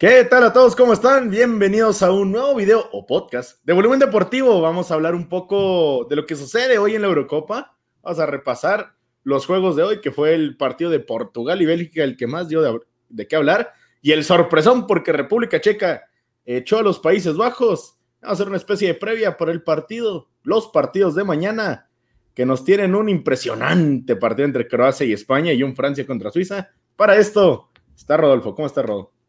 ¿Qué 0.00 0.24
tal 0.24 0.44
a 0.44 0.52
todos? 0.54 0.74
¿Cómo 0.74 0.94
están? 0.94 1.28
Bienvenidos 1.28 2.02
a 2.02 2.10
un 2.10 2.32
nuevo 2.32 2.54
video 2.54 2.88
o 2.90 3.04
podcast 3.04 3.62
de 3.66 3.74
Volumen 3.74 3.98
Deportivo. 3.98 4.62
Vamos 4.62 4.90
a 4.90 4.94
hablar 4.94 5.14
un 5.14 5.28
poco 5.28 6.06
de 6.08 6.16
lo 6.16 6.24
que 6.24 6.36
sucede 6.36 6.78
hoy 6.78 6.94
en 6.94 7.02
la 7.02 7.08
Eurocopa. 7.08 7.76
Vamos 8.00 8.18
a 8.18 8.24
repasar 8.24 8.94
los 9.24 9.44
juegos 9.44 9.76
de 9.76 9.82
hoy, 9.82 10.00
que 10.00 10.10
fue 10.10 10.34
el 10.34 10.56
partido 10.56 10.90
de 10.90 11.00
Portugal 11.00 11.60
y 11.60 11.66
Bélgica 11.66 12.02
el 12.02 12.16
que 12.16 12.26
más 12.26 12.48
dio 12.48 12.62
de, 13.10 13.28
qué 13.28 13.36
hablar. 13.36 13.74
Y 14.00 14.12
el 14.12 14.24
sorpresón 14.24 14.86
porque 14.86 15.12
República 15.12 15.60
Checa 15.60 16.04
echó 16.46 16.78
a 16.78 16.82
los 16.82 16.98
Países 16.98 17.36
Bajos. 17.36 17.98
Vamos 18.22 18.30
a 18.30 18.32
hacer 18.32 18.48
una 18.48 18.56
especie 18.56 18.88
de 18.88 18.94
previa 18.94 19.36
por 19.36 19.50
el 19.50 19.62
partido, 19.62 20.30
los 20.44 20.68
partidos 20.68 21.14
de 21.14 21.24
mañana, 21.24 21.90
que 22.32 22.46
nos 22.46 22.64
tienen 22.64 22.94
un 22.94 23.10
impresionante 23.10 24.16
partido 24.16 24.46
entre 24.46 24.66
Croacia 24.66 25.04
y 25.04 25.12
España 25.12 25.52
y 25.52 25.62
un 25.62 25.76
Francia 25.76 26.06
contra 26.06 26.30
Suiza. 26.30 26.70
Para 26.96 27.16
esto 27.16 27.68
está 27.94 28.16
Rodolfo. 28.16 28.54
¿Cómo 28.54 28.66
está 28.66 28.80
Rodolfo? 28.80 29.19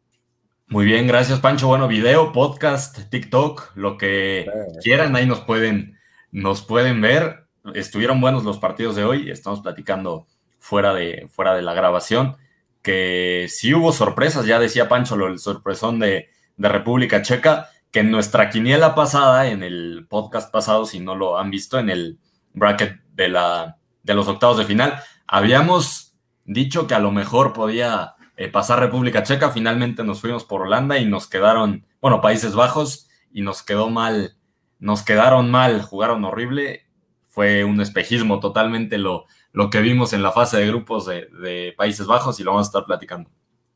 Muy 0.72 0.86
bien, 0.86 1.06
gracias 1.06 1.38
Pancho. 1.38 1.68
Bueno, 1.68 1.86
video, 1.86 2.32
podcast, 2.32 2.98
TikTok, 3.10 3.72
lo 3.74 3.98
que 3.98 4.46
quieran, 4.82 5.14
ahí 5.14 5.26
nos 5.26 5.40
pueden, 5.40 5.98
nos 6.30 6.62
pueden 6.62 7.02
ver. 7.02 7.44
Estuvieron 7.74 8.22
buenos 8.22 8.42
los 8.44 8.56
partidos 8.56 8.96
de 8.96 9.04
hoy, 9.04 9.30
estamos 9.30 9.60
platicando 9.60 10.26
fuera 10.58 10.94
de, 10.94 11.28
fuera 11.30 11.54
de 11.54 11.60
la 11.60 11.74
grabación, 11.74 12.38
que 12.80 13.48
sí 13.50 13.74
hubo 13.74 13.92
sorpresas, 13.92 14.46
ya 14.46 14.58
decía 14.58 14.88
Pancho 14.88 15.14
lo 15.14 15.26
el 15.28 15.40
sorpresón 15.40 15.98
de, 15.98 16.30
de 16.56 16.68
República 16.70 17.20
Checa, 17.20 17.68
que 17.90 18.00
en 18.00 18.10
nuestra 18.10 18.48
quiniela 18.48 18.94
pasada, 18.94 19.48
en 19.48 19.62
el 19.62 20.06
podcast 20.08 20.50
pasado, 20.50 20.86
si 20.86 21.00
no 21.00 21.14
lo 21.16 21.38
han 21.38 21.50
visto, 21.50 21.78
en 21.78 21.90
el 21.90 22.18
bracket 22.54 22.98
de, 23.12 23.28
la, 23.28 23.76
de 24.04 24.14
los 24.14 24.26
octavos 24.26 24.56
de 24.56 24.64
final, 24.64 25.02
habíamos 25.26 26.14
dicho 26.46 26.86
que 26.86 26.94
a 26.94 26.98
lo 26.98 27.10
mejor 27.10 27.52
podía 27.52 28.14
eh, 28.36 28.48
pasar 28.48 28.80
República 28.80 29.22
Checa. 29.22 29.50
Finalmente 29.50 30.04
nos 30.04 30.20
fuimos 30.20 30.44
por 30.44 30.62
Holanda 30.62 30.98
y 30.98 31.06
nos 31.06 31.26
quedaron, 31.26 31.86
bueno, 32.00 32.20
Países 32.20 32.54
Bajos 32.54 33.08
y 33.32 33.42
nos 33.42 33.62
quedó 33.62 33.90
mal, 33.90 34.36
nos 34.78 35.02
quedaron 35.02 35.50
mal, 35.50 35.82
jugaron 35.82 36.24
horrible. 36.24 36.86
Fue 37.28 37.64
un 37.64 37.80
espejismo 37.80 38.40
totalmente 38.40 38.98
lo, 38.98 39.26
lo 39.52 39.70
que 39.70 39.80
vimos 39.80 40.12
en 40.12 40.22
la 40.22 40.32
fase 40.32 40.58
de 40.58 40.66
grupos 40.66 41.06
de, 41.06 41.74
Países 41.76 42.06
Bajos 42.06 42.40
y 42.40 42.42
lo 42.42 42.52
vamos 42.52 42.66
a 42.66 42.70
estar 42.70 42.84
platicando. 42.86 43.30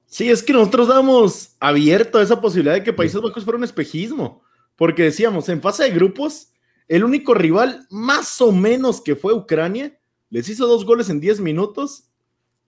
Sí, 0.07 0.31
es 0.31 0.43
que 0.43 0.53
nosotros 0.53 0.89
damos 0.89 1.57
abierto 1.61 2.19
a 2.19 2.23
esa 2.23 2.41
posibilidad 2.41 2.75
de 2.75 2.83
que 2.83 2.93
Países 2.93 3.21
Bajos 3.21 3.45
fuera 3.45 3.59
un 3.59 3.65
espejismo, 3.65 4.43
porque 4.77 5.05
decíamos, 5.05 5.49
en 5.49 5.61
fase 5.61 5.85
de 5.85 5.91
grupos, 5.91 6.53
el 6.89 7.05
único 7.05 7.35
rival 7.35 7.87
más 7.91 8.41
o 8.41 8.53
menos 8.53 9.01
que 9.01 9.17
fue 9.17 9.35
Ucrania, 9.35 9.99
les 10.31 10.49
hizo 10.49 10.67
dos 10.67 10.85
goles 10.85 11.11
en 11.11 11.21
10 11.21 11.41
minutos. 11.41 12.11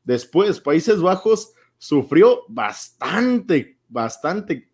Después, 0.05 0.61
Países 0.61 1.01
Bajos 1.01 1.53
sufrió 1.79 2.45
bastante, 2.49 3.79
bastante 3.89 4.69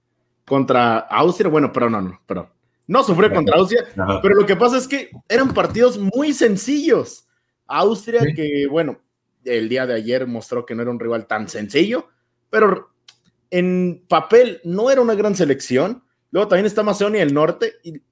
contra 0.44 0.98
Austria. 0.98 1.50
Bueno, 1.50 1.72
pero 1.72 1.88
no, 1.88 2.00
no, 2.00 2.20
pero 2.26 2.50
no 2.86 3.04
sufrió 3.04 3.32
contra 3.32 3.58
Austria, 3.58 3.84
pero 4.22 4.34
lo 4.34 4.46
que 4.46 4.56
pasa 4.56 4.78
es 4.78 4.88
que 4.88 5.10
eran 5.28 5.54
partidos 5.54 5.98
muy 5.98 6.32
sencillos. 6.32 7.26
Austria, 7.66 8.20
que 8.34 8.66
bueno, 8.70 9.00
el 9.44 9.68
día 9.68 9.86
de 9.86 9.94
ayer 9.94 10.26
mostró 10.26 10.66
que 10.66 10.74
no 10.74 10.82
era 10.82 10.90
un 10.90 11.00
rival 11.00 11.26
tan 11.26 11.48
sencillo, 11.48 12.08
pero 12.50 12.90
en 13.50 14.04
papel 14.08 14.60
no 14.64 14.90
era 14.90 15.00
una 15.00 15.14
gran 15.14 15.34
selección. 15.34 16.02
Luego 16.30 16.48
también 16.48 16.66
está 16.66 16.82
Macedonia 16.82 17.20
del 17.20 17.32
Norte 17.32 17.74
y, 17.82 18.02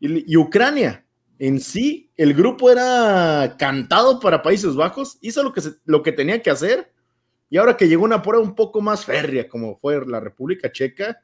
y 0.00 0.36
Ucrania. 0.36 1.04
En 1.38 1.60
sí, 1.60 2.10
el 2.16 2.32
grupo 2.32 2.70
era 2.70 3.56
cantado 3.58 4.18
para 4.20 4.42
Países 4.42 4.74
Bajos, 4.74 5.18
hizo 5.20 5.42
lo 5.42 5.52
que, 5.52 5.60
lo 5.84 6.02
que 6.02 6.12
tenía 6.12 6.42
que 6.42 6.50
hacer 6.50 6.92
y 7.48 7.56
ahora 7.58 7.76
que 7.76 7.88
llegó 7.88 8.04
una 8.04 8.22
prueba 8.22 8.44
un 8.44 8.54
poco 8.54 8.80
más 8.80 9.04
férrea, 9.04 9.48
como 9.48 9.76
fue 9.78 10.04
la 10.06 10.20
República 10.20 10.72
Checa, 10.72 11.22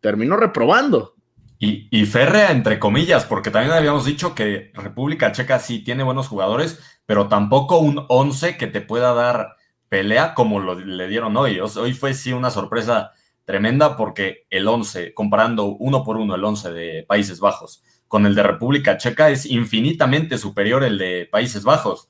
terminó 0.00 0.36
reprobando. 0.36 1.14
Y, 1.58 1.88
y, 1.90 2.06
férrea 2.06 2.52
entre 2.52 2.78
comillas, 2.78 3.26
porque 3.26 3.50
también 3.50 3.74
habíamos 3.74 4.06
dicho 4.06 4.34
que 4.34 4.70
República 4.74 5.30
Checa 5.32 5.58
sí 5.58 5.84
tiene 5.84 6.02
buenos 6.02 6.26
jugadores, 6.28 6.80
pero 7.04 7.28
tampoco 7.28 7.78
un 7.78 8.06
11 8.08 8.56
que 8.56 8.66
te 8.66 8.80
pueda 8.80 9.12
dar 9.12 9.56
pelea 9.90 10.34
como 10.34 10.60
lo, 10.60 10.78
le 10.78 11.08
dieron 11.08 11.36
hoy. 11.36 11.60
Hoy 11.60 11.92
fue 11.92 12.14
sí 12.14 12.32
una 12.32 12.48
sorpresa 12.48 13.12
tremenda 13.44 13.96
porque 13.96 14.46
el 14.48 14.66
11, 14.68 15.12
comparando 15.12 15.66
uno 15.66 16.04
por 16.04 16.16
uno 16.16 16.34
el 16.34 16.44
11 16.44 16.72
de 16.72 17.04
Países 17.06 17.40
Bajos 17.40 17.82
con 18.08 18.24
el 18.24 18.34
de 18.34 18.42
República 18.42 18.96
Checa, 18.96 19.30
es 19.30 19.44
infinitamente 19.46 20.38
superior 20.38 20.82
el 20.84 20.96
de 20.96 21.28
Países 21.30 21.64
Bajos. 21.64 22.08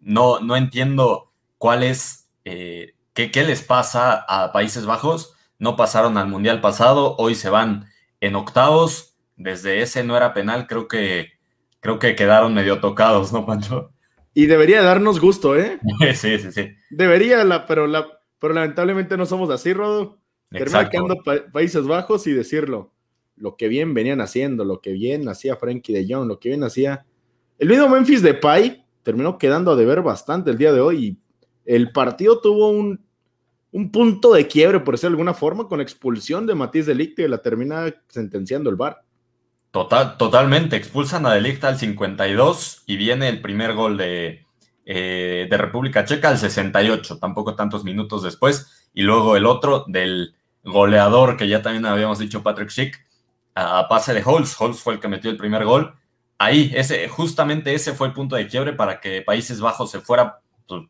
No, 0.00 0.40
no 0.40 0.56
entiendo 0.56 1.32
cuál 1.58 1.82
es 1.82 2.21
eh, 2.44 2.94
¿qué, 3.14 3.30
les 3.44 3.62
pasa 3.62 4.24
a 4.28 4.52
Países 4.52 4.86
Bajos? 4.86 5.34
No 5.58 5.76
pasaron 5.76 6.16
al 6.16 6.28
Mundial 6.28 6.60
pasado, 6.60 7.16
hoy 7.18 7.34
se 7.34 7.50
van 7.50 7.86
en 8.20 8.34
octavos. 8.36 9.14
Desde 9.36 9.82
ese 9.82 10.04
no 10.04 10.16
era 10.16 10.34
penal, 10.34 10.66
creo 10.66 10.88
que, 10.88 11.32
creo 11.80 11.98
que 11.98 12.14
quedaron 12.14 12.54
medio 12.54 12.80
tocados, 12.80 13.32
¿no, 13.32 13.46
Pancho? 13.46 13.92
Y 14.34 14.46
debería 14.46 14.82
darnos 14.82 15.20
gusto, 15.20 15.56
¿eh? 15.56 15.78
sí, 16.14 16.38
sí, 16.38 16.52
sí. 16.52 16.74
Debería, 16.90 17.44
la, 17.44 17.66
pero, 17.66 17.86
la, 17.86 18.06
pero 18.38 18.54
lamentablemente 18.54 19.16
no 19.16 19.26
somos 19.26 19.50
así, 19.50 19.72
Rodo. 19.72 20.18
Termina 20.50 20.90
quedando 20.90 21.22
Países 21.52 21.86
Bajos 21.86 22.26
y 22.26 22.32
decirlo. 22.32 22.92
Lo 23.36 23.56
que 23.56 23.68
bien 23.68 23.94
venían 23.94 24.20
haciendo, 24.20 24.64
lo 24.64 24.80
que 24.80 24.92
bien 24.92 25.28
hacía 25.28 25.56
Frankie 25.56 25.92
de 25.92 26.06
Jong, 26.08 26.28
lo 26.28 26.38
que 26.38 26.50
bien 26.50 26.62
hacía. 26.62 27.06
El 27.58 27.68
mismo 27.68 27.88
Memphis 27.88 28.22
de 28.22 28.34
Pai 28.34 28.84
terminó 29.02 29.38
quedando 29.38 29.72
a 29.72 29.76
deber 29.76 30.02
bastante 30.02 30.50
el 30.50 30.58
día 30.58 30.72
de 30.72 30.80
hoy 30.80 31.04
y 31.04 31.21
el 31.64 31.92
partido 31.92 32.40
tuvo 32.40 32.70
un, 32.70 33.00
punto 33.90 34.34
de 34.34 34.46
quiebre, 34.46 34.80
por 34.80 34.94
decirlo 34.94 35.10
de 35.10 35.20
alguna 35.20 35.34
forma, 35.34 35.66
con 35.66 35.80
expulsión 35.80 36.46
de 36.46 36.54
Matías 36.54 36.86
Delicte 36.86 37.22
y 37.22 37.28
la 37.28 37.38
termina 37.38 37.94
sentenciando 38.08 38.68
el 38.68 38.76
VAR. 38.76 39.02
Total, 39.70 40.18
totalmente, 40.18 40.76
expulsan 40.76 41.24
a 41.24 41.32
Delicte 41.32 41.66
al 41.66 41.78
52 41.78 42.82
y 42.86 42.96
viene 42.96 43.28
el 43.30 43.40
primer 43.40 43.72
gol 43.72 43.96
de, 43.96 44.44
eh, 44.84 45.46
de 45.48 45.56
República 45.56 46.04
Checa 46.04 46.28
al 46.28 46.38
68, 46.38 47.18
tampoco 47.18 47.54
tantos 47.54 47.84
minutos 47.84 48.22
después, 48.22 48.90
y 48.92 49.02
luego 49.02 49.36
el 49.36 49.46
otro 49.46 49.84
del 49.86 50.34
goleador 50.64 51.36
que 51.36 51.48
ya 51.48 51.62
también 51.62 51.86
habíamos 51.86 52.18
dicho 52.18 52.42
Patrick 52.42 52.68
Schick, 52.68 53.02
a, 53.54 53.86
pase 53.88 54.12
de 54.12 54.22
Holz, 54.24 54.60
Holz 54.60 54.80
fue 54.80 54.94
el 54.94 55.00
que 55.00 55.08
metió 55.08 55.30
el 55.30 55.36
primer 55.36 55.64
gol, 55.64 55.94
ahí, 56.36 56.72
ese, 56.74 57.08
justamente 57.08 57.74
ese 57.74 57.94
fue 57.94 58.08
el 58.08 58.12
punto 58.12 58.36
de 58.36 58.48
quiebre 58.48 58.72
para 58.72 59.00
que 59.00 59.22
Países 59.22 59.60
Bajos 59.60 59.90
se 59.90 60.00
fuera 60.00 60.40
pues, 60.66 60.82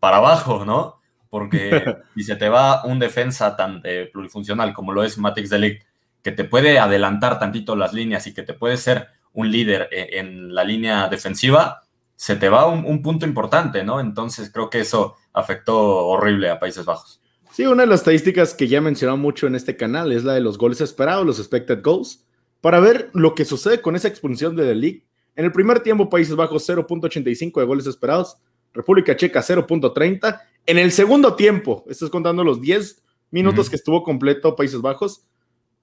para 0.00 0.18
abajo, 0.18 0.64
¿no? 0.64 1.00
Porque 1.30 1.96
si 2.14 2.24
se 2.24 2.36
te 2.36 2.48
va 2.48 2.84
un 2.84 2.98
defensa 2.98 3.56
tan 3.56 3.80
eh, 3.84 4.08
plurifuncional 4.12 4.72
como 4.72 4.92
lo 4.92 5.02
es 5.02 5.18
Matix 5.18 5.50
Delict, 5.50 5.84
que 6.22 6.32
te 6.32 6.44
puede 6.44 6.78
adelantar 6.78 7.38
tantito 7.38 7.74
las 7.76 7.92
líneas 7.92 8.26
y 8.26 8.34
que 8.34 8.42
te 8.42 8.54
puede 8.54 8.76
ser 8.76 9.08
un 9.32 9.50
líder 9.50 9.88
eh, 9.90 10.10
en 10.12 10.54
la 10.54 10.64
línea 10.64 11.08
defensiva, 11.08 11.82
se 12.14 12.36
te 12.36 12.48
va 12.48 12.68
un, 12.68 13.02
punto 13.02 13.26
importante, 13.26 13.82
¿no? 13.82 13.98
Entonces 13.98 14.50
creo 14.52 14.70
que 14.70 14.80
eso 14.80 15.16
afectó 15.32 16.06
horrible 16.06 16.50
a 16.50 16.58
Países 16.58 16.84
Bajos. 16.84 17.20
Sí, 17.50 17.66
una 17.66 17.82
de 17.82 17.88
las 17.88 18.00
estadísticas 18.00 18.54
que 18.54 18.68
ya 18.68 18.78
he 18.78 18.80
mencionado 18.80 19.18
mucho 19.18 19.46
en 19.46 19.56
este 19.56 19.76
canal 19.76 20.12
es 20.12 20.22
la 20.24 20.34
de 20.34 20.40
los 20.40 20.56
goles 20.56 20.80
esperados, 20.80 21.26
los 21.26 21.38
expected 21.38 21.82
goals, 21.82 22.24
para 22.60 22.78
ver 22.78 23.10
lo 23.12 23.34
que 23.34 23.44
sucede 23.44 23.80
con 23.80 23.96
esa 23.96 24.08
expulsión 24.08 24.54
de 24.54 24.64
Delict. 24.64 25.04
En 25.34 25.44
el 25.44 25.52
primer 25.52 25.80
tiempo, 25.80 26.08
Países 26.08 26.36
Bajos 26.36 26.68
0.85 26.68 27.60
de 27.60 27.66
goles 27.66 27.86
esperados, 27.86 28.36
República 28.72 29.16
Checa 29.16 29.40
0.30. 29.40 30.40
En 30.66 30.78
el 30.78 30.92
segundo 30.92 31.34
tiempo, 31.34 31.84
estás 31.88 32.10
contando 32.10 32.44
los 32.44 32.60
10 32.60 33.02
minutos 33.30 33.68
que 33.68 33.76
estuvo 33.76 34.02
completo 34.02 34.54
Países 34.54 34.80
Bajos, 34.80 35.24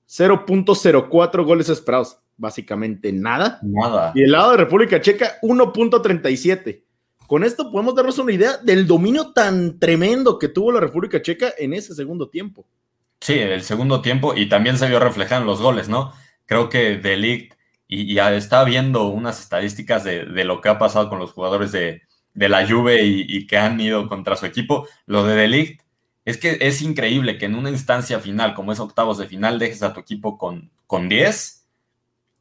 0.04 0.08 1.46
goles 1.46 1.70
esperados. 1.70 2.20
Básicamente 2.38 3.12
nada. 3.12 3.59
Nada. 3.62 4.14
Y 4.16 4.24
el 4.24 4.32
lado 4.32 4.52
de 4.52 4.58
República 4.58 5.02
Checa, 5.02 5.40
1.37. 5.41 6.84
Con 7.28 7.44
esto 7.44 7.70
podemos 7.72 7.94
darnos 7.94 8.18
una 8.18 8.32
idea 8.32 8.58
del 8.58 8.88
dominio 8.88 9.34
tan 9.34 9.78
tremendo 9.78 10.40
que 10.40 10.47
tuvo 10.47 10.72
la 10.72 10.80
República 10.80 11.22
Checa 11.22 11.53
en 11.58 11.74
ese 11.74 11.94
segundo 11.94 12.30
tiempo. 12.30 12.66
Sí, 13.20 13.34
el 13.34 13.62
segundo 13.62 14.02
tiempo 14.02 14.34
y 14.35 14.47
también 14.47 14.78
se 14.78 14.88
vio 14.88 15.00
reflejado 15.00 15.42
en 15.42 15.47
los 15.47 15.62
goles, 15.62 15.90
¿no? 15.90 16.14
Creo 16.46 16.70
que 16.70 16.97
Delict, 16.97 17.53
y, 17.88 18.14
y 18.14 18.20
está 18.20 18.64
viendo 18.64 19.08
unas 19.08 19.42
estadísticas 19.42 20.03
de, 20.03 20.26
de, 20.26 20.44
lo 20.46 20.62
que 20.62 20.70
ha 20.70 20.80
pasado 20.80 21.09
con 21.09 21.20
los 21.20 21.34
jugadores 21.34 21.72
de, 21.72 22.02
de 22.40 22.47
la 22.47 22.66
Juve 22.66 23.03
y, 23.03 23.46
que 23.47 23.58
han 23.58 23.82
ido 23.82 24.08
contra 24.08 24.38
su 24.38 24.46
equipo. 24.46 24.88
Lo 25.06 25.26
de 25.26 25.36
Delict 25.36 25.82
es 26.24 26.38
que 26.38 26.58
es 26.62 26.82
increíble 26.82 27.38
que 27.38 27.47
en 27.47 27.56
una 27.56 27.70
instancia 27.70 28.22
final, 28.22 28.53
como 28.53 28.72
es 28.72 28.80
octavos 28.80 29.18
de 29.18 29.28
final, 29.28 29.59
dejes 29.59 29.84
a 29.84 29.91
tu 29.91 30.00
equipo 30.00 30.38
con, 30.38 30.72
con 30.88 31.09
10, 31.09 31.68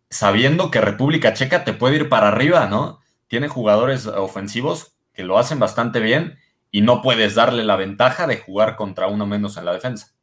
sabiendo 0.09 0.71
que 0.71 0.81
República 0.81 1.35
Checa 1.35 1.65
te 1.65 1.73
puede 1.73 1.97
ir 1.97 2.09
para 2.09 2.29
arriba, 2.29 2.69
¿no? 2.69 3.01
Tiene 3.27 3.49
jugadores 3.49 4.07
ofensivos 4.07 4.93
que 5.13 5.25
lo 5.25 5.37
hacen 5.37 5.59
bastante 5.59 5.99
bien 5.99 6.39
y 6.71 6.81
no 6.83 7.03
puedes 7.03 7.35
darle 7.35 7.65
la 7.65 7.75
ventaja 7.75 8.29
de 8.29 8.37
jugar 8.37 8.77
contra 8.77 9.09
uno 9.09 9.27
menos 9.27 9.57
en 9.57 9.65
la 9.65 9.73
defensa. 9.73 10.15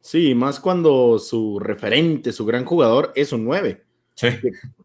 Sí, 0.00 0.36
más 0.36 0.60
cuando 0.60 1.18
su 1.18 1.58
referente, 1.58 2.32
su 2.32 2.46
gran 2.46 2.64
jugador, 2.64 3.12
es 3.16 3.32
un 3.32 3.44
9. 3.44 3.84
Sí. 4.14 4.28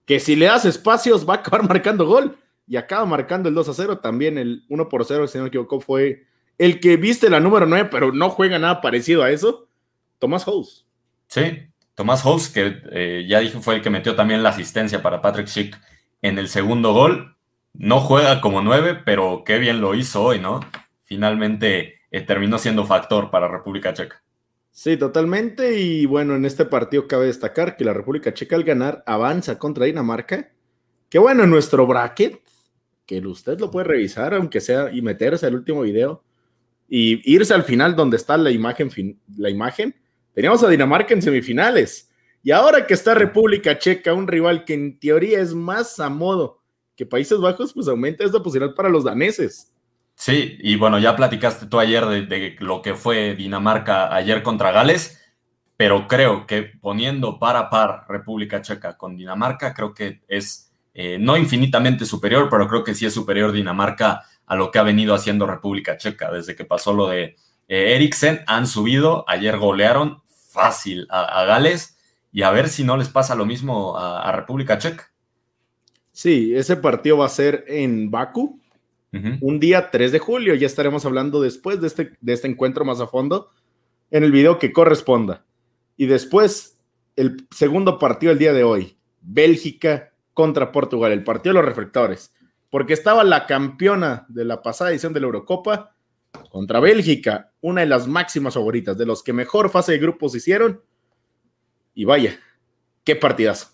que 0.06 0.20
si 0.20 0.36
le 0.36 0.46
das 0.48 0.66
espacios 0.66 1.28
va 1.28 1.36
a 1.36 1.38
acabar 1.38 1.68
marcando 1.68 2.08
gol 2.08 2.38
y 2.68 2.78
acaba 2.78 3.06
marcando 3.06 3.50
el 3.50 3.56
2 3.56 3.70
a 3.70 3.74
0. 3.74 4.00
También 4.00 4.38
el 4.38 4.64
1 4.70 4.90
por 4.90 5.06
0, 5.06 5.28
si 5.28 5.38
no 5.38 5.44
me 5.44 5.48
equivoco, 5.50 5.80
fue 5.80 6.26
el 6.58 6.80
que 6.80 6.98
viste 6.98 7.30
la 7.30 7.40
número 7.40 7.66
9, 7.66 7.90
pero 7.92 8.12
no 8.12 8.30
juega 8.30 8.60
nada 8.60 8.82
parecido 8.82 9.24
a 9.24 9.32
eso. 9.32 9.68
Tomás 10.20 10.46
House. 10.46 10.86
Sí, 11.28 11.68
Tomás 11.96 12.24
House, 12.24 12.50
que 12.50 12.82
eh, 12.92 13.26
ya 13.28 13.40
dije 13.40 13.60
fue 13.60 13.76
el 13.76 13.82
que 13.82 13.90
metió 13.90 14.16
también 14.16 14.44
la 14.44 14.50
asistencia 14.50 15.02
para 15.02 15.22
Patrick 15.22 15.48
Schick 15.48 15.80
en 16.22 16.38
el 16.38 16.48
segundo 16.48 16.94
gol. 16.94 17.36
No 17.74 18.00
juega 18.00 18.40
como 18.40 18.62
nueve, 18.62 19.00
pero 19.04 19.44
qué 19.46 19.58
bien 19.58 19.82
lo 19.82 19.96
hizo 19.96 20.24
hoy, 20.24 20.40
¿no? 20.40 20.60
Finalmente 21.04 22.02
eh, 22.12 22.22
terminó 22.22 22.60
siendo 22.60 22.86
factor 22.86 23.32
para 23.32 23.48
República 23.48 23.94
Checa. 23.94 24.24
Sí, 24.72 24.98
totalmente. 24.98 25.80
Y 25.80 26.06
bueno, 26.06 26.36
en 26.36 26.46
este 26.46 26.66
partido 26.66 27.08
cabe 27.08 27.28
destacar 27.28 27.78
que 27.78 27.86
la 27.86 27.94
República 27.94 28.34
Checa 28.34 28.56
al 28.56 28.64
ganar 28.64 29.04
avanza 29.06 29.60
contra 29.60 29.86
Dinamarca. 29.86 30.52
Que 31.10 31.20
bueno, 31.20 31.44
en 31.44 31.50
nuestro 31.50 31.86
bracket, 31.86 32.42
que 33.06 33.20
usted 33.20 33.60
lo 33.60 33.72
puede 33.72 33.86
revisar, 33.86 34.34
aunque 34.34 34.62
sea, 34.62 34.92
y 34.92 35.02
meterse 35.02 35.46
al 35.46 35.56
último 35.56 35.82
video 35.82 36.24
y 36.88 37.22
irse 37.34 37.54
al 37.54 37.64
final 37.64 37.96
donde 37.96 38.18
está 38.18 38.38
la 38.38 38.52
imagen, 38.52 39.20
la 39.38 39.50
imagen. 39.50 39.96
Teníamos 40.34 40.64
a 40.64 40.70
Dinamarca 40.70 41.14
en 41.14 41.22
semifinales. 41.22 42.10
Y 42.44 42.52
ahora 42.52 42.86
que 42.86 42.94
está 42.94 43.14
República 43.14 43.78
Checa, 43.80 44.14
un 44.14 44.28
rival 44.28 44.66
que 44.66 44.74
en 44.74 45.00
teoría 45.00 45.40
es 45.40 45.54
más 45.54 46.00
a 46.00 46.10
modo 46.10 46.62
que 46.96 47.06
Países 47.06 47.40
Bajos, 47.40 47.74
pues 47.74 47.88
aumenta 47.88 48.24
esta 48.24 48.44
posibilidad 48.44 48.76
para 48.76 48.90
los 48.90 49.04
daneses. 49.04 49.74
Sí, 50.16 50.58
y 50.60 50.76
bueno, 50.76 51.00
ya 51.00 51.16
platicaste 51.16 51.66
tú 51.66 51.80
ayer 51.80 52.06
de, 52.06 52.56
lo 52.60 52.82
que 52.82 52.94
fue 52.94 53.36
Dinamarca 53.36 54.14
ayer 54.14 54.44
contra 54.44 54.72
Gales, 54.72 55.20
pero 55.76 56.08
creo 56.08 56.46
que 56.46 56.64
poniendo 56.80 57.40
par 57.40 57.56
a 57.56 57.70
par 57.70 58.06
República 58.08 58.62
Checa 58.62 58.96
con 58.98 59.18
Dinamarca, 59.18 59.74
creo 59.74 59.94
que 59.94 60.22
es 60.28 60.73
eh, 60.94 61.18
no 61.20 61.38
infinitamente 61.38 62.06
superior, 62.06 62.48
pero 62.50 62.68
creo 62.68 62.84
que 62.84 62.94
sí 62.94 63.06
es 63.06 63.14
superior 63.14 63.52
Dinamarca 63.52 64.24
a 64.46 64.56
lo 64.56 64.72
que 64.72 64.80
ha 64.80 64.84
venido 64.84 65.16
haciendo 65.16 65.48
República 65.48 65.98
Checa. 65.98 66.32
Desde 66.32 66.56
que 66.56 66.66
pasó 66.66 66.94
lo 66.94 67.08
de 67.08 67.36
eh, 67.68 67.96
Eriksen, 67.96 68.42
han 68.46 68.68
subido, 68.68 69.26
ayer 69.28 69.58
golearon 69.58 70.22
fácil 70.50 71.08
a, 71.10 71.46
Gales 71.46 71.98
y 72.32 72.44
a 72.44 72.52
ver 72.52 72.70
si 72.70 72.84
no 72.84 72.96
les 72.96 73.10
pasa 73.10 73.36
lo 73.36 73.46
mismo 73.46 73.98
a, 73.98 74.32
República 74.32 74.78
Checa. 74.78 75.12
Sí, 76.12 76.54
ese 76.56 76.76
partido 76.76 77.18
va 77.18 77.26
a 77.26 77.30
ser 77.30 77.66
en 77.68 78.12
Baku, 78.12 78.60
un 79.42 79.60
día 79.60 79.92
3 79.92 80.12
de 80.12 80.20
julio. 80.20 80.56
Ya 80.56 80.68
estaremos 80.68 81.06
hablando 81.06 81.42
después 81.42 81.82
de 81.82 81.88
este, 81.88 82.14
de 82.20 82.34
este 82.34 82.48
encuentro 82.48 82.84
más 82.84 83.00
a 83.00 83.08
fondo 83.08 83.50
en 84.12 84.24
el 84.24 84.32
video 84.32 84.60
que 84.60 84.72
corresponda. 84.72 85.44
Y 85.98 86.06
después, 86.06 86.80
el 87.16 87.48
segundo 87.52 88.00
partido 88.00 88.30
del 88.30 88.40
día 88.40 88.54
de 88.54 88.64
hoy, 88.64 88.98
Bélgica 89.22 90.13
contra 90.34 90.72
Portugal, 90.72 91.12
el 91.12 91.24
partido 91.24 91.54
de 91.54 91.62
los 91.62 91.66
reflectores, 91.66 92.34
porque 92.70 92.94
estaba 92.94 93.24
la 93.24 93.46
campeona 93.46 94.26
de 94.30 94.46
la 94.46 94.62
pasada 94.62 94.92
edición 94.92 95.14
de 95.14 95.20
la 95.20 95.28
Eurocopa 95.28 95.96
contra 96.50 96.80
Bélgica, 96.80 97.52
una 97.62 97.82
de 97.82 97.88
las 97.88 98.08
máximas 98.08 98.56
favoritas, 98.56 98.98
de 98.98 99.06
los 99.06 99.24
que 99.24 99.34
mejor 99.34 99.70
fase 99.70 99.94
de 99.94 100.00
grupos 100.00 100.36
hicieron. 100.36 100.82
Y 101.94 102.06
vaya, 102.06 102.40
qué 103.04 103.16
partidazo. 103.16 103.70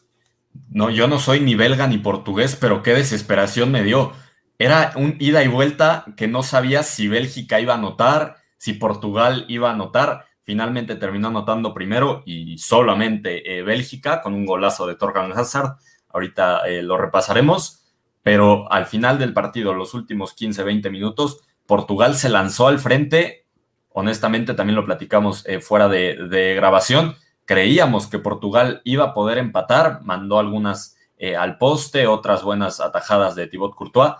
No, 0.69 0.89
yo 0.89 1.07
no 1.07 1.19
soy 1.19 1.39
ni 1.39 1.55
belga 1.55 1.87
ni 1.87 1.97
portugués, 1.97 2.57
pero 2.59 2.83
qué 2.83 2.93
desesperación 2.93 3.71
me 3.71 3.83
dio. 3.83 4.13
Era 4.57 4.91
un 4.95 5.15
ida 5.19 5.43
y 5.43 5.47
vuelta 5.47 6.05
que 6.17 6.27
no 6.27 6.43
sabía 6.43 6.83
si 6.83 7.07
Bélgica 7.07 7.61
iba 7.61 7.73
a 7.73 7.77
anotar, 7.77 8.37
si 8.57 8.73
Portugal 8.73 9.45
iba 9.47 9.69
a 9.69 9.73
anotar. 9.73 10.25
Finalmente 10.41 10.95
terminó 10.95 11.29
anotando 11.29 11.73
primero 11.73 12.23
y 12.25 12.57
solamente 12.57 13.59
eh, 13.59 13.63
Bélgica 13.63 14.21
con 14.21 14.33
un 14.33 14.45
golazo 14.45 14.85
de 14.87 14.95
Torgan 14.95 15.31
Hazard. 15.31 15.77
Ahorita 16.09 16.67
eh, 16.67 16.81
lo 16.81 16.97
repasaremos, 16.97 17.83
pero 18.23 18.71
al 18.71 18.85
final 18.85 19.19
del 19.19 19.33
partido, 19.33 19.73
los 19.73 19.93
últimos 19.93 20.33
15, 20.33 20.63
20 20.63 20.89
minutos, 20.89 21.41
Portugal 21.65 22.15
se 22.15 22.29
lanzó 22.29 22.67
al 22.67 22.79
frente. 22.79 23.45
Honestamente, 23.89 24.53
también 24.53 24.75
lo 24.75 24.85
platicamos 24.85 25.45
eh, 25.47 25.59
fuera 25.59 25.87
de, 25.87 26.53
grabación. 26.55 27.15
Creíamos 27.45 28.07
que 28.07 28.19
Portugal 28.19 28.81
iba 28.83 29.05
a 29.05 29.13
poder 29.13 29.37
empatar, 29.37 30.01
mandó 30.03 30.39
algunas 30.39 30.95
al 31.37 31.57
poste, 31.57 32.07
otras 32.07 32.43
buenas 32.43 32.79
atajadas 32.79 33.35
de 33.35 33.47
Thibaut 33.47 33.75
Courtois 33.75 34.13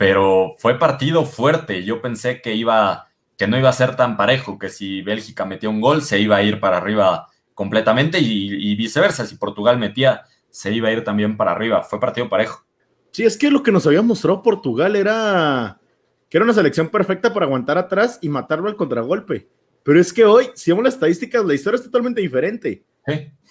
pero 0.00 0.54
fue 0.56 0.78
partido 0.78 1.26
fuerte. 1.26 1.84
Yo 1.84 2.00
pensé 2.00 2.40
que 2.40 2.54
iba, 2.54 3.10
que 3.36 3.46
no 3.46 3.58
iba 3.58 3.68
a 3.68 3.74
ser 3.74 3.96
tan 3.96 4.16
parejo, 4.16 4.58
que 4.58 4.70
si 4.70 5.02
Bélgica 5.02 5.44
metía 5.44 5.68
un 5.68 5.82
gol 5.82 6.00
se 6.00 6.18
iba 6.18 6.36
a 6.36 6.42
ir 6.42 6.58
para 6.58 6.78
arriba 6.78 7.28
completamente 7.52 8.18
y, 8.18 8.74
viceversa. 8.76 9.26
Si 9.26 9.36
Portugal 9.36 9.76
metía, 9.76 10.22
se 10.50 10.72
iba 10.72 10.88
a 10.88 10.92
ir 10.92 11.04
también 11.04 11.36
para 11.36 11.52
arriba. 11.52 11.82
Fue 11.82 12.00
partido 12.00 12.28
parejo. 12.28 12.64
Sí, 13.12 13.24
es 13.24 13.36
que 13.36 13.50
lo 13.50 13.62
que 13.62 13.72
nos 13.72 13.86
había 13.86 14.02
mostrado 14.02 14.42
Portugal 14.42 14.96
era 14.96 15.80
que 16.28 16.38
era 16.38 16.44
una 16.44 16.54
selección 16.54 16.88
perfecta 16.88 17.34
para 17.34 17.46
aguantar 17.46 17.76
atrás 17.76 18.18
y 18.22 18.28
matarlo 18.28 18.68
al 18.68 18.76
contragolpe. 18.76 19.48
Pero 19.82 20.00
es 20.00 20.12
que 20.12 20.24
hoy, 20.24 20.50
si 20.54 20.70
vemos 20.70 20.84
las 20.84 20.94
estadísticas, 20.94 21.44
la 21.44 21.54
historia 21.54 21.78
es 21.78 21.84
totalmente 21.84 22.20
diferente. 22.20 22.84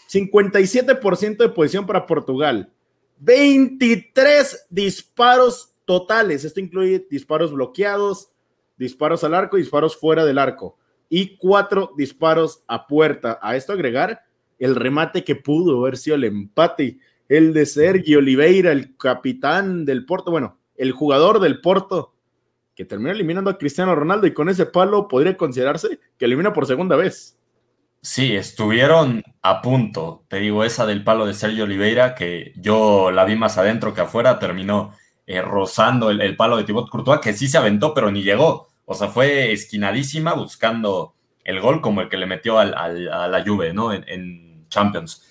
57% 0.10 1.38
de 1.38 1.50
posición 1.50 1.86
para 1.86 2.06
Portugal, 2.06 2.72
23 3.20 4.68
disparos 4.70 5.76
totales. 5.84 6.46
Esto 6.46 6.62
incluye 6.62 7.06
disparos 7.10 7.52
bloqueados, 7.52 8.32
disparos 8.78 9.24
al 9.24 9.34
arco, 9.34 9.58
disparos 9.58 9.98
fuera 9.98 10.24
del 10.24 10.38
arco 10.38 10.78
y 11.10 11.36
cuatro 11.38 11.94
disparos 11.98 12.64
a 12.68 12.88
puerta. 12.88 13.40
A 13.42 13.56
esto 13.56 13.74
agregar 13.74 14.22
el 14.60 14.76
remate 14.76 15.24
que 15.24 15.36
pudo 15.36 15.80
haber 15.80 15.98
sido 15.98 16.16
el 16.16 16.26
empate, 16.26 17.00
el 17.28 17.54
de 17.54 17.66
Sergio 17.66 18.20
Oliveira, 18.20 18.72
el 18.72 18.96
capitán 18.98 19.86
del 19.86 20.06
Porto, 20.06 20.32
bueno, 20.32 20.60
el 20.76 20.92
jugador 20.92 21.40
del 21.40 21.62
Porto, 21.62 22.14
que 22.76 22.86
terminó 22.86 23.12
eliminando 23.12 23.50
a 23.50 23.58
Cristiano 23.58 23.96
Ronaldo 23.96 24.28
y 24.28 24.34
con 24.34 24.48
ese 24.50 24.66
palo 24.66 25.08
podría 25.08 25.36
considerarse 25.36 26.00
que 26.18 26.26
elimina 26.26 26.54
por 26.54 26.66
segunda 26.66 26.96
vez. 26.96 27.38
Sí, 28.02 28.36
estuvieron 28.36 29.22
a 29.42 29.62
punto. 29.62 30.24
Te 30.30 30.38
digo, 30.38 30.64
esa 30.64 30.86
del 30.86 31.04
palo 31.04 31.26
de 31.26 31.34
Sergio 31.34 31.66
Oliveira, 31.66 32.16
que 32.16 32.54
yo 32.56 33.12
la 33.12 33.26
vi 33.26 33.36
más 33.36 33.58
adentro 33.58 33.94
que 33.94 34.02
afuera, 34.02 34.40
terminó 34.40 34.94
eh, 35.28 35.42
rozando 35.42 36.10
el, 36.10 36.36
palo 36.38 36.56
de 36.56 36.64
Thibaut 36.64 36.90
Courtois, 36.90 37.20
que 37.20 37.34
sí 37.34 37.50
se 37.50 37.58
aventó, 37.58 37.94
pero 37.94 38.10
ni 38.12 38.24
llegó. 38.24 38.70
O 38.86 38.94
sea, 38.94 39.10
fue 39.10 39.52
esquinadísima 39.52 40.34
buscando 40.34 41.14
el 41.44 41.60
gol 41.60 41.82
como 41.82 42.02
el 42.02 42.10
que 42.10 42.18
le 42.18 42.26
metió 42.26 42.58
al, 42.58 42.74
a 42.74 43.28
la 43.28 43.44
Juve, 43.46 43.74
¿no? 43.74 43.92
En, 43.92 44.49
Champions. 44.70 45.24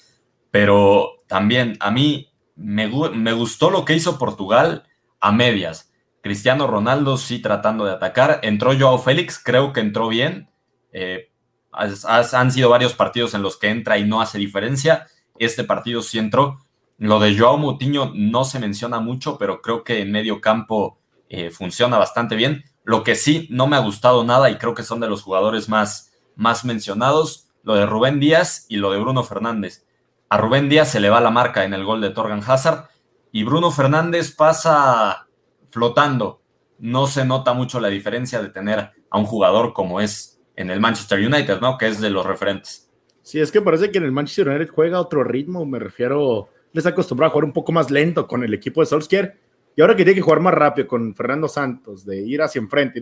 Pero 0.51 1.23
también 1.27 1.77
a 1.81 1.91
mí 1.91 2.31
me, 2.57 2.87
gustó 2.89 3.71
lo 3.71 3.85
que 3.85 3.95
hizo 3.95 4.19
Portugal 4.19 4.85
a 5.21 5.33
medias. 5.33 5.93
Cristiano 6.23 6.67
Ronaldo 6.67 7.17
sí 7.17 7.41
tratando 7.41 7.85
de 7.85 7.93
atacar. 7.93 8.41
Entró 8.43 8.77
Joao 8.79 8.99
Félix, 8.99 9.41
creo 9.43 9.73
que 9.73 9.81
entró 9.81 10.09
bien. 10.09 10.51
Eh, 10.93 11.31
han 11.71 12.51
sido 12.51 12.71
varios 12.71 12.95
partidos 12.95 13.35
en 13.35 13.43
los 13.43 13.57
que 13.57 13.69
entra 13.69 13.99
y 13.99 14.05
no 14.05 14.21
hace 14.21 14.39
diferencia. 14.39 15.07
Este 15.39 15.65
partido 15.65 16.03
sí 16.03 16.19
entró. 16.19 16.59
Lo 16.99 17.21
de 17.21 17.39
Joao 17.39 17.59
Mutiño 17.59 18.13
no 18.15 18.45
se 18.45 18.59
menciona 18.59 18.99
mucho, 18.99 19.39
pero 19.39 19.63
creo 19.63 19.85
que 19.85 20.01
en 20.01 20.11
medio 20.11 20.41
campo 20.41 20.99
eh, 21.29 21.51
funciona 21.51 21.97
bastante 21.97 22.35
bien. 22.35 22.65
Lo 22.85 23.05
que 23.05 23.15
sí 23.15 23.47
no 23.51 23.67
me 23.67 23.77
ha 23.77 23.81
gustado 23.81 24.25
nada 24.25 24.51
y 24.51 24.57
creo 24.57 24.75
que 24.75 24.83
son 24.83 24.99
de 24.99 25.09
los 25.09 25.23
jugadores 25.23 25.69
más, 25.69 26.13
más 26.35 26.65
mencionados, 26.65 27.48
lo 27.69 27.75
de 27.75 27.85
Rubén 27.85 28.19
Díaz 28.19 28.65
y 28.71 28.79
lo 28.79 28.93
de 28.93 28.99
Bruno 28.99 29.23
Fernández. 29.23 29.85
A 30.31 30.39
Rubén 30.39 30.71
Díaz 30.71 30.91
se 30.91 31.01
le 31.01 31.11
va 31.11 31.21
la 31.21 31.31
marca 31.31 31.65
en 31.65 31.75
el 31.75 31.85
gol 31.85 32.01
de 32.01 32.09
Torgan 32.09 32.41
Hazard 32.47 32.89
y 33.31 33.45
Bruno 33.45 33.71
Fernández 33.71 34.35
pasa 34.35 35.29
flotando. 35.69 36.41
No 36.79 37.07
se 37.07 37.27
nota 37.27 37.53
mucho 37.53 37.79
la 37.79 37.89
diferencia 37.89 38.41
de 38.41 38.49
tener 38.49 38.93
a 39.11 39.19
un 39.19 39.27
jugador 39.27 39.75
como 39.75 40.01
es 40.01 40.41
en 40.57 40.71
el 40.71 40.81
Manchester 40.81 41.19
United, 41.19 41.61
¿no? 41.61 41.77
Que 41.77 41.89
es 41.89 42.01
de 42.01 42.09
los 42.09 42.25
referentes. 42.25 42.91
Sí, 43.21 43.39
es 43.39 43.53
que 43.53 43.61
parece 43.61 43.91
que 43.91 43.99
en 43.99 44.05
el 44.05 44.13
Manchester 44.13 44.49
United 44.49 44.73
juega 44.73 44.99
otro 44.99 45.23
ritmo, 45.23 45.67
me 45.67 45.79
refiero 45.79 46.49
les 46.73 46.87
acostumbrado 46.87 47.29
a 47.29 47.33
jugar 47.33 47.45
un 47.45 47.53
poco 47.53 47.73
más 47.73 47.91
lento 47.91 48.27
con 48.27 48.43
el 48.45 48.55
equipo 48.55 48.81
de 48.81 48.87
Solskjaer 48.87 49.39
y 49.77 49.83
ahora 49.83 49.95
que 49.95 50.05
tiene 50.05 50.15
que 50.15 50.23
jugar 50.23 50.41
más 50.41 50.55
rápido 50.55 50.89
con 50.89 51.15
Fernando 51.15 51.49
Santos, 51.49 52.07
de 52.07 52.23
ir 52.23 52.41
hacia 52.41 52.61
enfrente, 52.61 52.99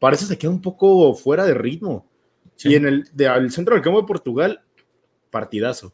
parece 0.00 0.24
que 0.24 0.28
se 0.28 0.38
queda 0.38 0.50
un 0.50 0.60
poco 0.60 1.14
fuera 1.14 1.44
de 1.44 1.54
ritmo. 1.54 2.10
Y 2.64 2.74
en 2.74 2.86
el 2.86 3.08
de, 3.12 3.50
centro 3.50 3.74
del 3.74 3.82
campo 3.82 4.00
de 4.00 4.06
Portugal, 4.06 4.62
partidazo. 5.30 5.92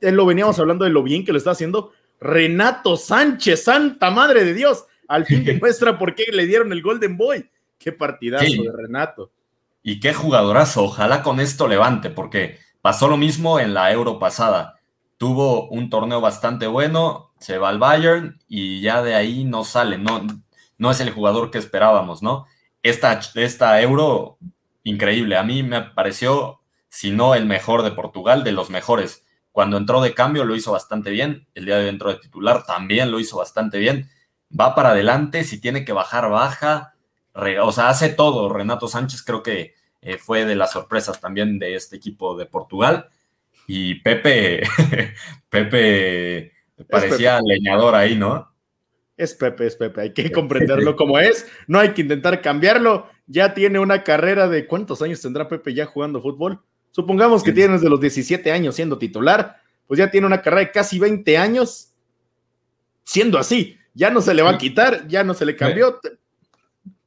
lo 0.00 0.26
veníamos 0.26 0.58
hablando 0.58 0.84
de 0.84 0.90
lo 0.90 1.02
bien 1.02 1.24
que 1.24 1.32
lo 1.32 1.38
está 1.38 1.52
haciendo 1.52 1.92
Renato 2.20 2.96
Sánchez, 2.96 3.64
santa 3.64 4.10
madre 4.10 4.44
de 4.44 4.54
Dios. 4.54 4.84
Al 5.08 5.26
fin 5.26 5.44
demuestra 5.44 5.98
por 5.98 6.14
qué 6.14 6.26
le 6.32 6.46
dieron 6.46 6.72
el 6.72 6.82
Golden 6.82 7.16
Boy. 7.16 7.48
Qué 7.78 7.92
partidazo 7.92 8.62
de 8.62 8.72
Renato. 8.72 9.32
Y 9.82 10.00
qué 10.00 10.14
jugadorazo. 10.14 10.84
Ojalá 10.84 11.22
con 11.22 11.40
esto 11.40 11.68
levante, 11.68 12.08
porque 12.10 12.58
pasó 12.80 13.08
lo 13.08 13.16
mismo 13.16 13.60
en 13.60 13.74
la 13.74 13.92
Euro 13.92 14.18
pasada 14.18 14.74
tuvo 15.16 15.68
un 15.68 15.90
torneo 15.90 16.20
bastante 16.20 16.66
bueno, 16.66 17.32
se 17.38 17.58
va 17.58 17.68
al 17.68 17.78
Bayern 17.78 18.38
y 18.48 18.80
ya 18.80 19.02
de 19.02 19.14
ahí 19.14 19.44
no 19.44 19.64
sale, 19.64 19.98
no, 19.98 20.26
no 20.78 20.90
es 20.90 21.00
el 21.00 21.10
jugador 21.10 21.50
que 21.50 21.58
esperábamos, 21.58 22.22
¿no? 22.22 22.46
Esta, 22.82 23.20
esta 23.34 23.80
Euro, 23.80 24.38
increíble, 24.84 25.36
a 25.36 25.42
mí 25.42 25.62
me 25.62 25.82
pareció, 25.82 26.60
si 26.88 27.10
no 27.10 27.34
el 27.34 27.46
mejor 27.46 27.82
de 27.82 27.90
Portugal, 27.90 28.44
de 28.44 28.52
los 28.52 28.70
mejores. 28.70 29.26
Cuando 29.50 29.76
entró 29.76 30.00
de 30.00 30.14
cambio 30.14 30.44
lo 30.44 30.54
hizo 30.54 30.72
bastante 30.72 31.10
bien, 31.10 31.46
el 31.54 31.64
día 31.64 31.76
de 31.76 31.84
hoy 31.84 31.88
entró 31.88 32.10
de 32.10 32.20
titular 32.20 32.64
también 32.64 33.10
lo 33.10 33.20
hizo 33.20 33.38
bastante 33.38 33.78
bien, 33.78 34.10
va 34.58 34.74
para 34.74 34.90
adelante, 34.90 35.44
si 35.44 35.60
tiene 35.60 35.84
que 35.84 35.92
bajar, 35.92 36.30
baja, 36.30 36.94
o 37.34 37.72
sea, 37.72 37.88
hace 37.88 38.10
todo. 38.10 38.48
Renato 38.48 38.88
Sánchez 38.88 39.22
creo 39.22 39.42
que 39.42 39.74
eh, 40.00 40.18
fue 40.18 40.44
de 40.44 40.54
las 40.54 40.72
sorpresas 40.72 41.20
también 41.20 41.58
de 41.58 41.74
este 41.74 41.96
equipo 41.96 42.36
de 42.36 42.46
Portugal. 42.46 43.08
Y 43.66 43.96
Pepe, 43.96 44.62
Pepe 45.48 46.52
parecía 46.88 47.40
leñador 47.40 47.94
ahí, 47.94 48.14
¿no? 48.14 48.53
Es 49.16 49.34
Pepe, 49.34 49.66
es 49.66 49.76
Pepe, 49.76 50.00
hay 50.00 50.12
que 50.12 50.32
comprenderlo 50.32 50.96
como 50.96 51.18
es, 51.18 51.46
no 51.66 51.78
hay 51.78 51.90
que 51.90 52.02
intentar 52.02 52.40
cambiarlo. 52.40 53.08
Ya 53.26 53.54
tiene 53.54 53.78
una 53.78 54.02
carrera 54.02 54.48
de 54.48 54.66
cuántos 54.66 55.02
años 55.02 55.20
tendrá 55.20 55.48
Pepe 55.48 55.72
ya 55.72 55.86
jugando 55.86 56.20
fútbol. 56.20 56.60
Supongamos 56.90 57.42
que 57.42 57.52
tiene 57.52 57.74
desde 57.74 57.88
los 57.88 58.00
17 58.00 58.52
años 58.52 58.74
siendo 58.74 58.98
titular, 58.98 59.56
pues 59.86 59.98
ya 59.98 60.10
tiene 60.10 60.26
una 60.26 60.42
carrera 60.42 60.66
de 60.66 60.70
casi 60.72 60.98
20 60.98 61.38
años 61.38 61.92
siendo 63.04 63.38
así. 63.38 63.76
Ya 63.94 64.10
no 64.10 64.20
se 64.20 64.34
le 64.34 64.42
va 64.42 64.50
a 64.50 64.58
quitar, 64.58 65.06
ya 65.06 65.22
no 65.22 65.34
se 65.34 65.46
le 65.46 65.56
cambió. 65.56 66.00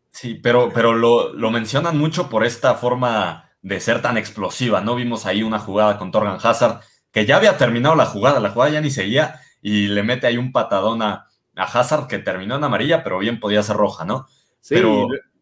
Sí, 0.09 0.35
pero, 0.35 0.71
pero 0.73 0.93
lo, 0.93 1.33
lo 1.33 1.51
mencionan 1.51 1.97
mucho 1.97 2.29
por 2.29 2.45
esta 2.45 2.75
forma 2.75 3.51
de 3.61 3.79
ser 3.79 4.01
tan 4.01 4.17
explosiva, 4.17 4.81
¿no? 4.81 4.95
Vimos 4.95 5.25
ahí 5.25 5.43
una 5.43 5.59
jugada 5.59 5.97
con 5.97 6.11
Torgan 6.11 6.39
Hazard, 6.41 6.81
que 7.11 7.25
ya 7.25 7.37
había 7.37 7.57
terminado 7.57 7.95
la 7.95 8.05
jugada, 8.05 8.39
la 8.39 8.49
jugada 8.49 8.71
ya 8.71 8.81
ni 8.81 8.89
seguía, 8.89 9.41
y 9.61 9.87
le 9.87 10.03
mete 10.03 10.27
ahí 10.27 10.37
un 10.37 10.51
patadón 10.51 11.01
a, 11.01 11.27
Hazard 11.63 12.07
que 12.07 12.19
terminó 12.19 12.55
en 12.55 12.63
amarilla, 12.63 13.03
pero 13.03 13.19
bien 13.19 13.39
podía 13.39 13.63
ser 13.63 13.77
roja, 13.77 14.05
¿no? 14.05 14.27
Sí, 14.61 14.75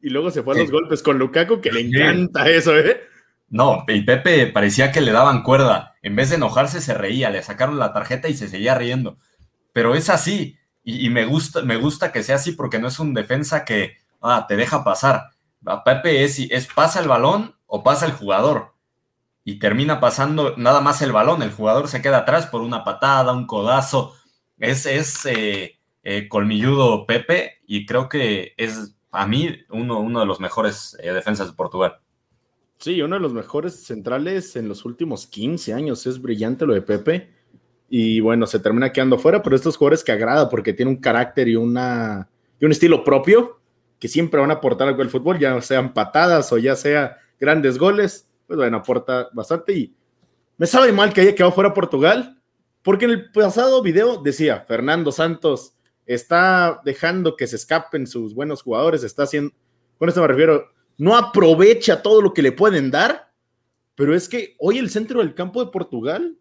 y 0.01 0.09
luego 0.09 0.29
se 0.29 0.43
fue 0.43 0.55
a 0.55 0.59
los 0.59 0.69
golpes 0.69 1.01
con 1.01 1.17
Lukaku, 1.17 1.61
que 1.61 1.71
le 1.71 1.81
encanta 1.81 2.47
eso, 2.47 2.77
¿eh? 2.77 3.01
No, 3.49 3.85
y 3.87 4.01
Pepe 4.01 4.47
parecía 4.47 4.91
que 4.91 5.01
le 5.01 5.11
daban 5.11 5.43
cuerda. 5.43 5.95
En 6.01 6.15
vez 6.15 6.29
de 6.29 6.35
enojarse, 6.35 6.81
se 6.81 6.93
reía, 6.93 7.29
le 7.29 7.41
sacaron 7.41 7.79
la 7.79 7.93
tarjeta 7.93 8.27
y 8.27 8.35
se 8.35 8.47
seguía 8.47 8.75
riendo. 8.75 9.17
Pero 9.73 9.95
es 9.95 10.09
así, 10.09 10.57
y, 10.83 11.09
me, 11.09 11.25
gusta, 11.25 11.63
me 11.63 11.77
gusta 11.77 12.11
que 12.11 12.21
sea 12.21 12.35
así 12.35 12.51
porque 12.51 12.77
no 12.77 12.87
es 12.87 12.99
un 12.99 13.15
defensa 13.15 13.65
que 13.65 13.97
ah, 14.21 14.45
te 14.47 14.55
deja 14.55 14.83
pasar. 14.83 15.31
A 15.65 15.83
Pepe 15.83 16.23
es, 16.23 16.39
es 16.39 16.67
pasa 16.67 16.99
el 16.99 17.07
balón 17.07 17.55
o 17.65 17.81
pasa 17.83 18.05
el 18.05 18.11
jugador. 18.11 18.75
Y 19.43 19.57
termina 19.57 19.99
pasando 19.99 20.53
nada 20.57 20.81
más 20.81 21.01
el 21.01 21.11
balón. 21.11 21.41
El 21.41 21.51
jugador 21.51 21.87
se 21.87 22.03
queda 22.03 22.19
atrás 22.19 22.45
por 22.45 22.61
una 22.61 22.83
patada, 22.83 23.33
un 23.33 23.47
codazo. 23.47 24.13
Es, 24.59 24.85
es 24.85 25.25
eh, 25.25 25.74
eh, 26.07 26.29
colmilludo 26.29 27.07
Pepe 27.07 27.61
y 27.65 27.87
creo 27.87 28.07
que 28.07 28.53
es 28.57 28.95
a 29.11 29.25
mí 29.25 29.49
uno, 29.69 29.99
uno 29.99 30.19
de 30.19 30.25
los 30.27 30.39
mejores 30.39 30.95
eh, 31.01 31.11
defensas 31.11 31.47
de 31.47 31.53
Portugal. 31.53 31.99
Sí, 32.77 33.01
uno 33.01 33.15
de 33.15 33.21
los 33.21 33.33
mejores 33.33 33.85
centrales 33.85 34.55
en 34.55 34.67
los 34.67 34.85
últimos 34.85 35.25
15 35.25 35.73
años. 35.73 36.05
Es 36.05 36.21
brillante 36.21 36.67
lo 36.67 36.75
de 36.75 36.83
Pepe. 36.83 37.33
Y 37.89 38.19
bueno, 38.19 38.45
se 38.45 38.59
termina 38.59 38.93
quedando 38.93 39.17
fuera, 39.17 39.41
pero 39.41 39.55
estos 39.55 39.77
jugadores 39.77 40.03
que 40.03 40.11
agrada 40.11 40.47
porque 40.47 40.73
tiene 40.73 40.91
un 40.91 40.97
carácter 40.97 41.47
y, 41.47 41.55
una, 41.55 42.29
y 42.59 42.65
un 42.65 42.71
estilo 42.71 43.03
propio 43.03 43.59
que 43.99 44.07
siempre 44.07 44.39
van 44.39 44.51
a 44.51 44.55
aportar 44.55 44.87
algo 44.87 45.01
al 45.01 45.09
fútbol, 45.09 45.39
ya 45.39 45.59
sean 45.61 45.93
patadas 45.93 46.51
o 46.51 46.57
ya 46.57 46.75
sea 46.75 47.17
grandes 47.39 47.79
goles, 47.79 48.29
pues 48.45 48.57
bueno, 48.57 48.77
aporta 48.77 49.29
bastante. 49.33 49.73
Y 49.73 49.95
me 50.57 50.67
sabe 50.67 50.91
mal 50.91 51.13
que 51.13 51.21
haya 51.21 51.33
quedado 51.33 51.53
fuera 51.53 51.73
Portugal, 51.73 52.39
porque 52.83 53.05
en 53.05 53.11
el 53.11 53.31
pasado 53.31 53.81
video 53.81 54.21
decía, 54.21 54.65
Fernando 54.67 55.11
Santos 55.11 55.74
está 56.05 56.81
dejando 56.85 57.35
que 57.35 57.47
se 57.47 57.55
escapen 57.55 58.07
sus 58.07 58.33
buenos 58.33 58.61
jugadores, 58.61 59.03
está 59.03 59.23
haciendo, 59.23 59.53
con 59.97 60.09
esto 60.09 60.21
me 60.21 60.27
refiero, 60.27 60.69
no 60.97 61.15
aprovecha 61.17 62.01
todo 62.01 62.21
lo 62.21 62.33
que 62.33 62.41
le 62.41 62.51
pueden 62.51 62.91
dar, 62.91 63.31
pero 63.95 64.15
es 64.15 64.29
que 64.29 64.55
hoy 64.59 64.77
el 64.77 64.89
centro 64.89 65.19
del 65.19 65.33
campo 65.33 65.63
de 65.63 65.71
Portugal 65.71 66.37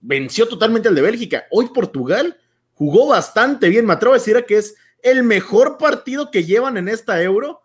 venció 0.00 0.48
totalmente 0.48 0.88
al 0.88 0.94
de 0.94 1.02
Bélgica. 1.02 1.44
Hoy 1.50 1.70
Portugal 1.72 2.36
jugó 2.72 3.08
bastante 3.08 3.68
bien, 3.68 3.86
me 3.86 3.94
atrevo 3.94 4.14
a 4.14 4.18
decir 4.18 4.44
que 4.46 4.58
es 4.58 4.74
el 5.02 5.22
mejor 5.22 5.78
partido 5.78 6.30
que 6.30 6.44
llevan 6.44 6.76
en 6.76 6.88
esta 6.88 7.22
euro 7.22 7.60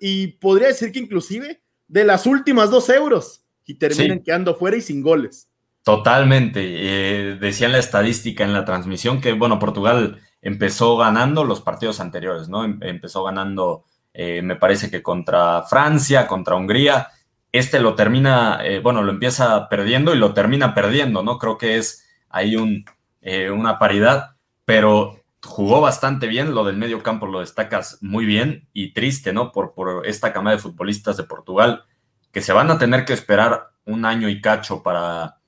y, 0.00 0.28
podría 0.38 0.68
decir 0.68 0.92
que 0.92 1.00
inclusive 1.00 1.60
de 1.86 2.04
las 2.04 2.26
últimas 2.26 2.70
dos 2.70 2.88
euros 2.88 3.44
y 3.66 3.74
terminan 3.74 4.22
quedando 4.22 4.54
fuera 4.54 4.76
y 4.76 4.80
sin 4.80 5.02
goles. 5.02 5.48
Totalmente. 5.82 6.60
Eh, 6.62 7.36
decía 7.40 7.68
la 7.68 7.78
estadística 7.78 8.44
en 8.44 8.52
la 8.52 8.64
transmisión 8.64 9.20
que, 9.20 9.32
bueno, 9.32 9.58
Portugal 9.58 10.20
empezó 10.48 10.96
ganando 10.96 11.44
los 11.44 11.60
partidos 11.60 12.00
anteriores, 12.00 12.48
¿no? 12.48 12.64
Em, 12.64 12.78
empezó 12.82 13.22
ganando, 13.24 13.84
eh, 14.14 14.42
me 14.42 14.56
parece 14.56 14.90
que 14.90 15.02
contra 15.02 15.62
Francia, 15.62 16.26
contra 16.26 16.56
Hungría. 16.56 17.08
Este 17.52 17.80
lo 17.80 17.94
termina, 17.94 18.60
eh, 18.64 18.80
bueno, 18.80 19.02
lo 19.02 19.12
empieza 19.12 19.68
perdiendo 19.68 20.14
y 20.14 20.18
lo 20.18 20.34
termina 20.34 20.74
perdiendo, 20.74 21.22
¿no? 21.22 21.38
Creo 21.38 21.58
que 21.58 21.76
es 21.78 22.04
ahí 22.28 22.56
un, 22.56 22.84
una 23.52 23.78
paridad, 23.78 24.36
pero 24.64 25.22
jugó 25.44 25.80
bastante 25.80 26.26
bien, 26.26 26.54
lo 26.54 26.64
del 26.64 26.76
medio 26.76 27.02
campo 27.02 27.26
lo 27.26 27.40
destacas 27.40 27.98
muy 28.02 28.26
bien 28.26 28.68
y 28.72 28.92
triste, 28.92 29.32
¿no? 29.32 29.52
Por, 29.52 29.74
por 29.74 30.06
esta 30.06 30.32
cama 30.32 30.50
de 30.50 30.58
futbolistas 30.58 31.16
de 31.16 31.24
Portugal 31.24 31.84
que 32.32 32.40
se 32.40 32.52
van 32.52 32.70
a 32.70 32.78
tener 32.78 33.04
que 33.04 33.12
esperar 33.12 33.70
un 33.84 34.04
año 34.04 34.28
y 34.28 34.40
cacho 34.40 34.82
para, 34.82 35.38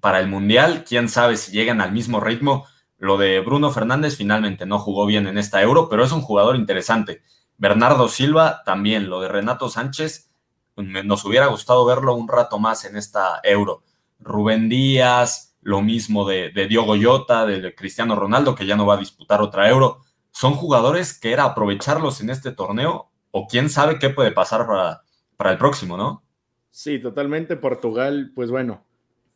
para 0.00 0.20
el 0.20 0.28
Mundial. 0.28 0.84
Quién 0.86 1.08
sabe 1.08 1.36
si 1.36 1.52
llegan 1.52 1.80
al 1.80 1.92
mismo 1.92 2.20
ritmo. 2.20 2.66
Lo 3.00 3.16
de 3.16 3.40
Bruno 3.40 3.70
Fernández 3.70 4.14
finalmente 4.14 4.66
no 4.66 4.78
jugó 4.78 5.06
bien 5.06 5.26
en 5.26 5.38
esta 5.38 5.62
Euro, 5.62 5.88
pero 5.88 6.04
es 6.04 6.12
un 6.12 6.20
jugador 6.20 6.54
interesante. 6.54 7.22
Bernardo 7.56 8.08
Silva 8.08 8.62
también, 8.66 9.08
lo 9.08 9.22
de 9.22 9.28
Renato 9.28 9.70
Sánchez, 9.70 10.30
nos 10.76 11.24
hubiera 11.24 11.46
gustado 11.46 11.86
verlo 11.86 12.14
un 12.14 12.28
rato 12.28 12.58
más 12.58 12.84
en 12.84 12.98
esta 12.98 13.40
Euro. 13.42 13.82
Rubén 14.18 14.68
Díaz, 14.68 15.56
lo 15.62 15.80
mismo 15.80 16.28
de, 16.28 16.50
Diogo 16.68 16.94
Jota, 17.00 17.46
de 17.46 17.74
Cristiano 17.74 18.16
Ronaldo, 18.16 18.54
que 18.54 18.66
ya 18.66 18.76
no 18.76 18.84
va 18.84 18.94
a 18.94 18.98
disputar 18.98 19.40
otra 19.40 19.66
euro. 19.70 20.02
Son 20.30 20.52
jugadores 20.52 21.18
que 21.18 21.32
era 21.32 21.44
aprovecharlos 21.44 22.20
en 22.20 22.28
este 22.28 22.52
torneo 22.52 23.10
o 23.30 23.46
quién 23.46 23.70
sabe 23.70 23.98
qué 23.98 24.10
puede 24.10 24.30
pasar 24.30 24.66
para, 24.66 25.04
para 25.38 25.52
el 25.52 25.58
próximo, 25.58 25.96
¿no? 25.96 26.22
Sí, 26.70 26.98
totalmente. 26.98 27.56
Portugal, 27.56 28.32
pues 28.34 28.50
bueno, 28.50 28.84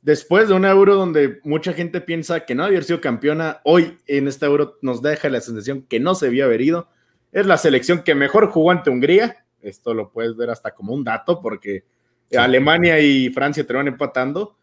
después 0.05 0.49
de 0.49 0.55
un 0.55 0.65
euro 0.65 0.95
donde 0.95 1.41
mucha 1.43 1.73
gente 1.73 2.01
piensa 2.01 2.47
que 2.47 2.55
no 2.55 2.65
había 2.65 2.81
sido 2.83 3.01
campeona, 3.01 3.61
hoy 3.65 3.99
en 4.07 4.29
este 4.29 4.47
euro 4.47 4.79
nos 4.81 5.03
deja 5.03 5.29
la 5.29 5.41
sensación 5.41 5.83
que 5.83 5.99
no 5.99 6.15
se 6.15 6.29
había 6.29 6.47
verido. 6.47 6.89
Es 7.33 7.47
la 7.47 7.59
selección 7.59 8.05
que 8.05 8.15
mejor 8.15 8.51
jugó 8.51 8.71
ante 8.71 8.91
Hungría. 8.91 9.45
Esto 9.61 9.93
lo 9.93 10.13
puedes 10.13 10.37
ver 10.37 10.51
hasta 10.51 10.73
como 10.73 10.95
un 10.95 11.03
dato 11.03 11.41
porque 11.41 11.85
Alemania 12.37 13.01
y 13.01 13.31
Francia 13.31 13.67
te 13.67 13.75
van 13.75 13.89
empatando 13.89 14.57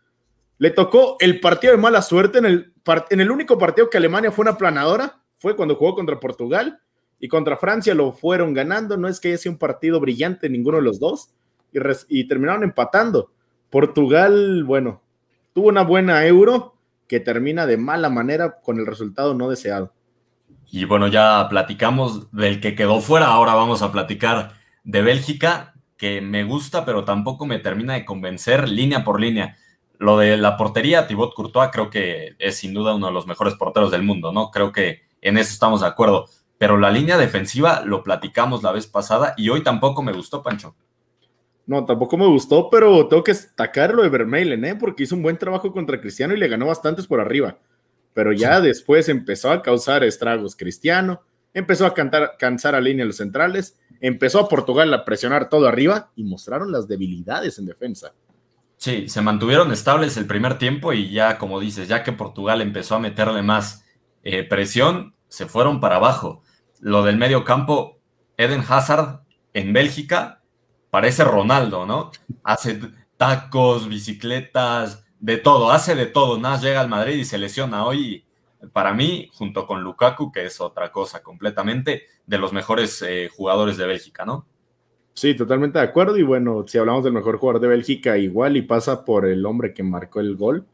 le 0.61 0.69
tocó 0.69 1.17
el 1.19 1.39
partido 1.39 1.73
de 1.73 1.79
mala 1.79 2.03
suerte 2.03 2.37
en 2.37 2.45
el, 2.45 2.73
en 3.09 3.19
el 3.19 3.31
único 3.31 3.57
partido 3.57 3.89
que 3.89 3.97
Alemania 3.97 4.31
fue 4.31 4.43
una 4.43 4.59
planadora, 4.59 5.19
fue 5.39 5.55
cuando 5.55 5.75
jugó 5.75 5.95
contra 5.95 6.19
Portugal 6.19 6.79
y 7.19 7.27
contra 7.27 7.57
Francia 7.57 7.95
lo 7.95 8.11
fueron 8.11 8.53
ganando. 8.53 8.95
No 8.95 9.07
es 9.07 9.19
que 9.19 9.29
haya 9.29 9.39
sido 9.39 9.53
un 9.53 9.57
partido 9.57 9.99
brillante 9.99 10.47
ninguno 10.49 10.77
de 10.77 10.83
los 10.83 10.99
dos 10.99 11.33
y, 11.71 11.79
y 12.09 12.27
terminaron 12.27 12.63
empatando. 12.63 13.31
Portugal, 13.71 14.63
bueno, 14.63 15.01
tuvo 15.53 15.69
una 15.69 15.83
buena 15.83 16.25
euro 16.25 16.75
que 17.07 17.19
termina 17.19 17.65
de 17.65 17.77
mala 17.77 18.09
manera 18.09 18.61
con 18.61 18.79
el 18.79 18.85
resultado 18.85 19.33
no 19.33 19.49
deseado. 19.49 19.93
Y 20.71 20.85
bueno, 20.85 21.07
ya 21.07 21.47
platicamos 21.49 22.31
del 22.31 22.61
que 22.61 22.75
quedó 22.75 23.01
fuera, 23.01 23.27
ahora 23.27 23.53
vamos 23.53 23.81
a 23.81 23.91
platicar 23.91 24.53
de 24.83 25.01
Bélgica, 25.01 25.73
que 25.97 26.21
me 26.21 26.45
gusta, 26.45 26.85
pero 26.85 27.03
tampoco 27.03 27.45
me 27.45 27.59
termina 27.59 27.93
de 27.93 28.05
convencer 28.05 28.69
línea 28.69 29.03
por 29.03 29.19
línea. 29.19 29.57
Lo 29.99 30.17
de 30.17 30.37
la 30.37 30.57
portería, 30.57 31.05
Thibaut 31.05 31.33
Courtois 31.35 31.69
creo 31.71 31.89
que 31.89 32.35
es 32.39 32.55
sin 32.55 32.73
duda 32.73 32.95
uno 32.95 33.07
de 33.07 33.13
los 33.13 33.27
mejores 33.27 33.55
porteros 33.55 33.91
del 33.91 34.01
mundo, 34.01 34.31
¿no? 34.31 34.49
Creo 34.49 34.71
que 34.71 35.01
en 35.21 35.37
eso 35.37 35.51
estamos 35.51 35.81
de 35.81 35.87
acuerdo. 35.87 36.27
Pero 36.57 36.77
la 36.77 36.91
línea 36.91 37.17
defensiva 37.17 37.81
lo 37.85 38.01
platicamos 38.01 38.63
la 38.63 38.71
vez 38.71 38.87
pasada 38.87 39.33
y 39.35 39.49
hoy 39.49 39.63
tampoco 39.63 40.01
me 40.01 40.13
gustó, 40.13 40.41
Pancho. 40.41 40.75
No, 41.71 41.85
tampoco 41.85 42.17
me 42.17 42.27
gustó, 42.27 42.69
pero 42.69 43.07
tengo 43.07 43.23
que 43.23 43.31
destacar 43.31 43.93
lo 43.93 44.03
de 44.03 44.09
Vermeulen, 44.09 44.65
¿eh? 44.65 44.75
Porque 44.75 45.03
hizo 45.03 45.15
un 45.15 45.21
buen 45.23 45.37
trabajo 45.37 45.71
contra 45.71 46.01
Cristiano 46.01 46.33
y 46.33 46.37
le 46.37 46.49
ganó 46.49 46.65
bastantes 46.65 47.07
por 47.07 47.21
arriba. 47.21 47.59
Pero 48.13 48.33
ya 48.33 48.59
después 48.59 49.07
empezó 49.07 49.51
a 49.51 49.61
causar 49.61 50.03
estragos 50.03 50.57
Cristiano, 50.57 51.21
empezó 51.53 51.85
a 51.85 51.93
cantar, 51.93 52.33
cansar 52.37 52.75
a 52.75 52.81
línea 52.81 53.05
los 53.05 53.15
centrales, 53.15 53.79
empezó 54.01 54.41
a 54.41 54.49
Portugal 54.49 54.93
a 54.93 55.05
presionar 55.05 55.47
todo 55.47 55.65
arriba 55.65 56.11
y 56.17 56.25
mostraron 56.25 56.73
las 56.73 56.89
debilidades 56.89 57.57
en 57.57 57.67
defensa. 57.67 58.11
Sí, 58.75 59.07
se 59.07 59.21
mantuvieron 59.21 59.71
estables 59.71 60.17
el 60.17 60.25
primer 60.25 60.57
tiempo 60.57 60.91
y 60.91 61.09
ya, 61.09 61.37
como 61.37 61.61
dices, 61.61 61.87
ya 61.87 62.03
que 62.03 62.11
Portugal 62.11 62.59
empezó 62.59 62.95
a 62.95 62.99
meterle 62.99 63.43
más 63.43 63.85
eh, 64.23 64.43
presión, 64.43 65.15
se 65.29 65.45
fueron 65.45 65.79
para 65.79 65.95
abajo. 65.95 66.43
Lo 66.81 67.03
del 67.03 67.15
medio 67.15 67.45
campo, 67.45 68.01
Eden 68.35 68.61
Hazard 68.67 69.21
en 69.53 69.71
Bélgica 69.71 70.40
parece 70.91 71.23
Ronaldo, 71.23 71.87
¿no? 71.87 72.11
Hace 72.43 72.79
tacos, 73.17 73.89
bicicletas, 73.89 75.03
de 75.19 75.37
todo, 75.37 75.71
hace 75.71 75.95
de 75.95 76.05
todo. 76.05 76.37
Nada, 76.37 76.59
llega 76.59 76.81
al 76.81 76.89
Madrid 76.89 77.15
y 77.15 77.25
se 77.25 77.39
lesiona 77.39 77.85
hoy. 77.85 78.25
Para 78.73 78.93
mí, 78.93 79.27
junto 79.33 79.65
con 79.65 79.81
Lukaku, 79.81 80.31
que 80.31 80.45
es 80.45 80.61
otra 80.61 80.91
cosa 80.91 81.23
completamente, 81.23 82.03
de 82.27 82.37
los 82.37 82.53
mejores 82.53 83.01
eh, 83.01 83.27
jugadores 83.35 83.77
de 83.77 83.87
Bélgica, 83.87 84.23
¿no? 84.23 84.45
Sí, 85.13 85.35
totalmente 85.35 85.79
de 85.79 85.85
acuerdo. 85.85 86.17
Y 86.17 86.23
bueno, 86.23 86.65
si 86.67 86.77
hablamos 86.77 87.03
del 87.03 87.13
mejor 87.13 87.37
jugador 87.37 87.61
de 87.61 87.67
Bélgica, 87.67 88.17
igual 88.17 88.55
y 88.57 88.61
pasa 88.61 89.03
por 89.03 89.25
el 89.25 89.45
hombre 89.45 89.73
que 89.73 89.83
marcó 89.83 90.19
el 90.19 90.35
gol, 90.35 90.67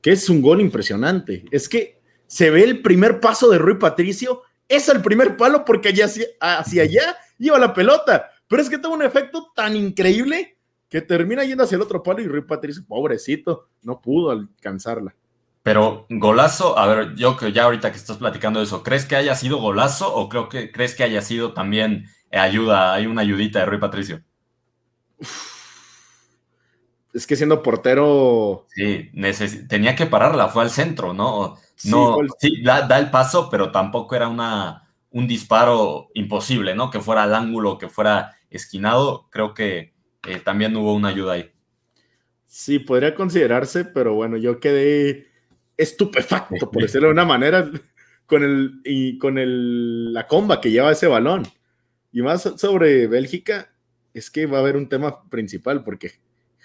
que 0.00 0.12
es 0.12 0.28
un 0.30 0.40
gol 0.40 0.60
impresionante. 0.60 1.44
Es 1.50 1.68
que 1.68 2.00
se 2.26 2.50
ve 2.50 2.64
el 2.64 2.82
primer 2.82 3.20
paso 3.20 3.50
de 3.50 3.58
Rui 3.58 3.74
Patricio, 3.74 4.42
es 4.68 4.88
el 4.88 5.00
primer 5.00 5.36
palo 5.36 5.64
porque 5.64 5.88
allá 5.88 6.06
hacia, 6.06 6.82
allá 6.82 7.16
iba 7.38 7.58
la 7.58 7.72
pelota. 7.72 8.30
Pero 8.48 8.62
es 8.62 8.70
que 8.70 8.78
tuvo 8.78 8.94
un 8.94 9.02
efecto 9.02 9.52
tan 9.54 9.76
increíble 9.76 10.58
que 10.88 11.02
termina 11.02 11.44
yendo 11.44 11.64
hacia 11.64 11.76
el 11.76 11.82
otro 11.82 12.02
palo 12.02 12.20
y 12.20 12.26
Rui 12.26 12.42
Patricio, 12.42 12.82
pobrecito, 12.86 13.68
no 13.82 14.00
pudo 14.00 14.30
alcanzarla. 14.30 15.14
Pero 15.62 16.06
golazo, 16.08 16.78
a 16.78 16.86
ver, 16.86 17.14
yo 17.14 17.36
que 17.36 17.52
ya 17.52 17.64
ahorita 17.64 17.90
que 17.90 17.98
estás 17.98 18.16
platicando 18.16 18.60
de 18.60 18.64
eso, 18.64 18.82
¿crees 18.82 19.04
que 19.04 19.16
haya 19.16 19.34
sido 19.34 19.58
golazo 19.58 20.14
o 20.14 20.28
creo 20.28 20.48
que 20.48 20.72
crees 20.72 20.94
que 20.94 21.04
haya 21.04 21.20
sido 21.20 21.52
también 21.52 22.06
ayuda, 22.32 22.94
hay 22.94 23.06
una 23.06 23.20
ayudita 23.20 23.58
de 23.58 23.66
Rui 23.66 23.78
Patricio? 23.78 24.22
Es 27.12 27.26
que 27.26 27.36
siendo 27.36 27.62
portero. 27.62 28.66
Sí, 28.68 29.10
tenía 29.68 29.94
que 29.94 30.06
pararla, 30.06 30.48
fue 30.48 30.62
al 30.62 30.70
centro, 30.70 31.12
¿no? 31.12 31.56
No, 31.84 32.18
sí, 32.38 32.62
da, 32.62 32.98
el 32.98 33.10
paso, 33.10 33.48
pero 33.50 33.70
tampoco 33.70 34.14
era 34.14 34.28
una, 34.28 34.88
un 35.10 35.26
disparo 35.26 36.08
imposible, 36.14 36.74
¿no? 36.74 36.90
Que 36.90 37.00
fuera 37.00 37.24
al 37.24 37.34
ángulo, 37.34 37.76
que 37.76 37.88
fuera 37.88 38.37
esquinado. 38.50 39.28
Creo 39.30 39.54
que 39.54 39.94
eh, 40.26 40.40
también 40.44 40.76
hubo 40.76 40.94
una 40.94 41.08
ayuda 41.08 41.34
ahí. 41.34 41.52
Sí, 42.46 42.78
podría 42.78 43.14
considerarse, 43.14 43.84
pero 43.84 44.14
bueno, 44.14 44.36
yo 44.36 44.58
quedé 44.58 45.26
estupefacto, 45.76 46.70
por 46.70 46.82
decirlo 46.82 47.08
de 47.08 47.12
una 47.12 47.24
manera, 47.24 47.70
con 48.26 48.42
el 48.42 48.80
y 48.84 49.18
con 49.18 49.38
el, 49.38 50.12
la 50.12 50.26
comba 50.26 50.60
que 50.60 50.70
lleva 50.70 50.92
ese 50.92 51.06
balón. 51.06 51.46
Y 52.10 52.22
más 52.22 52.42
sobre 52.56 53.06
Bélgica, 53.06 53.72
es 54.14 54.30
que 54.30 54.46
va 54.46 54.58
a 54.58 54.60
haber 54.60 54.76
un 54.76 54.88
tema 54.88 55.28
principal, 55.28 55.84
porque 55.84 56.12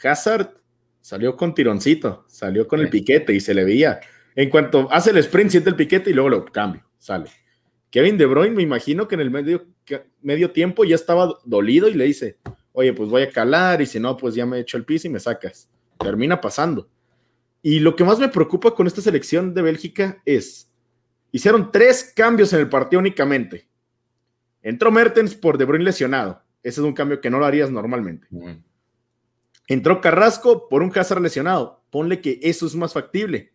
Hazard 0.03 0.53
salió 1.01 1.35
con 1.35 1.53
tironcito, 1.53 2.25
salió 2.27 2.67
con 2.67 2.79
el 2.79 2.89
piquete 2.89 3.33
y 3.33 3.39
se 3.39 3.53
le 3.53 3.65
veía. 3.65 3.99
En 4.35 4.49
cuanto 4.49 4.87
hace 4.91 5.11
el 5.11 5.17
sprint, 5.17 5.51
siente 5.51 5.69
el 5.69 5.75
piquete 5.75 6.09
y 6.09 6.13
luego 6.13 6.29
lo 6.29 6.45
cambia, 6.45 6.85
sale. 6.97 7.29
Kevin 7.93 8.17
De 8.17 8.25
Bruyne, 8.25 8.55
me 8.55 8.63
imagino 8.63 9.07
que 9.07 9.13
en 9.13 9.21
el 9.21 9.29
medio, 9.29 9.67
medio 10.23 10.49
tiempo 10.49 10.83
ya 10.83 10.95
estaba 10.95 11.37
dolido 11.45 11.87
y 11.87 11.93
le 11.93 12.05
dice, 12.05 12.39
oye, 12.71 12.91
pues 12.91 13.07
voy 13.07 13.21
a 13.21 13.29
calar 13.29 13.83
y 13.83 13.85
si 13.85 13.99
no, 13.99 14.17
pues 14.17 14.33
ya 14.33 14.47
me 14.47 14.57
echo 14.57 14.77
el 14.77 14.83
piso 14.83 15.05
y 15.05 15.11
me 15.11 15.19
sacas. 15.19 15.69
Termina 15.99 16.41
pasando. 16.41 16.89
Y 17.61 17.81
lo 17.81 17.95
que 17.95 18.03
más 18.03 18.17
me 18.17 18.29
preocupa 18.29 18.73
con 18.73 18.87
esta 18.87 18.99
selección 18.99 19.53
de 19.53 19.61
Bélgica 19.61 20.23
es, 20.25 20.71
hicieron 21.31 21.71
tres 21.71 22.11
cambios 22.15 22.51
en 22.53 22.61
el 22.61 22.67
partido 22.67 22.99
únicamente. 22.99 23.67
Entró 24.63 24.91
Mertens 24.91 25.35
por 25.35 25.59
De 25.59 25.65
Bruyne 25.65 25.85
lesionado. 25.85 26.41
Ese 26.63 26.81
es 26.81 26.85
un 26.87 26.93
cambio 26.93 27.21
que 27.21 27.29
no 27.29 27.37
lo 27.37 27.45
harías 27.45 27.69
normalmente. 27.69 28.27
Entró 29.67 30.01
Carrasco 30.01 30.67
por 30.67 30.81
un 30.81 30.91
Hazard 30.97 31.21
lesionado. 31.21 31.83
Ponle 31.91 32.21
que 32.21 32.39
eso 32.41 32.65
es 32.65 32.73
más 32.73 32.91
factible. 32.91 33.53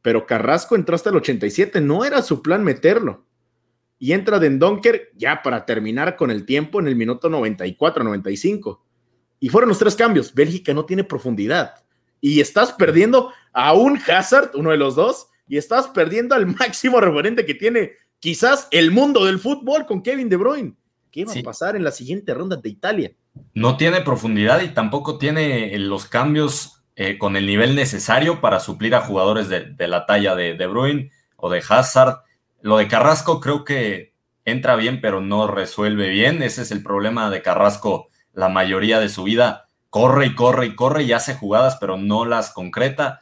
Pero 0.00 0.24
Carrasco 0.24 0.76
entró 0.76 0.94
hasta 0.94 1.10
el 1.10 1.16
87. 1.16 1.82
No 1.82 2.06
era 2.06 2.22
su 2.22 2.40
plan 2.40 2.64
meterlo. 2.64 3.26
Y 4.00 4.12
entra 4.12 4.40
Dendonker 4.40 5.12
ya 5.14 5.42
para 5.42 5.64
terminar 5.64 6.16
con 6.16 6.32
el 6.32 6.44
tiempo 6.44 6.80
en 6.80 6.88
el 6.88 6.96
minuto 6.96 7.28
94, 7.28 8.02
95. 8.02 8.84
Y 9.38 9.48
fueron 9.48 9.68
los 9.68 9.78
tres 9.78 9.94
cambios. 9.94 10.34
Bélgica 10.34 10.74
no 10.74 10.86
tiene 10.86 11.04
profundidad. 11.04 11.74
Y 12.20 12.40
estás 12.40 12.72
perdiendo 12.72 13.32
a 13.52 13.74
un 13.74 13.98
Hazard, 14.08 14.50
uno 14.54 14.70
de 14.70 14.76
los 14.76 14.96
dos, 14.96 15.28
y 15.46 15.58
estás 15.58 15.86
perdiendo 15.88 16.34
al 16.34 16.46
máximo 16.58 17.00
referente 17.00 17.46
que 17.46 17.54
tiene 17.54 17.92
quizás 18.18 18.66
el 18.70 18.90
mundo 18.90 19.24
del 19.26 19.38
fútbol 19.38 19.86
con 19.86 20.02
Kevin 20.02 20.28
De 20.28 20.36
Bruyne. 20.36 20.74
¿Qué 21.10 21.24
va 21.24 21.32
a 21.32 21.42
pasar 21.42 21.76
en 21.76 21.84
la 21.84 21.90
siguiente 21.90 22.32
ronda 22.34 22.56
de 22.56 22.68
Italia? 22.68 23.12
No 23.52 23.76
tiene 23.76 24.00
profundidad 24.00 24.62
y 24.62 24.68
tampoco 24.68 25.18
tiene 25.18 25.76
los 25.78 26.06
cambios 26.06 26.84
eh, 26.94 27.18
con 27.18 27.36
el 27.36 27.46
nivel 27.46 27.74
necesario 27.74 28.40
para 28.40 28.60
suplir 28.60 28.94
a 28.94 29.00
jugadores 29.00 29.48
de, 29.48 29.88
la 29.88 30.06
talla 30.06 30.34
de 30.34 30.54
De 30.54 30.66
Bruyne 30.66 31.10
o 31.36 31.50
de 31.50 31.62
Hazard. 31.68 32.20
Lo 32.62 32.76
de 32.76 32.88
Carrasco 32.88 33.40
creo 33.40 33.64
que 33.64 34.14
entra 34.44 34.76
bien, 34.76 35.00
pero 35.00 35.20
no 35.20 35.46
resuelve 35.46 36.08
bien. 36.08 36.42
Ese 36.42 36.62
es 36.62 36.70
el 36.70 36.82
problema 36.82 37.30
de 37.30 37.42
Carrasco 37.42 38.08
la 38.32 38.48
mayoría 38.48 39.00
de 39.00 39.08
su 39.08 39.24
vida. 39.24 39.68
Corre 39.88 40.26
y 40.26 40.34
corre 40.34 40.66
y 40.66 40.74
corre 40.74 41.02
y 41.02 41.12
hace 41.12 41.34
jugadas, 41.34 41.76
pero 41.80 41.96
no 41.96 42.24
las 42.24 42.52
concreta. 42.52 43.20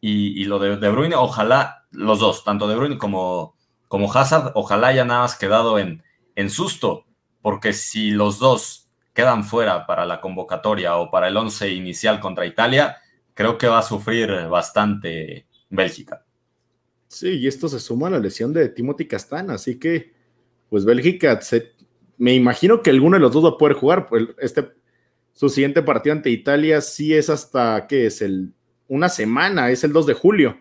Y, 0.00 0.44
lo 0.44 0.58
de 0.58 0.76
De 0.76 0.90
Bruyne, 0.90 1.16
ojalá 1.16 1.86
los 1.90 2.18
dos, 2.18 2.44
tanto 2.44 2.68
De 2.68 2.76
Bruyne 2.76 2.98
como, 2.98 3.56
como 3.88 4.12
Hazard, 4.12 4.52
ojalá 4.54 4.88
haya 4.88 5.04
nada 5.06 5.20
más 5.22 5.36
quedado 5.36 5.78
en, 5.78 6.02
en 6.36 6.50
susto, 6.50 7.06
porque 7.40 7.72
si 7.72 8.10
los 8.10 8.38
dos 8.38 8.90
quedan 9.14 9.44
fuera 9.44 9.86
para 9.86 10.04
la 10.04 10.20
convocatoria 10.20 10.96
o 10.96 11.10
para 11.10 11.28
el 11.28 11.36
once 11.38 11.70
inicial 11.70 12.20
contra 12.20 12.44
Italia, 12.44 12.98
creo 13.32 13.56
que 13.56 13.68
va 13.68 13.78
a 13.78 13.82
sufrir 13.82 14.46
bastante 14.48 15.46
Bélgica. 15.70 16.23
Sí, 17.14 17.28
y 17.38 17.46
esto 17.46 17.68
se 17.68 17.78
suma 17.78 18.08
a 18.08 18.10
la 18.10 18.18
lesión 18.18 18.52
de 18.52 18.68
Timothy 18.68 19.06
Castana, 19.06 19.54
así 19.54 19.78
que, 19.78 20.12
pues 20.68 20.84
Bélgica, 20.84 21.38
me 22.18 22.34
imagino 22.34 22.82
que 22.82 22.90
alguno 22.90 23.14
de 23.14 23.20
los 23.20 23.32
dos 23.32 23.44
va 23.44 23.50
a 23.50 23.56
poder 23.56 23.76
jugar. 23.76 24.08
Pues 24.08 24.24
este, 24.38 24.72
su 25.32 25.48
siguiente 25.48 25.80
partido 25.80 26.12
ante 26.12 26.30
Italia 26.30 26.80
sí 26.80 27.14
es 27.14 27.30
hasta, 27.30 27.86
¿qué 27.86 28.06
es? 28.06 28.20
El, 28.20 28.52
una 28.88 29.08
semana, 29.08 29.70
es 29.70 29.84
el 29.84 29.92
2 29.92 30.06
de 30.06 30.14
julio. 30.14 30.58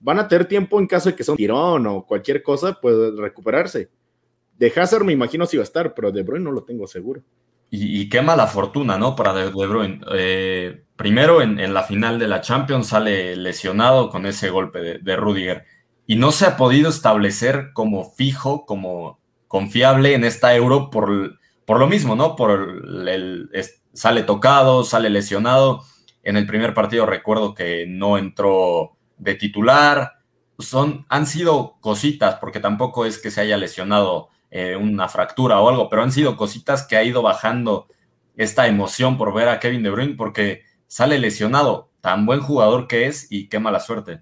Van 0.00 0.18
a 0.18 0.26
tener 0.26 0.46
tiempo 0.46 0.80
en 0.80 0.86
caso 0.86 1.10
de 1.10 1.14
que 1.14 1.22
sea 1.22 1.32
un 1.32 1.38
tirón 1.38 1.86
o 1.86 2.06
cualquier 2.06 2.42
cosa, 2.42 2.80
puede 2.80 3.10
recuperarse. 3.20 3.90
De 4.56 4.72
Hazard 4.74 5.04
me 5.04 5.12
imagino 5.12 5.44
si 5.44 5.58
va 5.58 5.62
a 5.62 5.64
estar, 5.64 5.92
pero 5.92 6.10
de 6.10 6.22
Bruyne 6.22 6.44
no 6.44 6.52
lo 6.52 6.64
tengo 6.64 6.86
seguro. 6.86 7.22
Y, 7.68 8.08
qué 8.08 8.22
mala 8.22 8.46
fortuna, 8.46 8.96
¿no? 8.96 9.14
Para 9.14 9.34
De, 9.34 9.50
Bruyne. 9.50 10.00
Eh, 10.14 10.85
primero, 10.96 11.42
en, 11.42 11.74
la 11.74 11.82
final 11.82 12.18
de 12.18 12.28
la 12.28 12.40
Champions 12.40 12.88
sale 12.88 13.36
lesionado 13.36 14.10
con 14.10 14.26
ese 14.26 14.50
golpe 14.50 14.98
de, 14.98 15.16
Rudiger. 15.16 15.64
Y 16.06 16.16
no 16.16 16.32
se 16.32 16.46
ha 16.46 16.56
podido 16.56 16.88
establecer 16.88 17.70
como 17.72 18.10
fijo, 18.12 18.64
como 18.64 19.20
confiable 19.48 20.14
en 20.14 20.24
esta 20.24 20.54
Euro 20.54 20.90
por, 20.90 21.38
por 21.64 21.78
lo 21.78 21.86
mismo, 21.86 22.16
¿no? 22.16 22.36
Por 22.36 22.82
el, 23.08 23.50
sale 23.92 24.22
tocado, 24.22 24.84
sale 24.84 25.10
lesionado. 25.10 25.84
En 26.22 26.36
el 26.36 26.46
primer 26.46 26.74
partido 26.74 27.06
recuerdo 27.06 27.54
que 27.54 27.86
no 27.88 28.18
entró 28.18 28.96
de 29.18 29.34
titular. 29.34 30.12
Son, 30.58 31.04
han 31.08 31.26
sido 31.26 31.76
cositas, 31.80 32.36
porque 32.36 32.60
tampoco 32.60 33.04
es 33.04 33.18
que 33.18 33.30
se 33.30 33.42
haya 33.42 33.56
lesionado 33.56 34.30
eh, 34.50 34.76
una 34.76 35.08
fractura 35.08 35.60
o 35.60 35.68
algo, 35.68 35.88
pero 35.88 36.02
han 36.02 36.12
sido 36.12 36.36
cositas 36.36 36.86
que 36.86 36.96
ha 36.96 37.02
ido 37.02 37.20
bajando 37.20 37.88
esta 38.36 38.66
emoción 38.66 39.16
por 39.16 39.34
ver 39.34 39.48
a 39.48 39.58
Kevin 39.60 39.82
De 39.82 39.90
Bruyne 39.90 40.14
porque 40.14 40.62
sale 40.86 41.18
lesionado, 41.18 41.90
tan 42.00 42.26
buen 42.26 42.40
jugador 42.40 42.88
que 42.88 43.06
es 43.06 43.26
y 43.30 43.48
qué 43.48 43.58
mala 43.58 43.80
suerte. 43.80 44.20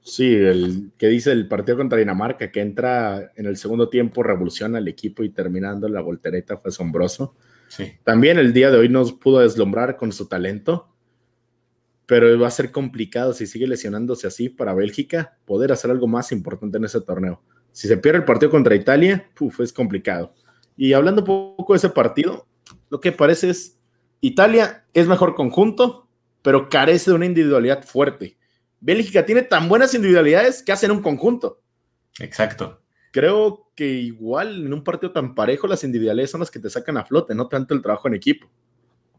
Sí, 0.00 0.34
el 0.34 0.92
que 0.96 1.08
dice 1.08 1.32
el 1.32 1.48
partido 1.48 1.76
contra 1.76 1.98
Dinamarca, 1.98 2.50
que 2.50 2.60
entra 2.60 3.32
en 3.36 3.46
el 3.46 3.56
segundo 3.56 3.90
tiempo, 3.90 4.22
revoluciona 4.22 4.78
el 4.78 4.88
equipo 4.88 5.22
y 5.22 5.30
terminando 5.30 5.88
la 5.88 6.00
voltereta 6.00 6.56
fue 6.56 6.70
asombroso. 6.70 7.34
Sí. 7.68 7.92
También 8.04 8.38
el 8.38 8.54
día 8.54 8.70
de 8.70 8.78
hoy 8.78 8.88
nos 8.88 9.12
pudo 9.12 9.40
deslumbrar 9.40 9.96
con 9.96 10.12
su 10.12 10.26
talento, 10.26 10.88
pero 12.06 12.38
va 12.40 12.48
a 12.48 12.50
ser 12.50 12.72
complicado 12.72 13.34
si 13.34 13.46
sigue 13.46 13.66
lesionándose 13.66 14.26
así 14.26 14.48
para 14.48 14.72
Bélgica 14.72 15.36
poder 15.44 15.72
hacer 15.72 15.90
algo 15.90 16.06
más 16.06 16.32
importante 16.32 16.78
en 16.78 16.86
ese 16.86 17.02
torneo. 17.02 17.42
Si 17.72 17.86
se 17.86 17.98
pierde 17.98 18.20
el 18.20 18.24
partido 18.24 18.50
contra 18.50 18.74
Italia, 18.74 19.30
es 19.58 19.72
complicado. 19.74 20.32
Y 20.74 20.94
hablando 20.94 21.20
un 21.20 21.26
poco 21.56 21.74
de 21.74 21.76
ese 21.76 21.90
partido, 21.90 22.46
lo 22.88 23.00
que 23.00 23.12
parece 23.12 23.50
es, 23.50 23.77
Italia 24.20 24.84
es 24.94 25.06
mejor 25.06 25.34
conjunto, 25.34 26.08
pero 26.42 26.68
carece 26.68 27.10
de 27.10 27.16
una 27.16 27.26
individualidad 27.26 27.84
fuerte. 27.84 28.36
Bélgica 28.80 29.26
tiene 29.26 29.42
tan 29.42 29.68
buenas 29.68 29.94
individualidades 29.94 30.62
que 30.62 30.72
hacen 30.72 30.90
un 30.90 31.02
conjunto. 31.02 31.60
Exacto. 32.18 32.80
Creo 33.10 33.70
que 33.74 33.86
igual 33.86 34.66
en 34.66 34.72
un 34.72 34.84
partido 34.84 35.12
tan 35.12 35.34
parejo 35.34 35.66
las 35.66 35.84
individualidades 35.84 36.30
son 36.30 36.40
las 36.40 36.50
que 36.50 36.58
te 36.58 36.70
sacan 36.70 36.96
a 36.96 37.04
flote, 37.04 37.34
no 37.34 37.48
tanto 37.48 37.74
el 37.74 37.82
trabajo 37.82 38.08
en 38.08 38.14
equipo. 38.14 38.48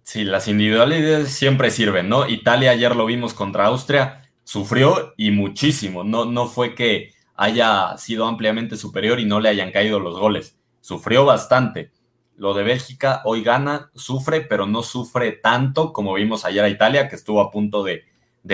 Sí, 0.03 0.23
las 0.23 0.47
individualidades 0.47 1.29
siempre 1.29 1.71
sirven, 1.71 2.09
¿no? 2.09 2.27
Italia 2.27 2.71
ayer 2.71 2.95
lo 2.95 3.05
vimos 3.05 3.33
contra 3.33 3.65
Austria, 3.67 4.23
sufrió 4.43 5.13
y 5.17 5.31
muchísimo. 5.31 6.03
No, 6.03 6.25
no 6.25 6.47
fue 6.47 6.75
que 6.75 7.13
haya 7.35 7.97
sido 7.97 8.25
ampliamente 8.25 8.75
superior 8.75 9.19
y 9.19 9.25
no 9.25 9.39
le 9.39 9.49
hayan 9.49 9.71
caído 9.71 9.99
los 9.99 10.19
goles. 10.19 10.57
Sufrió 10.81 11.25
bastante. 11.25 11.91
Lo 12.39 12.53
de 12.53 12.63
Bélgica 12.63 13.21
hoy 13.25 13.43
gana, 13.43 13.91
sufre, 13.93 14.41
pero 14.41 14.65
no 14.65 14.81
sufre 14.81 15.33
tanto 15.33 15.91
como 15.91 16.13
vimos 16.13 16.45
ayer 16.45 16.63
a 16.63 16.69
Italia, 16.69 17.09
que 17.09 17.17
estuvo 17.17 17.41
a 17.41 17.51
punto 17.51 17.83
de, 17.83 18.05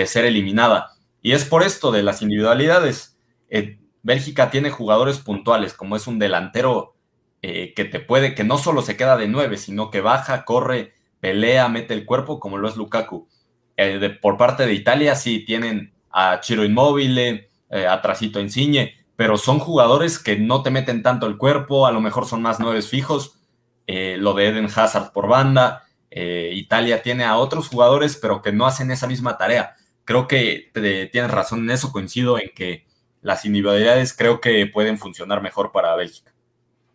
ser 0.06 0.24
eliminada. 0.24 0.90
Y 1.22 1.32
es 1.32 1.44
por 1.44 1.62
esto 1.62 1.92
de 1.92 2.02
las 2.02 2.20
individualidades. 2.20 3.16
Eh, 3.48 3.78
Bélgica 4.02 4.50
tiene 4.50 4.70
jugadores 4.70 5.20
puntuales, 5.20 5.72
como 5.72 5.94
es 5.94 6.08
un 6.08 6.18
delantero 6.18 6.96
eh, 7.42 7.74
que 7.74 7.84
te 7.84 8.00
puede, 8.00 8.34
que 8.34 8.42
no 8.42 8.58
solo 8.58 8.82
se 8.82 8.96
queda 8.96 9.16
de 9.16 9.28
nueve, 9.28 9.56
sino 9.56 9.90
que 9.92 10.00
baja, 10.00 10.44
corre, 10.44 10.94
pelea, 11.20 11.68
mete 11.68 11.94
el 11.94 12.04
cuerpo, 12.04 12.40
como 12.40 12.58
lo 12.58 12.68
es 12.68 12.76
Lukaku. 12.76 13.28
Eh, 13.76 14.18
por 14.20 14.36
parte 14.36 14.66
de 14.66 14.74
Italia 14.74 15.14
sí 15.14 15.44
tienen 15.44 15.94
a 16.10 16.40
Chiro 16.40 16.64
Inmóvil, 16.64 17.18
eh, 17.18 17.48
atrasito 17.88 18.40
Insigne, 18.40 18.94
pero 19.14 19.36
son 19.36 19.60
jugadores 19.60 20.18
que 20.18 20.36
no 20.36 20.62
te 20.64 20.70
meten 20.70 21.04
tanto 21.04 21.26
el 21.26 21.36
cuerpo, 21.36 21.86
a 21.86 21.92
lo 21.92 22.00
mejor 22.00 22.26
son 22.26 22.42
más 22.42 22.58
nueve 22.58 22.82
fijos, 22.82 23.38
eh, 23.86 24.16
lo 24.18 24.34
de 24.34 24.48
Eden 24.48 24.68
Hazard 24.74 25.12
por 25.12 25.28
banda, 25.28 25.84
eh, 26.10 26.50
Italia 26.54 27.02
tiene 27.02 27.24
a 27.24 27.36
otros 27.36 27.68
jugadores, 27.68 28.16
pero 28.16 28.42
que 28.42 28.52
no 28.52 28.66
hacen 28.66 28.90
esa 28.90 29.06
misma 29.06 29.36
tarea. 29.36 29.76
Creo 30.04 30.28
que 30.28 30.70
tienes 31.12 31.30
razón 31.30 31.60
en 31.60 31.70
eso, 31.70 31.92
coincido 31.92 32.38
en 32.38 32.50
que 32.54 32.86
las 33.22 33.44
individualidades 33.44 34.16
creo 34.16 34.40
que 34.40 34.66
pueden 34.66 34.98
funcionar 34.98 35.42
mejor 35.42 35.72
para 35.72 35.96
Bélgica. 35.96 36.32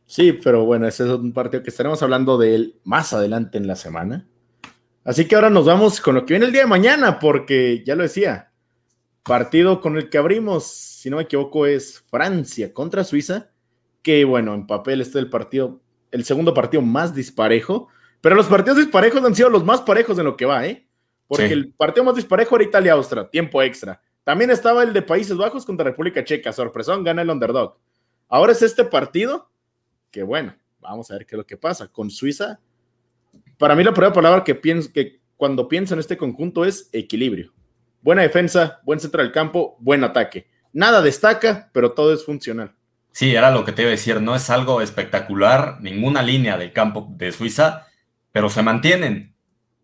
Sí, 0.06 0.34
pero 0.34 0.66
bueno, 0.66 0.88
ese 0.88 1.04
es 1.04 1.10
un 1.10 1.34
partido 1.34 1.64
que 1.64 1.70
estaremos 1.70 2.02
hablando 2.04 2.38
de 2.38 2.56
él 2.56 2.80
más 2.84 3.14
adelante 3.14 3.58
en 3.58 3.68
la 3.68 3.76
semana. 3.76 4.28
Así 5.04 5.26
que 5.26 5.36
ahora 5.36 5.50
nos 5.50 5.66
vamos 5.66 6.00
con 6.00 6.16
lo 6.16 6.26
que 6.26 6.34
viene 6.34 6.46
el 6.46 6.52
día 6.52 6.62
de 6.62 6.68
mañana, 6.68 7.20
porque 7.20 7.84
ya 7.86 7.96
lo 7.96 8.04
decía, 8.04 8.52
partido 9.24 9.82
con 9.82 9.98
el 9.98 10.10
que 10.10 10.18
abrimos, 10.18 10.68
si 10.68 11.10
no 11.10 11.18
me 11.18 11.24
equivoco, 11.24 11.66
es 11.66 12.04
Francia 12.10 12.74
contra 12.74 13.04
Suiza, 13.04 13.52
que 14.02 14.26
bueno, 14.26 14.54
en 14.54 14.68
papel 14.68 15.02
este 15.02 15.18
es 15.18 15.24
el 15.24 15.30
partido, 15.30 15.82
el 16.12 16.24
segundo 16.26 16.54
partido 16.54 16.82
más 16.82 17.16
disparejo, 17.16 17.88
pero 18.22 18.36
los 18.36 18.48
partidos 18.48 18.78
disparejos 18.78 19.24
han 19.24 19.36
sido 19.36 19.50
los 19.50 19.66
más 19.66 19.82
parejos 19.82 20.18
en 20.20 20.26
lo 20.26 20.38
que 20.38 20.46
va, 20.46 20.66
¿eh? 20.68 20.88
Porque 21.28 21.46
el 21.46 21.74
partido 21.74 22.04
más 22.04 22.16
disparejo 22.16 22.56
era 22.56 22.66
Italia-Austria, 22.66 23.30
tiempo 23.30 23.62
extra. 23.62 24.02
También 24.24 24.52
estaba 24.52 24.84
el 24.84 24.94
de 24.94 25.02
Países 25.02 25.36
Bajos 25.38 25.66
contra 25.66 25.86
República 25.86 26.24
Checa, 26.24 26.52
sorpresón, 26.52 27.04
gana 27.04 27.22
el 27.22 27.30
underdog. 27.30 27.78
Ahora 28.28 28.52
es 28.52 28.62
este 28.62 28.84
partido, 28.84 29.50
que 30.12 30.24
bueno, 30.24 30.56
vamos 30.80 31.10
a 31.10 31.14
ver 31.16 31.26
qué 31.26 31.36
es 31.36 31.38
lo 31.38 31.46
que 31.46 31.58
pasa. 31.58 31.88
Con 31.88 32.10
Suiza, 32.10 32.60
para 33.58 33.76
mí 33.76 33.84
la 33.84 33.94
primera 33.94 34.14
palabra 34.14 34.44
que 34.44 34.56
pienso 34.56 34.92
que 34.92 35.22
cuando 35.38 35.68
pienso 35.68 35.94
en 35.94 36.00
este 36.02 36.18
conjunto 36.18 36.66
es 36.66 36.90
equilibrio. 36.92 37.54
Buena 38.02 38.24
defensa, 38.24 38.80
buen 38.84 39.00
centro 39.00 39.24
del 39.24 39.32
campo, 39.32 39.78
buen 39.80 40.04
ataque. 40.04 40.48
Nada 40.74 41.02
destaca, 41.02 41.70
pero 41.74 41.94
todo 41.94 42.14
es 42.14 42.26
funcional. 42.26 42.76
Sí, 43.12 43.36
era 43.36 43.52
lo 43.52 43.66
que 43.66 43.72
te 43.72 43.82
iba 43.82 43.90
a 43.90 43.92
decir, 43.92 44.22
no 44.22 44.36
es 44.36 44.50
algo 44.50 44.82
espectacular, 44.82 45.78
ninguna 45.82 46.22
línea 46.22 46.58
del 46.58 46.74
campo 46.74 47.08
de 47.12 47.32
Suiza, 47.32 47.88
pero 48.32 48.50
se 48.50 48.64
mantienen 48.64 49.32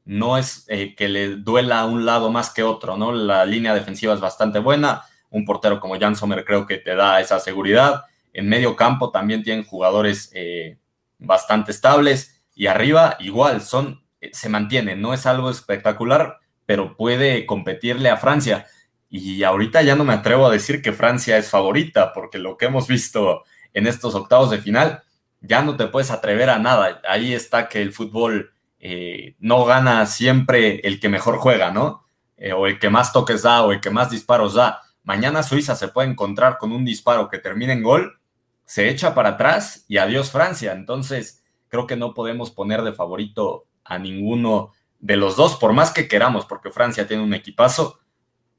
no 0.08 0.38
es 0.38 0.66
eh, 0.70 0.96
que 0.96 1.10
le 1.10 1.36
duela 1.36 1.82
a 1.82 1.86
un 1.86 2.06
lado 2.06 2.32
más 2.32 2.50
que 2.50 2.64
otro, 2.64 2.96
¿no? 2.98 3.12
La 3.12 3.46
línea 3.46 3.74
defensiva 3.74 4.14
es 4.14 4.22
bastante 4.22 4.60
buena, 4.60 5.04
un 5.30 5.44
portero 5.46 5.82
como 5.82 6.00
Jan 6.00 6.16
Sommer 6.16 6.46
creo 6.46 6.66
que 6.66 6.78
te 6.78 6.96
da 6.96 7.20
esa 7.20 7.40
seguridad, 7.40 8.06
en 8.34 8.48
medio 8.48 8.76
campo 8.76 9.12
también 9.12 9.44
tienen 9.44 9.66
jugadores 9.66 10.32
eh, 10.34 10.78
bastante 11.20 11.72
estables 11.72 12.42
y 12.56 12.68
arriba 12.68 13.18
igual, 13.20 13.62
son, 13.62 14.02
eh, 14.22 14.30
se 14.32 14.48
mantienen, 14.48 15.02
no 15.02 15.14
es 15.14 15.26
algo 15.26 15.50
espectacular, 15.50 16.40
pero 16.66 16.96
puede 16.96 17.46
competirle 17.46 18.10
a 18.10 18.18
Francia. 18.18 18.66
Y 19.10 19.44
ahorita 19.44 19.82
ya 19.84 19.96
no 19.96 20.04
me 20.04 20.14
atrevo 20.14 20.48
a 20.48 20.52
decir 20.52 20.82
que 20.82 20.92
Francia 20.92 21.38
es 21.38 21.50
favorita, 21.50 22.14
porque 22.14 22.40
lo 22.40 22.58
que 22.58 22.66
hemos 22.66 22.88
visto 22.88 23.44
en 23.74 23.88
estos 23.88 24.16
octavos 24.16 24.50
de 24.50 24.60
final, 24.60 25.04
ya 25.42 25.62
no 25.62 25.78
te 25.78 25.88
puedes 25.88 26.12
atrever 26.12 26.50
a 26.50 26.60
nada. 26.60 27.02
Ahí 27.08 27.34
está 27.34 27.70
que 27.70 27.82
el 27.82 27.94
fútbol 27.94 28.54
eh, 28.80 29.36
no 29.40 29.66
gana 29.66 30.06
siempre 30.06 30.80
el 30.88 31.00
que 31.00 31.10
mejor 31.10 31.38
juega, 31.38 31.72
¿no? 31.72 32.06
Eh, 32.38 32.54
o 32.54 32.68
el 32.68 32.80
que 32.80 32.90
más 32.90 33.14
toques 33.14 33.44
da 33.44 33.64
o 33.64 33.72
el 33.72 33.82
que 33.82 33.90
más 33.90 34.10
disparos 34.10 34.54
da. 34.54 34.82
Mañana 35.04 35.42
Suiza 35.42 35.76
se 35.76 35.88
puede 35.88 36.10
encontrar 36.10 36.58
con 36.58 36.72
un 36.72 36.86
disparo 36.86 37.30
que 37.30 37.40
termine 37.40 37.74
en 37.74 37.84
gol, 37.84 38.20
se 38.66 38.90
echa 38.90 39.16
para 39.16 39.30
atrás 39.30 39.86
y 39.88 39.98
adiós 39.98 40.32
Francia. 40.32 40.74
Entonces, 40.74 41.44
creo 41.70 41.88
que 41.88 41.96
no 41.96 42.14
podemos 42.14 42.52
poner 42.52 42.84
de 42.84 42.94
favorito 42.94 43.66
a 43.84 43.98
ninguno 43.98 44.74
de 45.00 45.16
los 45.16 45.36
dos, 45.36 45.56
por 45.56 45.74
más 45.74 45.92
que 45.92 46.08
queramos, 46.08 46.46
porque 46.46 46.72
Francia 46.72 47.08
tiene 47.08 47.24
un 47.24 47.34
equipazo, 47.34 48.00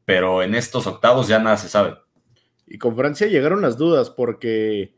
pero 0.09 0.43
en 0.43 0.55
estos 0.55 0.87
octavos 0.87 1.29
ya 1.29 1.39
nada 1.39 1.59
se 1.59 1.69
sabe. 1.69 1.99
Y 2.67 2.79
con 2.79 2.97
Francia 2.97 3.27
llegaron 3.27 3.61
las 3.61 3.77
dudas, 3.77 4.09
porque 4.09 4.95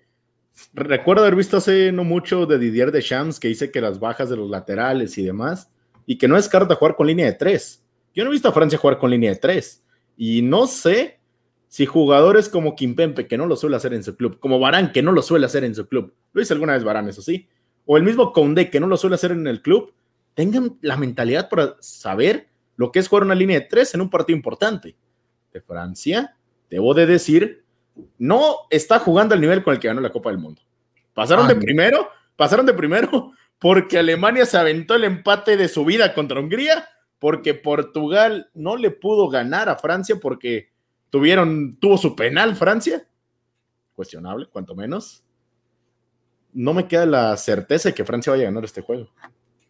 recuerdo 0.72 1.24
haber 1.24 1.34
visto 1.34 1.56
hace 1.56 1.90
no 1.90 2.04
mucho 2.04 2.46
de 2.46 2.60
Didier 2.60 2.92
Deschamps 2.92 3.40
que 3.40 3.48
dice 3.48 3.72
que 3.72 3.80
las 3.80 3.98
bajas 3.98 4.30
de 4.30 4.36
los 4.36 4.48
laterales 4.48 5.18
y 5.18 5.24
demás, 5.24 5.68
y 6.06 6.16
que 6.16 6.28
no 6.28 6.36
descarta 6.36 6.76
jugar 6.76 6.94
con 6.94 7.08
línea 7.08 7.26
de 7.26 7.32
tres. 7.32 7.84
Yo 8.14 8.22
no 8.22 8.30
he 8.30 8.34
visto 8.34 8.50
a 8.50 8.52
Francia 8.52 8.78
jugar 8.78 8.98
con 8.98 9.10
línea 9.10 9.30
de 9.30 9.36
tres, 9.36 9.82
y 10.16 10.42
no 10.42 10.68
sé 10.68 11.18
si 11.66 11.86
jugadores 11.86 12.48
como 12.48 12.76
Kimpempe, 12.76 13.26
que 13.26 13.36
no 13.36 13.46
lo 13.46 13.56
suele 13.56 13.74
hacer 13.74 13.92
en 13.94 14.04
su 14.04 14.14
club, 14.14 14.38
como 14.38 14.60
Barán, 14.60 14.92
que 14.92 15.02
no 15.02 15.10
lo 15.10 15.22
suele 15.22 15.46
hacer 15.46 15.64
en 15.64 15.74
su 15.74 15.88
club, 15.88 16.14
lo 16.32 16.40
hice 16.40 16.52
alguna 16.52 16.74
vez 16.74 16.84
Barán, 16.84 17.08
eso 17.08 17.20
sí, 17.20 17.48
o 17.84 17.96
el 17.96 18.04
mismo 18.04 18.32
Condé, 18.32 18.70
que 18.70 18.78
no 18.78 18.86
lo 18.86 18.96
suele 18.96 19.16
hacer 19.16 19.32
en 19.32 19.48
el 19.48 19.60
club, 19.60 19.92
tengan 20.34 20.78
la 20.82 20.96
mentalidad 20.96 21.48
para 21.48 21.74
saber 21.80 22.50
lo 22.80 22.90
que 22.90 22.98
es 22.98 23.08
jugar 23.08 23.24
una 23.24 23.34
línea 23.34 23.60
de 23.60 23.66
tres 23.66 23.92
en 23.92 24.00
un 24.00 24.08
partido 24.08 24.34
importante. 24.34 24.96
De 25.52 25.60
Francia, 25.60 26.36
debo 26.68 26.94
de 26.94 27.06
decir 27.06 27.64
no 28.18 28.56
está 28.70 28.98
jugando 28.98 29.34
al 29.34 29.40
nivel 29.40 29.62
con 29.62 29.74
el 29.74 29.80
que 29.80 29.88
ganó 29.88 30.00
la 30.00 30.12
Copa 30.12 30.30
del 30.30 30.38
Mundo. 30.38 30.62
Pasaron 31.14 31.48
de 31.48 31.56
primero, 31.56 32.08
pasaron 32.36 32.66
de 32.66 32.74
primero 32.74 33.32
porque 33.58 33.98
Alemania 33.98 34.46
se 34.46 34.58
aventó 34.58 34.94
el 34.94 35.04
empate 35.04 35.56
de 35.56 35.68
su 35.68 35.84
vida 35.84 36.14
contra 36.14 36.40
Hungría, 36.40 36.88
porque 37.18 37.54
Portugal 37.54 38.50
no 38.54 38.76
le 38.76 38.90
pudo 38.90 39.28
ganar 39.28 39.68
a 39.68 39.76
Francia 39.76 40.16
porque 40.20 40.70
tuvieron, 41.10 41.76
tuvo 41.78 41.98
su 41.98 42.16
penal 42.16 42.56
Francia, 42.56 43.06
cuestionable, 43.94 44.46
cuanto 44.46 44.74
menos. 44.74 45.22
No 46.52 46.72
me 46.72 46.88
queda 46.88 47.06
la 47.06 47.36
certeza 47.36 47.90
de 47.90 47.94
que 47.94 48.04
Francia 48.04 48.32
vaya 48.32 48.44
a 48.44 48.46
ganar 48.46 48.64
este 48.64 48.80
juego. 48.80 49.10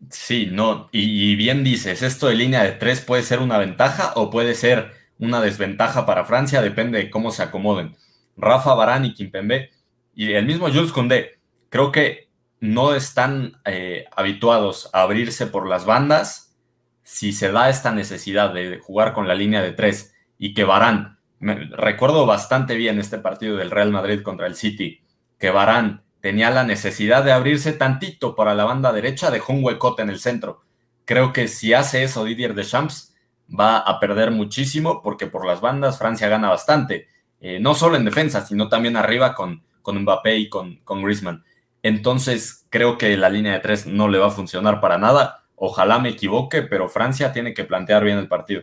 Sí, 0.08 0.48
no, 0.50 0.88
y, 0.92 1.32
y 1.32 1.36
bien 1.36 1.62
dices, 1.62 2.02
esto 2.02 2.28
de 2.28 2.34
línea 2.34 2.62
de 2.62 2.72
tres 2.72 3.02
puede 3.02 3.22
ser 3.22 3.40
una 3.40 3.58
ventaja 3.58 4.12
o 4.14 4.30
puede 4.30 4.54
ser 4.54 4.99
una 5.20 5.40
desventaja 5.40 6.06
para 6.06 6.24
Francia, 6.24 6.62
depende 6.62 6.98
de 6.98 7.10
cómo 7.10 7.30
se 7.30 7.42
acomoden. 7.42 7.96
Rafa 8.36 8.74
Barán 8.74 9.04
y 9.04 9.14
Kimpembe 9.14 9.70
y 10.14 10.32
el 10.32 10.46
mismo 10.46 10.68
Jules 10.68 10.92
Koundé, 10.92 11.38
creo 11.68 11.92
que 11.92 12.30
no 12.58 12.94
están 12.94 13.60
eh, 13.64 14.06
habituados 14.16 14.90
a 14.92 15.02
abrirse 15.02 15.46
por 15.46 15.68
las 15.68 15.84
bandas 15.84 16.56
si 17.02 17.32
se 17.32 17.52
da 17.52 17.68
esta 17.68 17.92
necesidad 17.92 18.52
de 18.52 18.78
jugar 18.78 19.12
con 19.12 19.26
la 19.26 19.34
línea 19.34 19.62
de 19.62 19.72
tres 19.72 20.14
y 20.38 20.54
que 20.54 20.64
Barán, 20.64 21.18
recuerdo 21.40 22.26
bastante 22.26 22.76
bien 22.76 22.98
este 22.98 23.18
partido 23.18 23.56
del 23.56 23.70
Real 23.70 23.90
Madrid 23.90 24.22
contra 24.22 24.46
el 24.46 24.54
City, 24.54 25.02
que 25.38 25.50
Barán 25.50 26.02
tenía 26.20 26.50
la 26.50 26.64
necesidad 26.64 27.24
de 27.24 27.32
abrirse 27.32 27.72
tantito 27.72 28.36
para 28.36 28.54
la 28.54 28.64
banda 28.64 28.92
derecha, 28.92 29.30
dejó 29.30 29.52
un 29.52 29.64
huecote 29.64 30.02
en 30.02 30.10
el 30.10 30.20
centro. 30.20 30.62
Creo 31.04 31.32
que 31.32 31.48
si 31.48 31.72
hace 31.72 32.02
eso 32.02 32.24
Didier 32.24 32.54
Deschamps 32.54 33.09
va 33.58 33.78
a 33.78 33.98
perder 34.00 34.30
muchísimo 34.30 35.02
porque 35.02 35.26
por 35.26 35.46
las 35.46 35.60
bandas 35.60 35.98
Francia 35.98 36.28
gana 36.28 36.48
bastante 36.48 37.08
eh, 37.40 37.58
no 37.58 37.74
solo 37.74 37.96
en 37.96 38.04
defensa, 38.04 38.44
sino 38.44 38.68
también 38.68 38.96
arriba 38.96 39.34
con, 39.34 39.62
con 39.80 39.98
Mbappé 39.98 40.36
y 40.36 40.48
con, 40.48 40.76
con 40.84 41.02
Griezmann. 41.02 41.42
Entonces, 41.82 42.66
creo 42.68 42.98
que 42.98 43.16
la 43.16 43.30
línea 43.30 43.54
de 43.54 43.60
tres 43.60 43.86
no 43.86 44.08
le 44.08 44.18
va 44.18 44.26
a 44.26 44.30
funcionar 44.30 44.80
para 44.80 44.98
nada. 44.98 45.46
Ojalá 45.56 45.98
me 45.98 46.10
equivoque, 46.10 46.62
pero 46.62 46.88
Francia 46.88 47.32
tiene 47.32 47.54
que 47.54 47.64
plantear 47.64 48.04
bien 48.04 48.18
el 48.18 48.28
partido. 48.28 48.62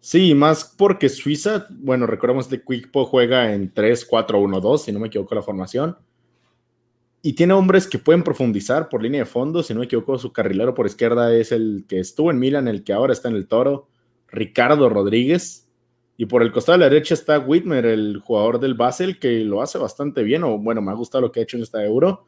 Sí, 0.00 0.34
más 0.34 0.64
porque 0.64 1.10
Suiza, 1.10 1.66
bueno, 1.70 2.06
recordemos 2.06 2.48
que 2.48 2.62
Quickpo 2.62 3.04
juega 3.04 3.52
en 3.52 3.72
3-4-1-2, 3.72 4.78
si 4.78 4.92
no 4.92 5.00
me 5.00 5.08
equivoco 5.08 5.34
la 5.34 5.42
formación. 5.42 5.96
Y 7.26 7.32
tiene 7.32 7.54
hombres 7.54 7.86
que 7.86 7.98
pueden 7.98 8.22
profundizar 8.22 8.90
por 8.90 9.02
línea 9.02 9.20
de 9.20 9.24
fondo. 9.24 9.62
Si 9.62 9.72
no 9.72 9.80
me 9.80 9.86
equivoco, 9.86 10.18
su 10.18 10.30
carrilero 10.30 10.74
por 10.74 10.84
izquierda 10.84 11.34
es 11.34 11.52
el 11.52 11.86
que 11.88 11.98
estuvo 11.98 12.30
en 12.30 12.38
Milan, 12.38 12.68
el 12.68 12.84
que 12.84 12.92
ahora 12.92 13.14
está 13.14 13.30
en 13.30 13.36
el 13.36 13.48
Toro, 13.48 13.88
Ricardo 14.28 14.90
Rodríguez. 14.90 15.66
Y 16.18 16.26
por 16.26 16.42
el 16.42 16.52
costado 16.52 16.76
de 16.76 16.84
la 16.84 16.90
derecha 16.90 17.14
está 17.14 17.38
Whitmer, 17.38 17.86
el 17.86 18.18
jugador 18.18 18.60
del 18.60 18.74
Basel, 18.74 19.18
que 19.18 19.42
lo 19.42 19.62
hace 19.62 19.78
bastante 19.78 20.22
bien, 20.22 20.44
o 20.44 20.58
bueno, 20.58 20.82
me 20.82 20.90
ha 20.90 20.94
gustado 20.94 21.22
lo 21.22 21.32
que 21.32 21.40
ha 21.40 21.44
hecho 21.44 21.56
en 21.56 21.62
esta 21.62 21.82
Euro. 21.82 22.26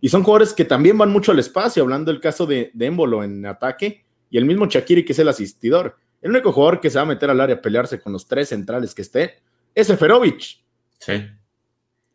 Y 0.00 0.08
son 0.08 0.24
jugadores 0.24 0.52
que 0.52 0.64
también 0.64 0.98
van 0.98 1.12
mucho 1.12 1.30
al 1.30 1.38
espacio, 1.38 1.84
hablando 1.84 2.10
del 2.10 2.20
caso 2.20 2.44
de, 2.44 2.72
de 2.74 2.86
en 2.86 3.46
ataque, 3.46 4.04
y 4.30 4.36
el 4.36 4.46
mismo 4.46 4.66
Shakiri, 4.66 5.04
que 5.04 5.12
es 5.12 5.18
el 5.20 5.28
asistidor. 5.28 5.96
El 6.20 6.32
único 6.32 6.50
jugador 6.50 6.80
que 6.80 6.90
se 6.90 6.98
va 6.98 7.02
a 7.02 7.06
meter 7.06 7.30
al 7.30 7.40
área 7.40 7.54
a 7.54 7.62
pelearse 7.62 8.00
con 8.00 8.12
los 8.12 8.26
tres 8.26 8.48
centrales 8.48 8.96
que 8.96 9.02
esté 9.02 9.34
es 9.72 9.86
Seferovic. 9.86 10.58
Sí. 10.98 11.24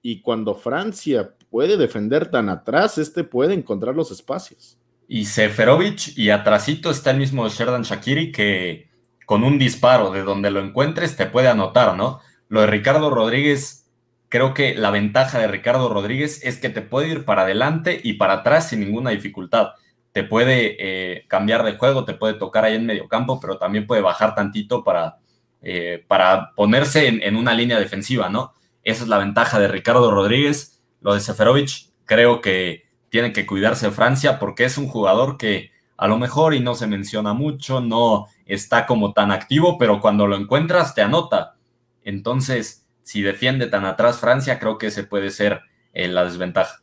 Y 0.01 0.21
cuando 0.21 0.53
Francia 0.53 1.33
puede 1.49 1.77
defender 1.77 2.29
tan 2.29 2.49
atrás, 2.49 2.97
este 2.97 3.23
puede 3.23 3.53
encontrar 3.53 3.95
los 3.95 4.11
espacios. 4.11 4.77
Y 5.07 5.25
Seferovic, 5.25 6.17
y 6.17 6.29
atrásito 6.29 6.91
está 6.91 7.11
el 7.11 7.17
mismo 7.17 7.47
Sherdan 7.49 7.81
Shakiri, 7.81 8.31
que 8.31 8.89
con 9.25 9.43
un 9.43 9.59
disparo 9.59 10.11
de 10.11 10.23
donde 10.23 10.51
lo 10.51 10.59
encuentres 10.59 11.15
te 11.15 11.25
puede 11.25 11.47
anotar, 11.47 11.95
¿no? 11.95 12.19
Lo 12.47 12.61
de 12.61 12.67
Ricardo 12.67 13.09
Rodríguez, 13.11 13.87
creo 14.27 14.53
que 14.53 14.75
la 14.75 14.91
ventaja 14.91 15.39
de 15.39 15.47
Ricardo 15.47 15.89
Rodríguez 15.89 16.43
es 16.43 16.57
que 16.57 16.69
te 16.69 16.81
puede 16.81 17.09
ir 17.09 17.25
para 17.25 17.43
adelante 17.43 17.99
y 18.03 18.13
para 18.13 18.33
atrás 18.33 18.69
sin 18.69 18.79
ninguna 18.79 19.11
dificultad. 19.11 19.73
Te 20.11 20.23
puede 20.23 20.77
eh, 20.79 21.25
cambiar 21.27 21.63
de 21.63 21.77
juego, 21.77 22.05
te 22.05 22.13
puede 22.13 22.35
tocar 22.35 22.65
ahí 22.65 22.75
en 22.75 22.85
medio 22.85 23.07
campo, 23.07 23.39
pero 23.39 23.57
también 23.57 23.85
puede 23.85 24.01
bajar 24.01 24.33
tantito 24.33 24.83
para, 24.83 25.17
eh, 25.61 26.03
para 26.07 26.53
ponerse 26.55 27.07
en, 27.07 27.35
una 27.35 27.53
línea 27.53 27.79
defensiva, 27.79 28.29
¿no? 28.29 28.53
Esa 28.83 29.03
es 29.03 29.09
la 29.09 29.17
ventaja 29.17 29.59
de 29.59 29.67
Ricardo 29.67 30.09
Rodríguez. 30.09 30.78
Lo 31.01 31.13
de 31.13 31.19
Seferovic, 31.19 31.89
creo 32.05 32.41
que 32.41 32.89
tiene 33.09 33.33
que 33.33 33.45
cuidarse 33.45 33.91
Francia 33.91 34.39
porque 34.39 34.65
es 34.65 34.77
un 34.77 34.87
jugador 34.87 35.37
que 35.37 35.71
a 35.97 36.07
lo 36.07 36.17
mejor 36.17 36.53
y 36.53 36.59
no 36.59 36.75
se 36.75 36.87
menciona 36.87 37.33
mucho, 37.33 37.81
no 37.81 38.27
está 38.45 38.85
como 38.85 39.13
tan 39.13 39.31
activo, 39.31 39.77
pero 39.77 39.99
cuando 39.99 40.27
lo 40.27 40.37
encuentras 40.37 40.95
te 40.95 41.01
anota. 41.01 41.57
Entonces, 42.03 42.87
si 43.01 43.21
defiende 43.21 43.67
tan 43.67 43.85
atrás 43.85 44.19
Francia, 44.19 44.59
creo 44.59 44.77
que 44.77 44.87
ese 44.87 45.03
puede 45.03 45.29
ser 45.29 45.61
eh, 45.93 46.07
la 46.07 46.23
desventaja. 46.23 46.81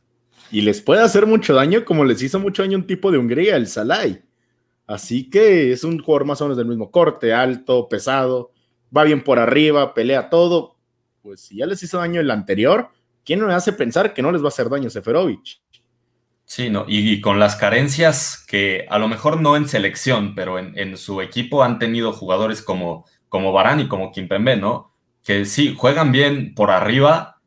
Y 0.51 0.61
les 0.61 0.81
puede 0.81 1.03
hacer 1.03 1.27
mucho 1.27 1.55
daño, 1.55 1.85
como 1.85 2.05
les 2.05 2.23
hizo 2.23 2.39
mucho 2.39 2.63
daño 2.63 2.79
un 2.79 2.87
tipo 2.87 3.11
de 3.11 3.19
Hungría, 3.19 3.57
el 3.57 3.67
Salai. 3.67 4.23
Así 4.87 5.29
que 5.29 5.73
es 5.73 5.83
un 5.83 5.99
jugador 5.99 6.27
más 6.27 6.41
o 6.41 6.45
menos 6.45 6.59
del 6.59 6.67
mismo 6.67 6.91
corte, 6.91 7.33
alto, 7.33 7.89
pesado, 7.89 8.53
va 8.97 9.05
bien 9.05 9.25
por 9.25 9.39
arriba, 9.39 9.95
pelea 9.95 10.29
todo. 10.29 10.77
Pues 11.23 11.41
si 11.41 11.57
ya 11.57 11.67
les 11.67 11.83
hizo 11.83 11.99
daño 11.99 12.21
el 12.21 12.31
anterior, 12.31 12.91
¿quién 13.27 13.45
me 13.45 13.53
hace 13.53 13.75
pensar 13.75 14.15
que 14.15 14.23
no 14.23 14.33
les 14.33 14.41
va 14.41 14.47
a 14.47 14.49
hacer 14.49 14.71
daño 14.71 14.89
Seferovic? 14.89 15.61
Sí, 16.47 16.71
no, 16.71 16.85
y, 16.89 17.21
con 17.21 17.41
las 17.41 17.57
carencias 17.57 18.43
que 18.47 18.87
a 18.89 18.99
lo 18.99 19.09
mejor 19.09 19.41
no 19.41 19.57
en 19.57 19.69
selección, 19.69 20.35
pero 20.37 20.59
en, 20.59 20.97
su 20.97 21.21
equipo 21.21 21.65
han 21.65 21.81
tenido 21.81 22.13
jugadores 22.13 22.63
como, 22.63 23.05
como 23.29 23.53
Barán 23.53 23.81
y 23.81 23.89
como 23.89 24.13
Kimpembe, 24.13 24.57
¿no? 24.57 24.93
Que 25.25 25.45
sí, 25.45 25.75
juegan 25.77 26.13
bien 26.13 26.55
por 26.55 26.71
arriba, 26.71 27.43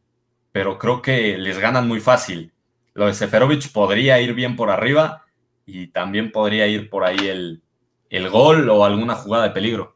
pero 0.52 0.78
creo 0.78 1.02
que 1.02 1.38
les 1.38 1.58
ganan 1.58 1.88
muy 1.88 2.02
fácil. 2.02 2.52
Lo 2.94 3.08
de 3.08 3.13
Seferovic 3.13 3.72
podría 3.72 4.20
ir 4.20 4.34
bien 4.34 4.58
por 4.58 4.70
arriba 4.70 5.24
y 5.65 5.88
también 5.88 6.34
podría 6.34 6.68
ir 6.68 6.89
por 6.89 7.06
ahí 7.06 7.30
el, 7.30 7.62
el 8.10 8.30
gol 8.30 8.70
o 8.70 8.84
alguna 8.84 9.15
jugada 9.15 9.46
de 9.46 9.52
peligro. 9.52 9.96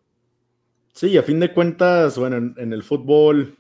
Sí, 0.94 1.18
a 1.18 1.24
fin 1.24 1.40
de 1.40 1.52
cuentas, 1.52 2.18
bueno, 2.18 2.38
en, 2.38 2.72
el 2.72 2.84
fútbol, 2.84 3.58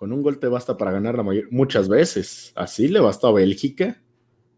con 0.00 0.14
un 0.14 0.22
gol 0.22 0.38
te 0.38 0.46
basta 0.46 0.78
para 0.78 0.92
ganar 0.92 1.14
la 1.14 1.22
mayor, 1.22 1.48
muchas 1.50 1.86
veces. 1.86 2.54
Así 2.56 2.88
le 2.88 3.00
bastó 3.00 3.26
a 3.26 3.32
Bélgica, 3.32 4.00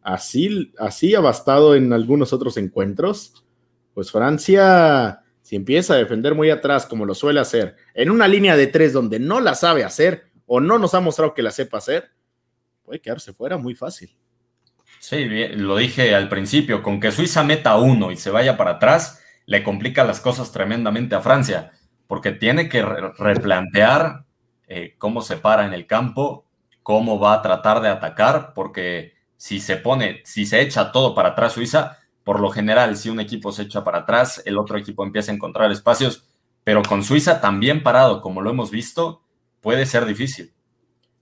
así, 0.01 0.73
así 0.79 1.17
ha 1.17 1.21
bastado 1.21 1.75
en 1.75 1.93
algunos 1.93 2.33
otros 2.33 2.57
encuentros. 2.59 3.45
Pues 3.93 4.13
Francia, 4.13 5.25
si 5.43 5.57
empieza 5.57 5.95
a 5.95 5.97
defender 5.97 6.37
muy 6.37 6.51
atrás, 6.51 6.87
como 6.87 7.05
lo 7.07 7.17
suele 7.17 7.41
hacer, 7.41 7.75
en 7.93 8.13
una 8.13 8.29
línea 8.29 8.57
de 8.57 8.69
tres 8.69 8.93
donde 8.93 9.19
no 9.19 9.41
la 9.41 9.57
sabe 9.57 9.83
hacer 9.83 10.27
o 10.47 10.61
no 10.61 10.79
nos 10.79 10.95
ha 10.95 11.01
mostrado 11.01 11.35
que 11.35 11.43
la 11.43 11.51
sepa 11.51 11.79
hacer, 11.79 12.13
puede 12.85 13.01
quedarse 13.01 13.33
fuera 13.33 13.57
muy 13.57 13.75
fácil. 13.75 14.17
Sí, 15.01 15.25
lo 15.57 15.77
dije 15.77 16.15
al 16.15 16.29
principio, 16.29 16.85
con 16.85 17.01
que 17.01 17.11
Suiza 17.11 17.43
meta 17.43 17.77
uno 17.79 18.13
y 18.13 18.17
se 18.17 18.31
vaya 18.31 18.57
para 18.57 18.73
atrás, 18.73 19.21
le 19.47 19.65
complica 19.65 20.05
las 20.05 20.21
cosas 20.21 20.53
tremendamente 20.53 21.17
a 21.17 21.21
Francia, 21.21 21.73
porque 22.07 22.31
tiene 22.31 22.69
que 22.69 22.81
replantear 22.83 24.22
eh, 24.75 24.95
cómo 24.97 25.21
se 25.21 25.37
para 25.37 25.67
en 25.67 25.75
el 25.75 25.87
campo, 25.87 26.47
cómo 26.83 27.19
va 27.19 27.35
a 27.35 27.43
tratar 27.43 27.83
de 27.83 27.89
atacar, 27.89 28.53
porque 28.55 29.13
si 29.37 29.61
se 29.61 29.77
pone, 29.77 30.23
si 30.25 30.47
se 30.47 30.61
echa 30.61 30.93
todo 30.93 31.15
para 31.15 31.31
atrás 31.31 31.53
Suiza, 31.53 31.99
por 32.25 32.41
lo 32.41 32.51
general, 32.51 32.97
si 32.97 33.11
un 33.11 33.21
equipo 33.21 33.53
se 33.53 33.63
echa 33.63 33.85
para 33.85 33.99
atrás, 33.99 34.43
el 34.47 34.57
otro 34.57 34.79
equipo 34.79 35.05
empieza 35.05 35.31
a 35.31 35.35
encontrar 35.35 35.71
espacios, 35.71 36.29
pero 36.65 36.83
con 36.83 37.03
Suiza 37.03 37.41
también 37.41 37.83
parado, 37.83 38.21
como 38.23 38.41
lo 38.41 38.51
hemos 38.51 38.71
visto, 38.71 39.23
puede 39.61 39.85
ser 39.85 40.07
difícil. 40.07 40.53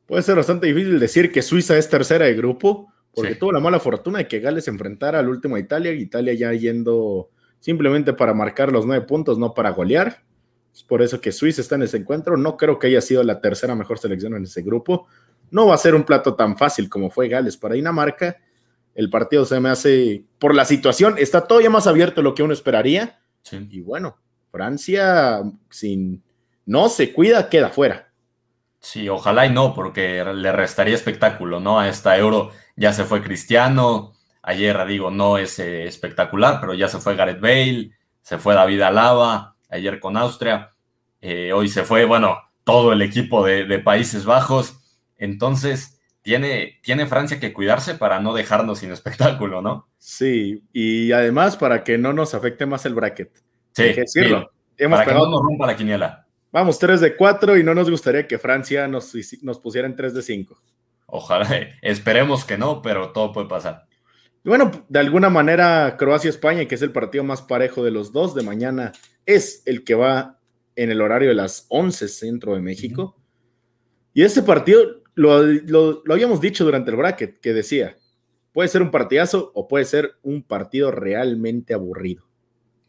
Puede 0.07 0.23
ser 0.23 0.37
bastante 0.37 0.67
difícil 0.67 1.01
decir 1.01 1.33
que 1.33 1.43
Suiza 1.43 1.77
es 1.77 1.89
tercera 1.89 2.27
de 2.27 2.35
grupo, 2.35 2.93
porque 3.15 3.35
tuvo 3.35 3.53
la 3.53 3.61
mala 3.61 3.81
fortuna 3.81 4.19
de 4.19 4.29
que 4.29 4.39
Gales 4.39 4.69
enfrentara 4.69 5.19
al 5.19 5.29
último 5.29 5.57
a 5.57 5.61
Italia, 5.61 5.93
Italia 5.93 6.35
ya 6.35 6.53
yendo 6.53 7.31
simplemente 7.59 8.13
para 8.13 8.33
marcar 8.35 8.71
los 8.71 8.87
nueve 8.87 9.05
puntos, 9.07 9.39
no 9.39 9.55
para 9.55 9.71
golear. 9.71 10.23
Es 10.75 10.83
por 10.83 11.03
eso 11.03 11.21
que 11.21 11.33
Suiza 11.33 11.61
está 11.61 11.75
en 11.75 11.83
ese 11.83 11.99
encuentro. 11.99 12.37
No 12.37 12.57
creo 12.57 12.79
que 12.79 12.89
haya 12.89 13.01
sido 13.01 13.23
la 13.23 13.41
tercera 13.41 13.75
mejor 13.75 13.99
selección 13.99 14.35
en 14.35 14.45
ese 14.45 14.63
grupo. 14.63 15.07
No 15.51 15.67
va 15.67 15.75
a 15.75 15.79
ser 15.79 15.95
un 15.95 16.05
plato 16.05 16.35
tan 16.35 16.57
fácil 16.57 16.89
como 16.89 17.11
fue 17.11 17.29
Gales 17.29 17.57
para 17.57 17.75
Dinamarca. 17.75 18.37
El 18.95 19.11
partido 19.11 19.45
se 19.45 19.61
me 19.61 19.69
hace, 19.69 20.25
por 20.39 20.55
la 20.55 20.65
situación, 20.65 21.15
está 21.19 21.47
todavía 21.47 21.71
más 21.71 21.87
abierto 21.87 22.17
de 22.17 22.25
lo 22.25 22.35
que 22.35 22.43
uno 22.43 22.53
esperaría. 22.53 23.21
Y 23.53 23.81
bueno, 23.81 24.19
Francia, 24.51 25.43
sin 25.71 26.23
no 26.67 26.89
se 26.89 27.13
cuida, 27.13 27.49
queda 27.49 27.71
fuera. 27.71 28.13
Sí, 28.81 29.09
ojalá 29.09 29.47
y 29.47 29.53
no, 29.53 29.75
porque 29.75 30.25
le 30.25 30.53
restaría 30.53 30.95
espectáculo, 30.95 31.61
¿no? 31.61 31.81
A 31.81 31.89
esta 31.89 32.17
Euro 32.17 32.51
ya 32.77 32.93
se 32.93 33.05
fue 33.05 33.23
Cristiano, 33.23 34.15
Ayer, 34.43 34.87
digo, 34.87 35.11
no 35.11 35.37
es 35.37 35.59
eh, 35.59 35.85
espectacular, 35.85 36.61
pero 36.61 36.73
ya 36.75 36.89
se 36.89 36.99
fue 36.99 37.15
Gareth 37.15 37.41
Bale, 37.41 37.93
se 38.23 38.39
fue 38.39 38.55
David 38.55 38.81
Alaba, 38.81 39.57
ayer 39.71 40.01
con 40.01 40.17
Austria, 40.17 40.75
eh, 41.21 41.53
hoy 41.53 41.69
se 41.69 41.85
fue, 41.85 42.05
bueno, 42.05 42.39
todo 42.65 42.93
el 42.93 43.03
equipo 43.03 43.45
de, 43.45 43.79
Países 43.79 44.25
Bajos. 44.25 44.79
Entonces, 45.17 46.01
tiene, 46.23 46.81
tiene 46.83 47.07
Francia 47.07 47.41
que 47.41 47.53
cuidarse 47.53 47.95
para 47.95 48.21
no 48.21 48.35
dejarnos 48.35 48.79
sin 48.79 48.93
espectáculo, 48.93 49.63
¿no? 49.63 49.89
Sí, 49.99 50.65
y 50.73 51.13
además 51.13 51.57
para 51.57 51.85
que 51.85 51.99
no 51.99 52.13
nos 52.13 52.35
afecte 52.35 52.67
más 52.67 52.85
el 52.87 52.95
bracket. 52.95 53.31
Sí, 53.73 53.93
decirlo. 53.93 54.51
para 54.79 55.05
que 55.05 55.15
no 55.15 55.27
nos 55.27 55.43
rompa 55.43 55.67
la 55.67 55.77
quiniela. 55.77 56.27
Vamos, 56.53 56.79
3 56.79 57.01
de 57.01 57.17
4 57.17 57.59
y 57.59 57.63
no 57.63 57.75
nos 57.75 57.89
gustaría 57.89 58.27
que 58.27 58.39
Francia 58.39 58.89
nos, 58.89 59.13
nos 59.43 59.61
pusiera 59.61 59.87
en 59.87 59.95
3 59.95 60.15
de 60.15 60.23
5. 60.23 60.61
Ojalá, 61.07 61.49
esperemos 61.83 62.45
que 62.45 62.59
no, 62.59 62.83
pero 62.83 63.13
todo 63.13 63.33
puede 63.33 63.49
pasar 63.49 63.87
bueno, 64.45 64.71
de 64.89 64.99
alguna 64.99 65.29
manera 65.29 65.97
Croacia-España, 65.99 66.65
que 66.67 66.75
es 66.75 66.83
el 66.83 66.93
partido 66.93 67.25
más 67.25 67.43
parejo 67.43 67.85
de 67.85 67.91
los 67.91 68.13
dos 68.13 68.35
de 68.35 68.43
mañana, 68.43 68.93
es 69.35 69.63
el 69.67 69.85
que 69.85 69.95
va 69.95 70.39
en 70.77 70.91
el 70.91 71.01
horario 71.01 71.29
de 71.29 71.35
las 71.35 71.67
11 71.69 72.09
centro 72.09 72.55
de 72.55 72.61
México. 72.61 73.17
Y 74.13 74.23
este 74.23 74.43
partido 74.43 75.03
lo, 75.15 75.43
lo, 75.43 76.03
habíamos 76.11 76.41
dicho 76.41 76.65
durante 76.65 76.91
el 76.91 76.97
bracket, 76.97 77.41
que 77.41 77.53
decía, 77.53 77.97
puede 78.53 78.69
ser 78.69 78.83
un 78.83 78.91
partidazo 78.91 79.53
o 79.55 79.69
puede 79.69 79.85
ser 79.85 80.17
un 80.23 80.43
partido 80.43 80.91
realmente 80.91 81.75
aburrido. 81.75 82.25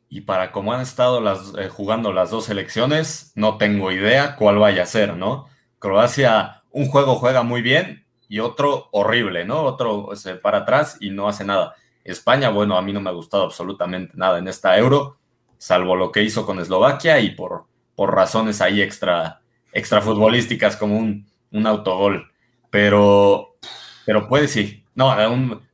Y 0.10 0.21
para 0.21 0.51
cómo 0.51 0.73
han 0.73 0.82
estado 0.82 1.21
las, 1.21 1.54
eh, 1.58 1.69
jugando 1.69 2.12
las 2.12 2.32
dos 2.32 2.45
selecciones, 2.45 3.32
no 3.36 3.58
tengo 3.58 3.91
idea 3.91 4.36
cuál 4.36 4.58
vaya 4.58 4.84
a 4.84 4.88
ser, 4.88 5.15
¿no? 5.15 5.47
Croacia, 5.80 6.63
un 6.71 6.88
juego 6.88 7.15
juega 7.15 7.43
muy 7.43 7.62
bien 7.62 8.06
y 8.27 8.39
otro 8.39 8.89
horrible, 8.91 9.45
¿no? 9.45 9.63
Otro 9.63 10.15
se 10.15 10.36
para 10.36 10.60
atrás 10.60 10.97
y 10.99 11.10
no 11.10 11.27
hace 11.27 11.45
nada. 11.45 11.75
España, 12.04 12.49
bueno, 12.49 12.77
a 12.77 12.82
mí 12.82 12.93
no 12.93 13.01
me 13.01 13.10
ha 13.10 13.13
gustado 13.13 13.43
absolutamente 13.43 14.13
nada 14.15 14.39
en 14.39 14.47
esta 14.47 14.77
euro, 14.77 15.17
salvo 15.62 15.95
lo 15.95 16.12
que 16.12 16.24
hizo 16.24 16.43
con 16.43 16.60
Eslovaquia 16.60 17.19
y 17.19 17.36
por, 17.36 17.65
por 17.93 18.15
razones 18.15 18.62
ahí 18.62 18.82
extra, 18.82 19.41
extra 19.71 20.02
futbolísticas 20.02 20.76
como 20.76 20.97
un, 20.97 21.28
un 21.52 21.67
autogol. 21.67 22.32
Pero, 22.71 23.58
pero 24.04 24.28
puede 24.28 24.47
sí. 24.47 24.84
No, 24.95 25.15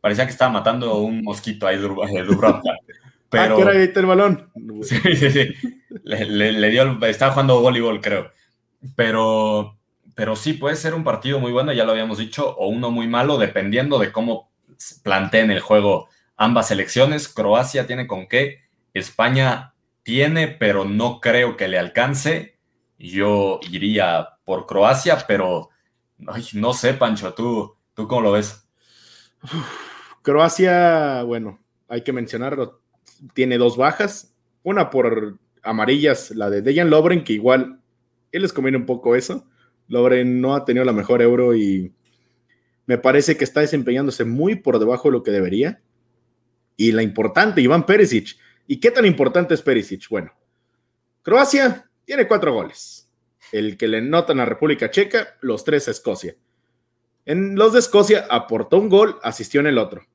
parecía 0.02 0.26
que 0.26 0.32
estaba 0.32 0.52
matando 0.52 0.98
un 0.98 1.24
mosquito 1.24 1.66
ahí 1.66 1.78
Dubrovka. 1.78 2.72
Pero, 3.30 3.56
ah, 3.56 3.58
que 3.58 3.62
era 3.62 3.84
el 3.84 4.06
balón. 4.06 4.50
Sí, 4.84 5.00
sí, 5.16 5.30
sí. 5.30 5.54
Le, 6.04 6.54
le 6.54 6.70
dio, 6.70 6.98
estaba 7.06 7.34
jugando 7.34 7.60
voleibol, 7.60 8.00
creo. 8.00 8.32
Pero, 8.96 9.78
pero 10.16 10.38
sí 10.38 10.54
puede 10.54 10.78
ser 10.78 10.94
un 10.94 11.04
partido 11.04 11.38
muy 11.40 11.52
bueno, 11.52 11.74
ya 11.74 11.84
lo 11.84 11.92
habíamos 11.92 12.20
dicho, 12.20 12.56
o 12.58 12.70
uno 12.70 12.90
muy 12.90 13.08
malo, 13.08 13.38
dependiendo 13.38 14.00
de 14.00 14.14
cómo 14.14 14.50
planteen 15.04 15.52
el 15.52 15.60
juego 15.60 16.08
ambas 16.38 16.70
selecciones. 16.70 17.28
Croacia 17.28 17.86
tiene 17.86 18.08
con 18.08 18.28
qué, 18.28 18.62
España 18.94 19.74
tiene, 20.08 20.48
pero 20.48 20.86
no 20.86 21.20
creo 21.20 21.58
que 21.58 21.68
le 21.68 21.78
alcance. 21.78 22.58
Yo 22.98 23.60
iría 23.70 24.30
por 24.46 24.66
Croacia, 24.66 25.18
pero 25.28 25.70
no 26.54 26.74
sé, 26.74 26.94
Pancho, 26.94 27.34
¿tú, 27.34 27.76
¿tú 27.94 28.08
cómo 28.08 28.22
lo 28.22 28.32
ves? 28.32 28.66
Croacia, 30.22 31.24
bueno, 31.24 31.60
hay 31.90 32.04
que 32.04 32.14
mencionarlo, 32.14 32.80
tiene 33.34 33.58
dos 33.58 33.76
bajas, 33.76 34.34
una 34.64 34.90
por 34.90 35.40
amarillas, 35.62 36.32
la 36.32 36.50
de 36.50 36.62
Dejan 36.62 36.90
Lobren, 36.90 37.26
que 37.26 37.34
igual 37.34 37.82
él 38.32 38.42
les 38.44 38.54
conviene 38.54 38.78
un 38.78 38.86
poco 38.86 39.14
eso 39.14 39.46
Loren 39.90 40.40
no 40.40 40.56
ha 40.56 40.64
tenido 40.64 40.86
la 40.86 40.94
mejor 40.94 41.22
euro 41.22 41.54
y 41.54 41.94
me 42.86 42.98
parece 42.98 43.36
que 43.36 43.44
está 43.44 43.60
desempeñándose 43.60 44.24
muy 44.24 44.56
por 44.56 44.80
debajo 44.80 45.10
de 45.10 45.14
lo 45.14 45.24
que 45.24 45.32
debería. 45.32 45.82
Y 46.78 46.94
la 46.94 47.04
importante, 47.04 47.60
Iván 47.60 47.86
Perisic. 47.86 48.38
¿Y 48.68 48.80
qué 48.80 48.92
tan 48.92 49.06
importante 49.06 49.54
es 49.54 49.62
Perisic? 49.62 50.10
Bueno, 50.10 50.32
Croacia 51.22 51.90
tiene 52.06 52.28
cuatro 52.28 52.54
goles. 52.54 53.10
El 53.52 53.78
que 53.78 53.88
le 53.88 54.02
notan 54.02 54.42
a 54.42 54.46
República 54.46 54.92
Checa, 54.92 55.38
los 55.42 55.64
tres 55.64 55.88
a 55.88 55.92
Escocia. 55.92 56.36
En 57.26 57.56
los 57.56 57.74
de 57.74 57.80
Escocia 57.80 58.28
aportó 58.30 58.78
un 58.78 58.90
gol, 58.90 59.20
asistió 59.24 59.62
en 59.62 59.68
el 59.68 59.78
otro. 59.78 60.06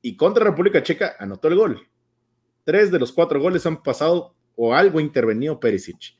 Y 0.00 0.16
contra 0.16 0.44
República 0.44 0.82
Checa 0.82 1.16
anotó 1.18 1.48
el 1.48 1.56
gol. 1.56 1.88
Tres 2.64 2.90
de 2.90 2.98
los 2.98 3.12
cuatro 3.12 3.40
goles 3.40 3.66
han 3.66 3.82
pasado 3.82 4.34
o 4.56 4.74
algo 4.74 5.00
intervenido 5.00 5.60
Perisic. 5.60 6.18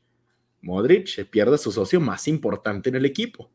Modric 0.61 1.27
pierde 1.31 1.55
a 1.55 1.59
su 1.59 1.73
socio 1.73 2.01
más 2.01 2.29
importante 2.29 2.91
en 2.91 2.97
el 2.97 3.07
equipo. 3.07 3.51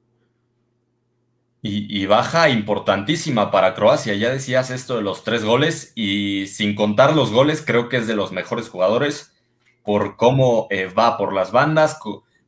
Y, 1.67 2.05
baja 2.05 2.49
importantísima 2.49 3.49
para 3.49 3.73
Croacia. 3.73 4.13
Ya 4.13 4.29
decías 4.29 4.69
esto 4.69 4.97
de 4.97 5.01
los 5.01 5.23
tres 5.23 5.43
goles 5.43 5.93
y 5.95 6.45
sin 6.45 6.75
contar 6.75 7.15
los 7.15 7.31
goles, 7.31 7.63
creo 7.65 7.89
que 7.89 7.97
es 7.97 8.05
de 8.05 8.15
los 8.15 8.31
mejores 8.31 8.69
jugadores 8.69 9.33
por 9.83 10.15
cómo 10.15 10.67
eh, 10.69 10.85
va 10.85 11.17
por 11.17 11.33
las 11.33 11.51
bandas, 11.51 11.97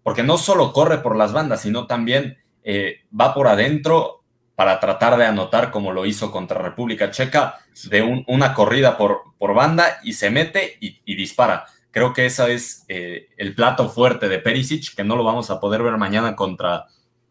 porque 0.03 0.21
no 0.21 0.37
solo 0.37 0.71
corre 0.71 0.99
por 0.99 1.15
las 1.15 1.33
bandas, 1.33 1.61
sino 1.61 1.87
también 1.87 2.37
eh, 2.63 3.05
va 3.19 3.33
por 3.33 3.47
adentro 3.47 4.23
para 4.53 4.79
tratar 4.79 5.17
de 5.17 5.25
anotar 5.25 5.71
como 5.71 5.91
lo 5.91 6.05
hizo 6.05 6.31
contra 6.31 6.61
República 6.61 7.09
Checa, 7.09 7.57
de 7.89 8.23
una 8.27 8.53
corrida 8.53 8.97
por, 8.99 9.33
por, 9.39 9.55
banda 9.55 9.97
y 10.03 10.13
se 10.13 10.29
mete 10.29 10.77
y 10.79 11.15
dispara. 11.15 11.65
Creo 11.89 12.13
que 12.13 12.27
ese 12.27 12.53
es 12.53 12.85
eh, 12.87 13.29
el 13.37 13.55
plato 13.55 13.89
fuerte 13.89 14.29
de 14.29 14.37
Perisic, 14.37 14.93
que 14.93 15.03
no 15.03 15.15
lo 15.15 15.23
vamos 15.23 15.49
a 15.49 15.59
poder 15.59 15.81
ver 15.81 15.97
mañana 15.97 16.35
contra, 16.35 16.85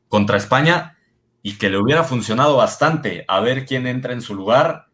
contra 0.08 0.36
España 0.36 0.95
y 1.46 1.58
que 1.58 1.70
le 1.70 1.78
hubiera 1.78 2.02
funcionado 2.02 2.56
bastante 2.56 3.24
a 3.28 3.38
ver 3.38 3.66
quién 3.66 3.86
entra 3.86 4.12
en 4.12 4.20
su 4.20 4.34
lugar. 4.34 4.86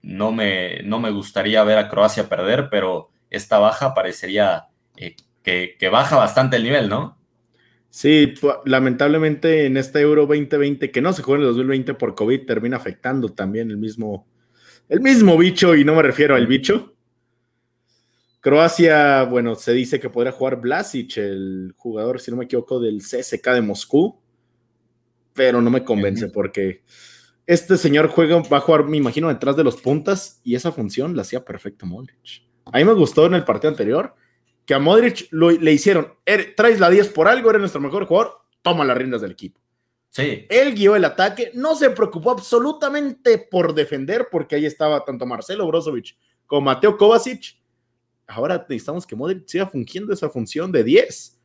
No 0.00 0.30
me, 0.30 0.80
no 0.84 1.00
me 1.00 1.10
gustaría 1.10 1.64
ver 1.64 1.76
a 1.76 1.88
Croacia 1.88 2.28
perder, 2.28 2.68
pero 2.70 3.10
esta 3.30 3.58
baja 3.58 3.92
parecería 3.92 4.66
eh, 4.96 5.16
que, 5.42 5.88
baja 5.90 6.14
bastante 6.14 6.54
el 6.54 6.62
nivel, 6.62 6.88
¿no? 6.88 7.18
Sí, 7.90 8.32
lamentablemente 8.64 9.66
en 9.66 9.76
este 9.76 10.00
Euro 10.02 10.26
2020, 10.26 10.92
que 10.92 11.00
no 11.02 11.12
se 11.12 11.24
juega 11.24 11.42
en 11.42 11.48
el 11.48 11.54
2020 11.54 11.94
por 11.94 12.14
COVID, 12.14 12.46
termina 12.46 12.76
afectando 12.76 13.30
también 13.30 13.68
el 13.72 13.76
mismo, 13.76 14.28
el 14.88 15.00
mismo 15.00 15.36
bicho, 15.36 15.74
y 15.74 15.84
no 15.84 15.96
me 15.96 16.02
refiero 16.02 16.36
al 16.36 16.46
bicho. 16.46 16.94
Croacia, 18.38 19.24
bueno, 19.24 19.56
se 19.56 19.72
dice 19.72 19.98
que 19.98 20.10
podría 20.10 20.30
jugar 20.30 20.60
Blasic, 20.60 21.16
el 21.16 21.74
jugador, 21.76 22.20
si 22.20 22.30
no 22.30 22.36
me 22.36 22.44
equivoco, 22.44 22.78
del 22.78 22.98
CSK 22.98 23.48
de 23.54 23.62
Moscú, 23.62 24.21
pero 25.34 25.60
no 25.60 25.70
me 25.70 25.84
convence 25.84 26.28
porque 26.28 26.82
este 27.46 27.76
señor 27.76 28.08
juega, 28.08 28.40
va 28.42 28.58
a 28.58 28.60
jugar, 28.60 28.84
me 28.84 28.96
imagino, 28.96 29.28
detrás 29.28 29.56
de 29.56 29.64
los 29.64 29.76
puntas 29.76 30.40
y 30.44 30.54
esa 30.54 30.72
función 30.72 31.16
la 31.16 31.22
hacía 31.22 31.44
perfecto 31.44 31.86
Modric. 31.86 32.42
A 32.66 32.78
mí 32.78 32.84
me 32.84 32.92
gustó 32.92 33.26
en 33.26 33.34
el 33.34 33.44
partido 33.44 33.70
anterior 33.70 34.14
que 34.64 34.74
a 34.74 34.78
Modric 34.78 35.28
le 35.32 35.72
hicieron, 35.72 36.14
er, 36.24 36.54
traes 36.56 36.78
la 36.78 36.88
10 36.88 37.08
por 37.08 37.28
algo, 37.28 37.50
eres 37.50 37.60
nuestro 37.60 37.80
mejor 37.80 38.06
jugador, 38.06 38.42
toma 38.62 38.84
las 38.84 38.96
riendas 38.96 39.20
del 39.20 39.32
equipo. 39.32 39.60
Sí. 40.10 40.46
Él 40.48 40.74
guió 40.74 40.94
el 40.94 41.04
ataque, 41.04 41.50
no 41.54 41.74
se 41.74 41.90
preocupó 41.90 42.30
absolutamente 42.30 43.38
por 43.38 43.74
defender, 43.74 44.28
porque 44.30 44.56
ahí 44.56 44.66
estaba 44.66 45.04
tanto 45.04 45.26
Marcelo 45.26 45.66
Brozovic 45.66 46.16
como 46.46 46.62
Mateo 46.62 46.96
Kovacic. 46.96 47.56
Ahora 48.26 48.64
necesitamos 48.68 49.06
que 49.06 49.16
Modric 49.16 49.46
siga 49.46 49.66
fungiendo 49.66 50.12
esa 50.12 50.28
función 50.28 50.70
de 50.70 50.84
10. 50.84 51.41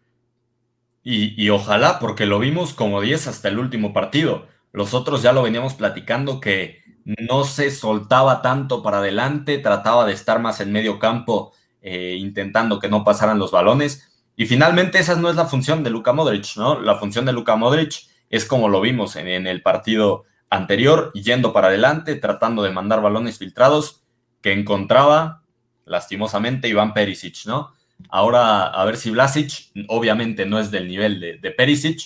Y, 1.10 1.50
ojalá, 1.52 2.00
porque 2.00 2.26
lo 2.26 2.38
vimos 2.38 2.74
como 2.74 3.00
10 3.00 3.28
hasta 3.28 3.48
el 3.48 3.60
último 3.60 3.94
partido. 3.94 4.46
Los 4.74 4.94
otros 4.94 5.22
ya 5.22 5.32
lo 5.32 5.42
veníamos 5.42 5.74
platicando 5.74 6.42
que 6.42 6.82
no 7.06 7.46
se 7.46 7.72
soltaba 7.72 8.42
tanto 8.42 8.84
para 8.84 8.98
adelante, 8.98 9.58
trataba 9.58 10.06
de 10.06 10.12
estar 10.12 10.42
más 10.42 10.60
en 10.60 10.74
medio 10.74 11.00
campo, 11.00 11.54
eh, 11.82 12.18
intentando 12.20 12.80
que 12.80 12.90
no 12.90 13.06
pasaran 13.06 13.40
los 13.40 13.52
balones. 13.52 14.20
Y 14.36 14.48
finalmente 14.48 15.00
esa 15.00 15.16
no 15.16 15.30
es 15.30 15.38
la 15.38 15.46
función 15.46 15.82
de 15.82 15.92
Luka 15.92 16.12
Modric, 16.12 16.58
¿no? 16.58 16.78
La 16.82 16.96
función 16.96 17.24
de 17.24 17.32
Luka 17.32 17.56
Modric 17.56 18.02
es 18.30 18.44
como 18.44 18.68
lo 18.68 18.82
vimos 18.82 19.16
en, 19.16 19.48
el 19.48 19.62
partido 19.62 20.26
anterior, 20.50 21.14
yendo 21.14 21.54
para 21.54 21.70
adelante, 21.70 22.16
tratando 22.16 22.64
de 22.64 22.74
mandar 22.74 23.02
balones 23.02 23.38
filtrados 23.38 24.04
que 24.42 24.52
encontraba 24.52 25.44
lastimosamente 25.86 26.68
Iván 26.68 26.94
Perisic, 26.94 27.46
¿no? 27.46 27.77
Ahora 28.10 28.68
a 28.68 28.86
ver 28.86 28.98
si 28.98 29.12
Vlasic, 29.12 29.72
obviamente 29.88 30.46
no 30.46 30.60
es 30.60 30.72
del 30.72 30.88
nivel 30.88 31.20
de, 31.20 31.52
Perisic, 31.52 32.00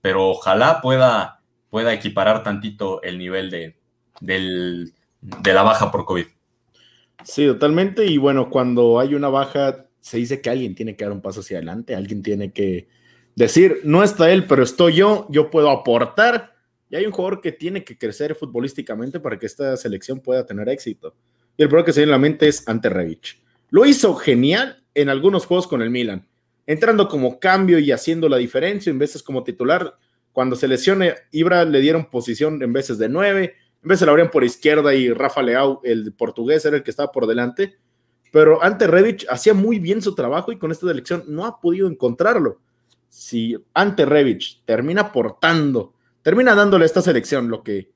pero 0.00 0.28
ojalá 0.28 0.80
pueda, 0.80 1.40
pueda 1.70 1.92
equiparar 1.92 2.42
tantito 2.42 3.02
el 3.02 3.18
nivel 3.18 3.50
de, 3.50 3.76
de 4.20 5.52
la 5.52 5.62
baja 5.62 5.90
por 5.90 6.04
COVID. 6.04 6.26
Sí, 7.24 7.46
totalmente. 7.46 8.06
Y 8.06 8.18
bueno, 8.18 8.50
cuando 8.50 9.00
hay 9.00 9.14
una 9.14 9.28
baja, 9.28 9.86
se 10.00 10.18
dice 10.18 10.40
que 10.40 10.50
alguien 10.50 10.74
tiene 10.74 10.96
que 10.96 11.04
dar 11.04 11.12
un 11.12 11.20
paso 11.20 11.40
hacia 11.40 11.58
adelante, 11.58 11.94
alguien 11.94 12.22
tiene 12.22 12.52
que 12.52 12.88
decir, 13.34 13.80
no 13.84 14.02
está 14.02 14.30
él, 14.30 14.46
pero 14.46 14.62
estoy 14.62 14.94
yo, 14.94 15.26
yo 15.30 15.50
puedo 15.50 15.70
aportar. 15.70 16.54
Y 16.90 16.96
hay 16.96 17.04
un 17.04 17.12
jugador 17.12 17.40
que 17.40 17.52
tiene 17.52 17.84
que 17.84 17.98
crecer 17.98 18.34
futbolísticamente 18.34 19.20
para 19.20 19.38
que 19.38 19.46
esta 19.46 19.76
selección 19.76 20.20
pueda 20.20 20.46
tener 20.46 20.68
éxito. 20.68 21.14
Y 21.56 21.62
el 21.62 21.68
primero 21.68 21.84
que 21.84 21.92
se 21.92 22.00
viene 22.00 22.12
a 22.12 22.16
la 22.16 22.20
mente 22.20 22.48
es 22.48 22.66
Ante 22.66 22.88
Rebic. 22.88 23.40
Lo 23.70 23.84
hizo 23.84 24.14
genial 24.14 24.82
en 25.00 25.08
algunos 25.08 25.46
juegos 25.46 25.66
con 25.66 25.80
el 25.80 25.90
Milan, 25.90 26.26
entrando 26.66 27.08
como 27.08 27.38
cambio 27.38 27.78
y 27.78 27.92
haciendo 27.92 28.28
la 28.28 28.36
diferencia 28.36 28.90
en 28.90 28.98
veces 28.98 29.22
como 29.22 29.44
titular. 29.44 29.96
Cuando 30.32 30.56
se 30.56 30.68
lesione, 30.68 31.14
Ibra 31.30 31.64
le 31.64 31.80
dieron 31.80 32.10
posición 32.10 32.62
en 32.62 32.72
veces 32.72 32.98
de 32.98 33.08
nueve, 33.08 33.54
en 33.82 33.88
de 33.88 34.06
la 34.06 34.10
abrían 34.10 34.30
por 34.30 34.42
izquierda 34.42 34.94
y 34.94 35.12
Rafa 35.12 35.42
Leao, 35.42 35.80
el 35.84 36.12
portugués, 36.12 36.64
era 36.64 36.76
el 36.76 36.82
que 36.82 36.90
estaba 36.90 37.12
por 37.12 37.26
delante. 37.26 37.76
Pero 38.32 38.62
ante 38.62 38.86
Rebic 38.86 39.24
hacía 39.30 39.54
muy 39.54 39.78
bien 39.78 40.02
su 40.02 40.14
trabajo 40.14 40.50
y 40.52 40.58
con 40.58 40.72
esta 40.72 40.90
elección 40.90 41.24
no 41.28 41.46
ha 41.46 41.60
podido 41.60 41.86
encontrarlo. 41.86 42.60
Si 43.08 43.56
ante 43.72 44.04
Rebic 44.04 44.64
termina 44.64 45.02
aportando, 45.02 45.94
termina 46.22 46.54
dándole 46.54 46.84
a 46.84 46.86
esta 46.86 47.02
selección 47.02 47.48
lo 47.48 47.62
que, 47.62 47.90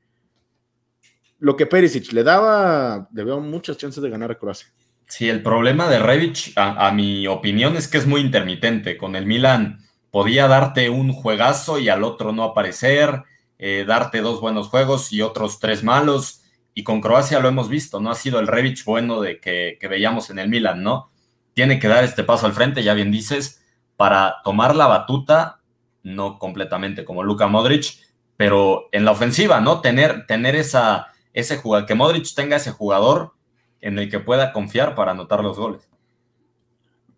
lo 1.41 1.57
que 1.57 1.67
Perisic 1.67 2.13
le 2.13 2.23
daba, 2.23 3.09
le 3.13 3.25
veo 3.25 3.41
muchas 3.41 3.77
chances 3.77 4.03
de 4.03 4.09
ganar 4.09 4.31
a 4.31 4.39
Croacia. 4.39 4.69
Sí, 5.15 5.29
el 5.29 5.43
problema 5.43 5.89
de 5.89 5.99
Rebic, 5.99 6.55
a, 6.57 6.91
mi 6.91 7.27
opinión, 7.27 7.77
es 7.77 7.87
que 7.87 7.99
es 7.99 8.07
muy 8.07 8.23
intermitente. 8.23 8.97
Con 8.97 9.15
el 9.15 9.27
Milan 9.27 9.81
podía 10.11 10.49
darte 10.49 10.89
un 10.89 11.13
juegazo 11.13 11.79
y 11.79 11.91
al 11.91 12.03
otro 12.03 12.33
no 12.33 12.45
aparecer. 12.45 13.23
Eh, 13.59 13.85
darte 13.87 14.23
dos 14.23 14.41
buenos 14.41 14.69
juegos 14.69 15.13
y 15.13 15.21
otros 15.21 15.59
tres 15.59 15.85
malos. 15.85 16.45
Y 16.73 16.83
con 16.83 17.03
Croacia 17.03 17.41
lo 17.41 17.49
hemos 17.49 17.69
visto, 17.69 18.01
no 18.01 18.11
ha 18.11 18.15
sido 18.15 18.41
el 18.41 18.47
Revich 18.47 18.87
bueno 18.87 19.21
de 19.21 19.39
que, 19.39 19.77
veíamos 19.87 20.31
en 20.31 20.39
el 20.39 20.49
Milan, 20.49 20.83
¿no? 20.83 21.11
Tiene 21.53 21.79
que 21.79 21.89
dar 21.89 22.05
este 22.05 22.25
paso 22.25 22.47
al 22.47 22.55
frente, 22.55 22.83
ya 22.83 22.95
bien 22.95 23.13
dices, 23.13 23.63
para 23.99 24.37
tomar 24.43 24.75
la 24.75 24.87
batuta, 24.87 25.61
no 26.03 26.39
completamente 26.39 27.05
como 27.05 27.23
Luka 27.23 27.49
Modric, 27.49 27.99
pero 28.39 28.89
en 28.93 29.05
la 29.05 29.11
ofensiva, 29.11 29.61
¿no? 29.61 29.83
Tener, 29.83 30.25
tener 30.25 30.57
esa, 30.57 31.09
ese 31.35 31.59
jugador, 31.59 31.87
que 31.87 31.95
Modric 31.95 32.35
tenga 32.35 32.57
ese 32.57 32.71
jugador 32.71 33.35
en 33.83 33.99
el 33.99 34.09
que 34.09 34.21
pueda 34.21 34.53
confiar 34.53 34.95
para 34.95 35.11
anotar 35.11 35.43
los 35.43 35.59
goles. 35.59 35.91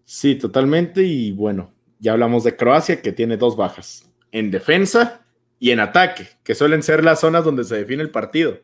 Sí, 0.04 0.34
totalmente. 0.34 1.02
Y 1.02 1.30
bueno, 1.30 1.72
ya 2.00 2.12
hablamos 2.12 2.42
de 2.42 2.56
Croacia, 2.56 3.00
que 3.00 3.12
tiene 3.12 3.36
dos 3.36 3.56
bajas. 3.56 4.10
En 4.32 4.50
defensa, 4.50 5.24
y 5.58 5.70
en 5.70 5.80
ataque, 5.80 6.28
que 6.42 6.54
suelen 6.54 6.82
ser 6.82 7.04
las 7.04 7.20
zonas 7.20 7.44
donde 7.44 7.64
se 7.64 7.76
define 7.76 8.02
el 8.02 8.10
partido. 8.10 8.60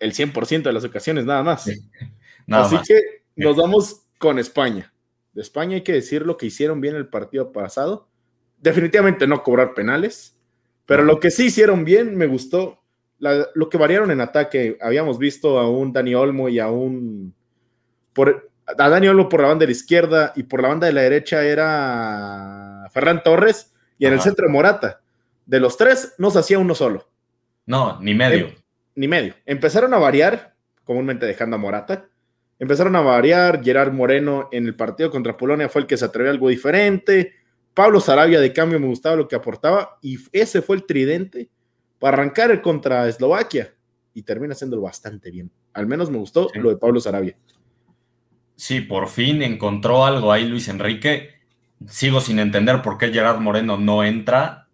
El 0.00 0.12
100% 0.12 0.62
de 0.62 0.72
las 0.72 0.84
ocasiones, 0.84 1.26
nada 1.26 1.42
más. 1.42 1.70
Así 2.48 2.76
que 2.86 3.22
nos 3.36 3.56
vamos 3.56 4.02
con 4.18 4.38
España. 4.38 4.92
De 5.32 5.42
España 5.42 5.76
hay 5.76 5.82
que 5.82 5.92
decir 5.92 6.22
lo 6.22 6.36
que 6.36 6.46
hicieron 6.46 6.80
bien 6.80 6.96
el 6.96 7.08
partido 7.08 7.52
pasado. 7.52 8.08
Definitivamente 8.58 9.26
no 9.26 9.42
cobrar 9.42 9.74
penales, 9.74 10.36
pero 10.86 11.04
lo 11.04 11.20
que 11.20 11.30
sí 11.30 11.46
hicieron 11.46 11.84
bien 11.84 12.16
me 12.16 12.26
gustó. 12.26 12.83
Lo 13.18 13.68
que 13.68 13.78
variaron 13.78 14.10
en 14.10 14.20
ataque, 14.20 14.76
habíamos 14.80 15.18
visto 15.18 15.58
a 15.58 15.70
un 15.70 15.92
Dani 15.92 16.14
Olmo 16.14 16.48
y 16.48 16.58
a 16.58 16.68
un. 16.68 17.34
Por, 18.12 18.50
a 18.66 18.88
Dani 18.88 19.08
Olmo 19.08 19.28
por 19.28 19.40
la 19.40 19.48
banda 19.48 19.62
de 19.62 19.66
la 19.66 19.72
izquierda 19.72 20.32
y 20.36 20.44
por 20.44 20.62
la 20.62 20.68
banda 20.68 20.86
de 20.86 20.92
la 20.92 21.02
derecha 21.02 21.44
era 21.44 22.86
Ferran 22.92 23.22
Torres 23.22 23.72
y 23.98 24.06
en 24.06 24.12
el 24.14 24.20
centro 24.20 24.48
Morata 24.48 25.00
de 25.46 25.60
los 25.60 25.76
tres 25.76 26.14
no 26.18 26.30
se 26.30 26.38
hacía 26.38 26.58
uno 26.58 26.74
solo. 26.74 27.08
No, 27.66 28.00
ni 28.00 28.14
medio. 28.14 28.46
Em, 28.46 28.54
ni 28.94 29.08
medio. 29.08 29.34
Empezaron 29.46 29.94
a 29.94 29.98
variar, 29.98 30.54
comúnmente 30.84 31.26
dejando 31.26 31.56
a 31.56 31.58
Morata. 31.58 32.08
Empezaron 32.58 32.96
a 32.96 33.00
variar. 33.00 33.62
Gerard 33.62 33.92
Moreno 33.92 34.48
en 34.52 34.66
el 34.66 34.76
partido 34.76 35.10
contra 35.10 35.36
Polonia 35.36 35.68
fue 35.68 35.82
el 35.82 35.86
que 35.86 35.96
se 35.96 36.04
atrevió 36.04 36.30
a 36.30 36.34
algo 36.34 36.48
diferente. 36.48 37.32
Pablo 37.74 38.00
Sarabia, 38.00 38.40
de 38.40 38.52
cambio, 38.52 38.78
me 38.78 38.86
gustaba 38.86 39.16
lo 39.16 39.28
que 39.28 39.36
aportaba. 39.36 39.98
Y 40.00 40.18
ese 40.32 40.62
fue 40.62 40.76
el 40.76 40.84
tridente 40.84 41.50
para 41.98 42.16
arrancar 42.16 42.60
contra 42.62 43.08
Eslovaquia. 43.08 43.74
Y 44.14 44.22
termina 44.22 44.52
haciéndolo 44.52 44.82
bastante 44.82 45.30
bien. 45.30 45.50
Al 45.72 45.86
menos 45.86 46.10
me 46.10 46.18
gustó 46.18 46.48
lo 46.54 46.70
de 46.70 46.76
Pablo 46.76 47.00
Sarabia. 47.00 47.36
Sí, 48.54 48.80
por 48.80 49.08
fin 49.08 49.42
encontró 49.42 50.04
algo 50.04 50.30
ahí 50.30 50.44
Luis 50.44 50.68
Enrique. 50.68 51.30
Sigo 51.88 52.20
sin 52.20 52.38
entender 52.38 52.80
por 52.82 52.96
qué 52.96 53.12
Gerard 53.12 53.40
Moreno 53.40 53.76
no 53.76 54.04
entra 54.04 54.68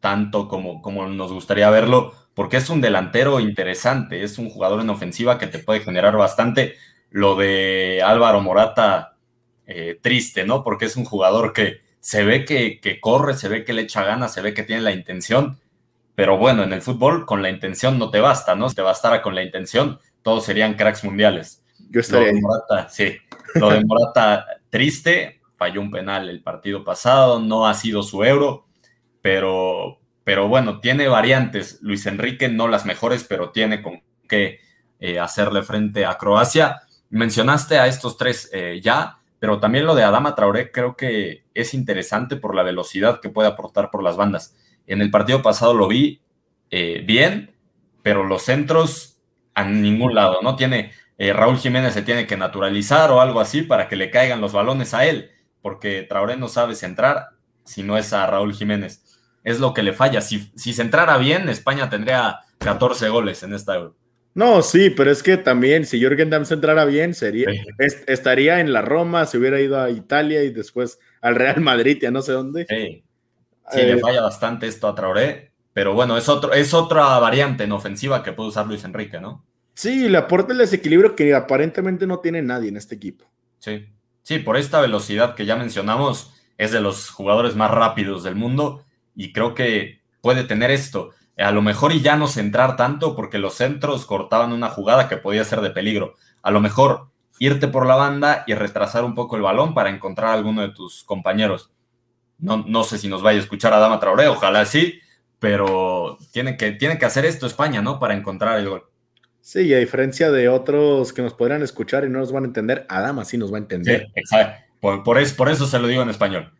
tanto 0.00 0.48
como, 0.48 0.82
como 0.82 1.06
nos 1.06 1.32
gustaría 1.32 1.70
verlo, 1.70 2.12
porque 2.34 2.56
es 2.56 2.68
un 2.68 2.80
delantero 2.80 3.38
interesante, 3.38 4.24
es 4.24 4.36
un 4.36 4.50
jugador 4.50 4.80
en 4.80 4.90
ofensiva 4.90 5.38
que 5.38 5.46
te 5.46 5.60
puede 5.60 5.80
generar 5.80 6.16
bastante. 6.16 6.74
Lo 7.10 7.36
de 7.36 8.02
Álvaro 8.04 8.40
Morata, 8.40 9.16
eh, 9.66 9.98
triste, 10.02 10.44
¿no? 10.44 10.64
Porque 10.64 10.86
es 10.86 10.96
un 10.96 11.04
jugador 11.04 11.52
que 11.52 11.82
se 12.00 12.24
ve 12.24 12.44
que, 12.44 12.98
corre, 13.00 13.34
se 13.34 13.48
ve 13.48 13.64
que 13.64 13.72
le 13.72 13.82
echa 13.82 14.02
ganas, 14.02 14.34
se 14.34 14.40
ve 14.40 14.54
que 14.54 14.64
tiene 14.64 14.82
la 14.82 14.90
intención, 14.90 15.60
pero 16.14 16.38
bueno, 16.38 16.62
en 16.62 16.72
el 16.72 16.82
fútbol 16.82 17.26
con 17.26 17.42
la 17.42 17.50
intención 17.50 17.98
no 17.98 18.10
te 18.10 18.20
basta, 18.20 18.54
¿no? 18.54 18.68
Si 18.68 18.74
te 18.74 18.82
bastara 18.82 19.22
con 19.22 19.34
la 19.34 19.42
intención, 19.42 19.98
todos 20.22 20.44
serían 20.44 20.74
cracks 20.74 21.04
mundiales. 21.04 21.62
Yo 21.90 22.00
estaría. 22.00 22.28
Lo 22.28 22.34
de 22.34 22.40
Morata, 22.40 22.88
sí. 22.88 23.16
Lo 23.54 23.70
de 23.70 23.84
Morata, 23.84 24.46
triste, 24.70 25.40
falló 25.56 25.80
un 25.80 25.90
penal 25.90 26.28
el 26.28 26.42
partido 26.42 26.84
pasado, 26.84 27.40
no 27.40 27.66
ha 27.66 27.74
sido 27.74 28.02
su 28.02 28.24
euro 28.24 28.66
pero, 29.22 30.00
pero 30.24 30.48
bueno, 30.48 30.80
tiene 30.80 31.08
variantes. 31.08 31.78
Luis 31.80 32.04
Enrique, 32.04 32.48
no 32.48 32.68
las 32.68 32.84
mejores, 32.84 33.24
pero 33.24 33.50
tiene 33.50 33.80
con 33.80 34.02
qué 34.28 34.58
eh, 34.98 35.18
hacerle 35.18 35.62
frente 35.62 36.04
a 36.04 36.18
Croacia. 36.18 36.82
Mencionaste 37.08 37.78
a 37.78 37.86
estos 37.86 38.16
tres 38.18 38.50
eh, 38.52 38.80
ya, 38.82 39.18
pero 39.38 39.60
también 39.60 39.86
lo 39.86 39.94
de 39.94 40.02
Adama 40.02 40.34
Traoré 40.34 40.70
creo 40.70 40.96
que 40.96 41.44
es 41.54 41.72
interesante 41.72 42.36
por 42.36 42.54
la 42.54 42.62
velocidad 42.62 43.20
que 43.20 43.30
puede 43.30 43.48
aportar 43.48 43.90
por 43.90 44.02
las 44.02 44.16
bandas. 44.16 44.56
En 44.86 45.00
el 45.00 45.10
partido 45.10 45.42
pasado 45.42 45.74
lo 45.74 45.88
vi 45.88 46.20
eh, 46.70 47.02
bien, 47.06 47.54
pero 48.02 48.24
los 48.24 48.42
centros 48.42 49.20
a 49.54 49.64
ningún 49.64 50.14
lado, 50.14 50.40
¿no? 50.42 50.56
Tiene, 50.56 50.92
Raúl 51.18 51.58
Jiménez 51.58 51.94
se 51.94 52.02
tiene 52.02 52.26
que 52.26 52.36
naturalizar 52.36 53.10
o 53.12 53.20
algo 53.20 53.38
así 53.38 53.62
para 53.62 53.86
que 53.88 53.96
le 53.96 54.10
caigan 54.10 54.40
los 54.40 54.52
balones 54.52 54.92
a 54.92 55.04
él, 55.04 55.30
porque 55.60 56.02
Traoré 56.02 56.36
no 56.36 56.48
sabe 56.48 56.74
centrar 56.74 57.28
si 57.64 57.82
no 57.82 57.96
es 57.96 58.12
a 58.12 58.26
Raúl 58.26 58.54
Jiménez 58.54 59.02
es 59.44 59.60
lo 59.60 59.74
que 59.74 59.82
le 59.82 59.92
falla. 59.92 60.20
Si, 60.20 60.50
si 60.56 60.72
se 60.72 60.82
entrara 60.82 61.18
bien, 61.18 61.48
España 61.48 61.88
tendría 61.88 62.40
14 62.58 63.08
goles 63.08 63.42
en 63.42 63.54
esta 63.54 63.76
Euro. 63.76 63.96
No, 64.34 64.62
sí, 64.62 64.88
pero 64.88 65.10
es 65.10 65.22
que 65.22 65.36
también 65.36 65.84
si 65.84 66.00
Jürgen 66.00 66.30
Damm 66.30 66.46
se 66.46 66.54
entrara 66.54 66.86
bien, 66.86 67.12
sería, 67.12 67.48
estaría 67.78 68.60
en 68.60 68.72
la 68.72 68.80
Roma, 68.80 69.26
se 69.26 69.36
hubiera 69.36 69.60
ido 69.60 69.78
a 69.78 69.90
Italia 69.90 70.42
y 70.42 70.50
después 70.50 70.98
al 71.20 71.34
Real 71.34 71.60
Madrid, 71.60 71.98
ya 72.00 72.10
no 72.10 72.22
sé 72.22 72.32
dónde. 72.32 72.66
Sí, 72.66 73.04
le 73.74 73.98
falla 73.98 74.22
bastante 74.22 74.66
esto 74.66 74.88
a 74.88 74.94
Traoré, 74.94 75.52
pero 75.72 75.94
bueno, 75.94 76.16
es, 76.16 76.28
otro, 76.28 76.52
es 76.52 76.74
otra 76.74 77.18
variante 77.18 77.64
en 77.64 77.72
ofensiva 77.72 78.22
que 78.22 78.32
puede 78.32 78.50
usar 78.50 78.66
Luis 78.66 78.84
Enrique, 78.84 79.20
¿no? 79.20 79.44
Sí, 79.74 80.08
le 80.08 80.18
aporta 80.18 80.52
el 80.52 80.58
desequilibrio 80.58 81.16
que 81.16 81.34
aparentemente 81.34 82.06
no 82.06 82.18
tiene 82.18 82.42
nadie 82.42 82.68
en 82.68 82.76
este 82.76 82.94
equipo. 82.94 83.24
Sí, 83.58 83.86
sí, 84.22 84.38
por 84.38 84.56
esta 84.56 84.80
velocidad 84.80 85.34
que 85.34 85.46
ya 85.46 85.56
mencionamos, 85.56 86.34
es 86.58 86.72
de 86.72 86.80
los 86.80 87.10
jugadores 87.10 87.56
más 87.56 87.70
rápidos 87.70 88.22
del 88.22 88.36
mundo 88.36 88.84
y 89.14 89.32
creo 89.32 89.54
que 89.54 90.00
puede 90.20 90.44
tener 90.44 90.70
esto. 90.70 91.10
A 91.38 91.50
lo 91.50 91.62
mejor 91.62 91.92
y 91.92 92.02
ya 92.02 92.16
no 92.16 92.28
centrar 92.28 92.76
tanto 92.76 93.16
porque 93.16 93.38
los 93.38 93.54
centros 93.54 94.04
cortaban 94.04 94.52
una 94.52 94.68
jugada 94.68 95.08
que 95.08 95.16
podía 95.16 95.44
ser 95.44 95.60
de 95.60 95.70
peligro. 95.70 96.14
A 96.42 96.50
lo 96.50 96.60
mejor 96.60 97.08
irte 97.38 97.66
por 97.66 97.86
la 97.86 97.96
banda 97.96 98.44
y 98.46 98.54
retrasar 98.54 99.04
un 99.04 99.14
poco 99.14 99.36
el 99.36 99.42
balón 99.42 99.74
para 99.74 99.90
encontrar 99.90 100.30
a 100.30 100.34
alguno 100.34 100.62
de 100.62 100.68
tus 100.68 101.02
compañeros. 101.04 101.70
No, 102.42 102.64
no 102.66 102.84
sé 102.84 102.98
si 102.98 103.08
nos 103.08 103.22
vaya 103.22 103.38
a 103.38 103.42
escuchar 103.42 103.72
a 103.72 103.78
Dama 103.78 104.00
Traoré, 104.00 104.26
ojalá 104.26 104.66
sí, 104.66 105.00
pero 105.38 106.18
tiene 106.32 106.56
que, 106.56 106.72
tiene 106.72 106.98
que 106.98 107.06
hacer 107.06 107.24
esto 107.24 107.46
España, 107.46 107.80
¿no? 107.80 107.98
Para 107.98 108.14
encontrar 108.14 108.58
el 108.58 108.68
gol. 108.68 108.84
Sí, 109.40 109.62
y 109.62 109.74
a 109.74 109.78
diferencia 109.78 110.30
de 110.30 110.48
otros 110.48 111.12
que 111.12 111.22
nos 111.22 111.34
podrán 111.34 111.62
escuchar 111.62 112.04
y 112.04 112.10
no 112.10 112.18
nos 112.18 112.32
van 112.32 112.44
a 112.44 112.46
entender, 112.48 112.84
Adama 112.88 113.24
sí 113.24 113.38
nos 113.38 113.52
va 113.52 113.56
a 113.56 113.60
entender. 113.60 114.06
Sí, 114.06 114.12
exacto. 114.16 114.72
Por, 114.80 115.02
por, 115.02 115.18
eso, 115.18 115.36
por 115.36 115.48
eso 115.48 115.66
se 115.66 115.78
lo 115.78 115.88
digo 115.88 116.02
en 116.02 116.10
español. 116.10 116.52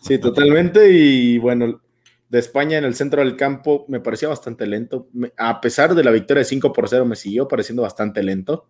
Sí, 0.00 0.18
totalmente. 0.18 0.90
Y 0.90 1.38
bueno, 1.38 1.80
de 2.28 2.38
España 2.38 2.78
en 2.78 2.84
el 2.84 2.94
centro 2.94 3.22
del 3.22 3.36
campo 3.36 3.84
me 3.88 4.00
parecía 4.00 4.28
bastante 4.28 4.66
lento. 4.66 5.08
A 5.36 5.60
pesar 5.60 5.94
de 5.94 6.04
la 6.04 6.10
victoria 6.10 6.40
de 6.40 6.44
5 6.44 6.72
por 6.72 6.88
0, 6.88 7.04
me 7.04 7.16
siguió 7.16 7.48
pareciendo 7.48 7.82
bastante 7.82 8.22
lento. 8.22 8.66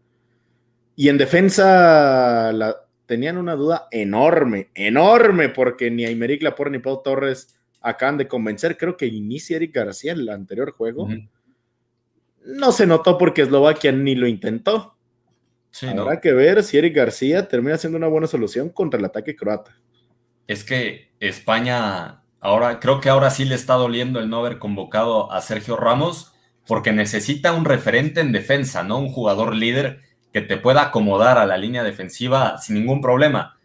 Y 0.97 1.09
en 1.09 1.19
defensa 1.19 2.53
la, 2.53 2.77
tenían 3.07 3.37
una 3.37 3.55
duda 3.55 3.89
enorme, 3.91 4.71
enorme, 4.75 5.49
porque 5.49 5.91
ni 5.91 6.05
Aymeric 6.05 6.43
Laporte 6.43 6.73
ni 6.73 6.79
Pau 6.79 7.03
Torres 7.03 7.61
acaban 7.81 8.17
de 8.17 8.29
convencer. 8.29 8.77
Creo 8.77 8.97
que 8.97 9.07
inicia 9.07 9.57
Eric 9.57 9.75
García 9.75 10.13
el 10.13 10.29
anterior 10.29 10.73
juego. 10.73 11.09
No 12.45 12.73
se 12.73 12.87
notó 12.87 13.19
porque 13.19 13.43
Eslovaquia 13.43 13.93
ni 13.93 14.15
lo 14.15 14.27
intentó. 14.27 14.97
Habrá 15.83 16.21
que 16.21 16.33
ver 16.33 16.63
si 16.63 16.79
Eric 16.79 16.95
García 16.95 17.49
termina 17.49 17.77
siendo 17.77 17.99
una 17.99 18.07
buena 18.07 18.27
solución 18.27 18.69
contra 18.69 18.99
el 18.99 19.05
ataque 19.07 19.35
croata. 19.35 19.77
Es 20.47 20.63
que 20.63 21.13
España 21.21 22.25
Ahora, 22.45 22.79
creo 22.79 23.01
que 23.01 23.09
ahora 23.09 23.31
sí 23.31 23.47
le 23.47 23.55
está 23.55 23.73
doliendo 23.73 24.21
el 24.21 24.29
no 24.29 24.41
haber 24.41 24.59
convocado 24.59 25.33
a 25.33 25.41
Sergio 25.41 25.77
Ramos 25.77 26.35
porque 26.67 26.93
necesita 26.93 27.55
un 27.55 27.65
referente 27.65 28.21
en 28.21 28.33
defensa, 28.33 28.83
¿no? 28.83 28.99
Un 28.99 29.09
jugador 29.09 29.55
líder 29.55 30.03
que 30.35 30.41
te 30.41 30.57
pueda 30.57 30.83
acomodar 30.83 31.39
a 31.39 31.47
la 31.47 31.57
línea 31.57 31.85
defensiva 31.85 32.59
sin 32.59 32.75
ningún 32.75 33.01
problema. 33.01 33.57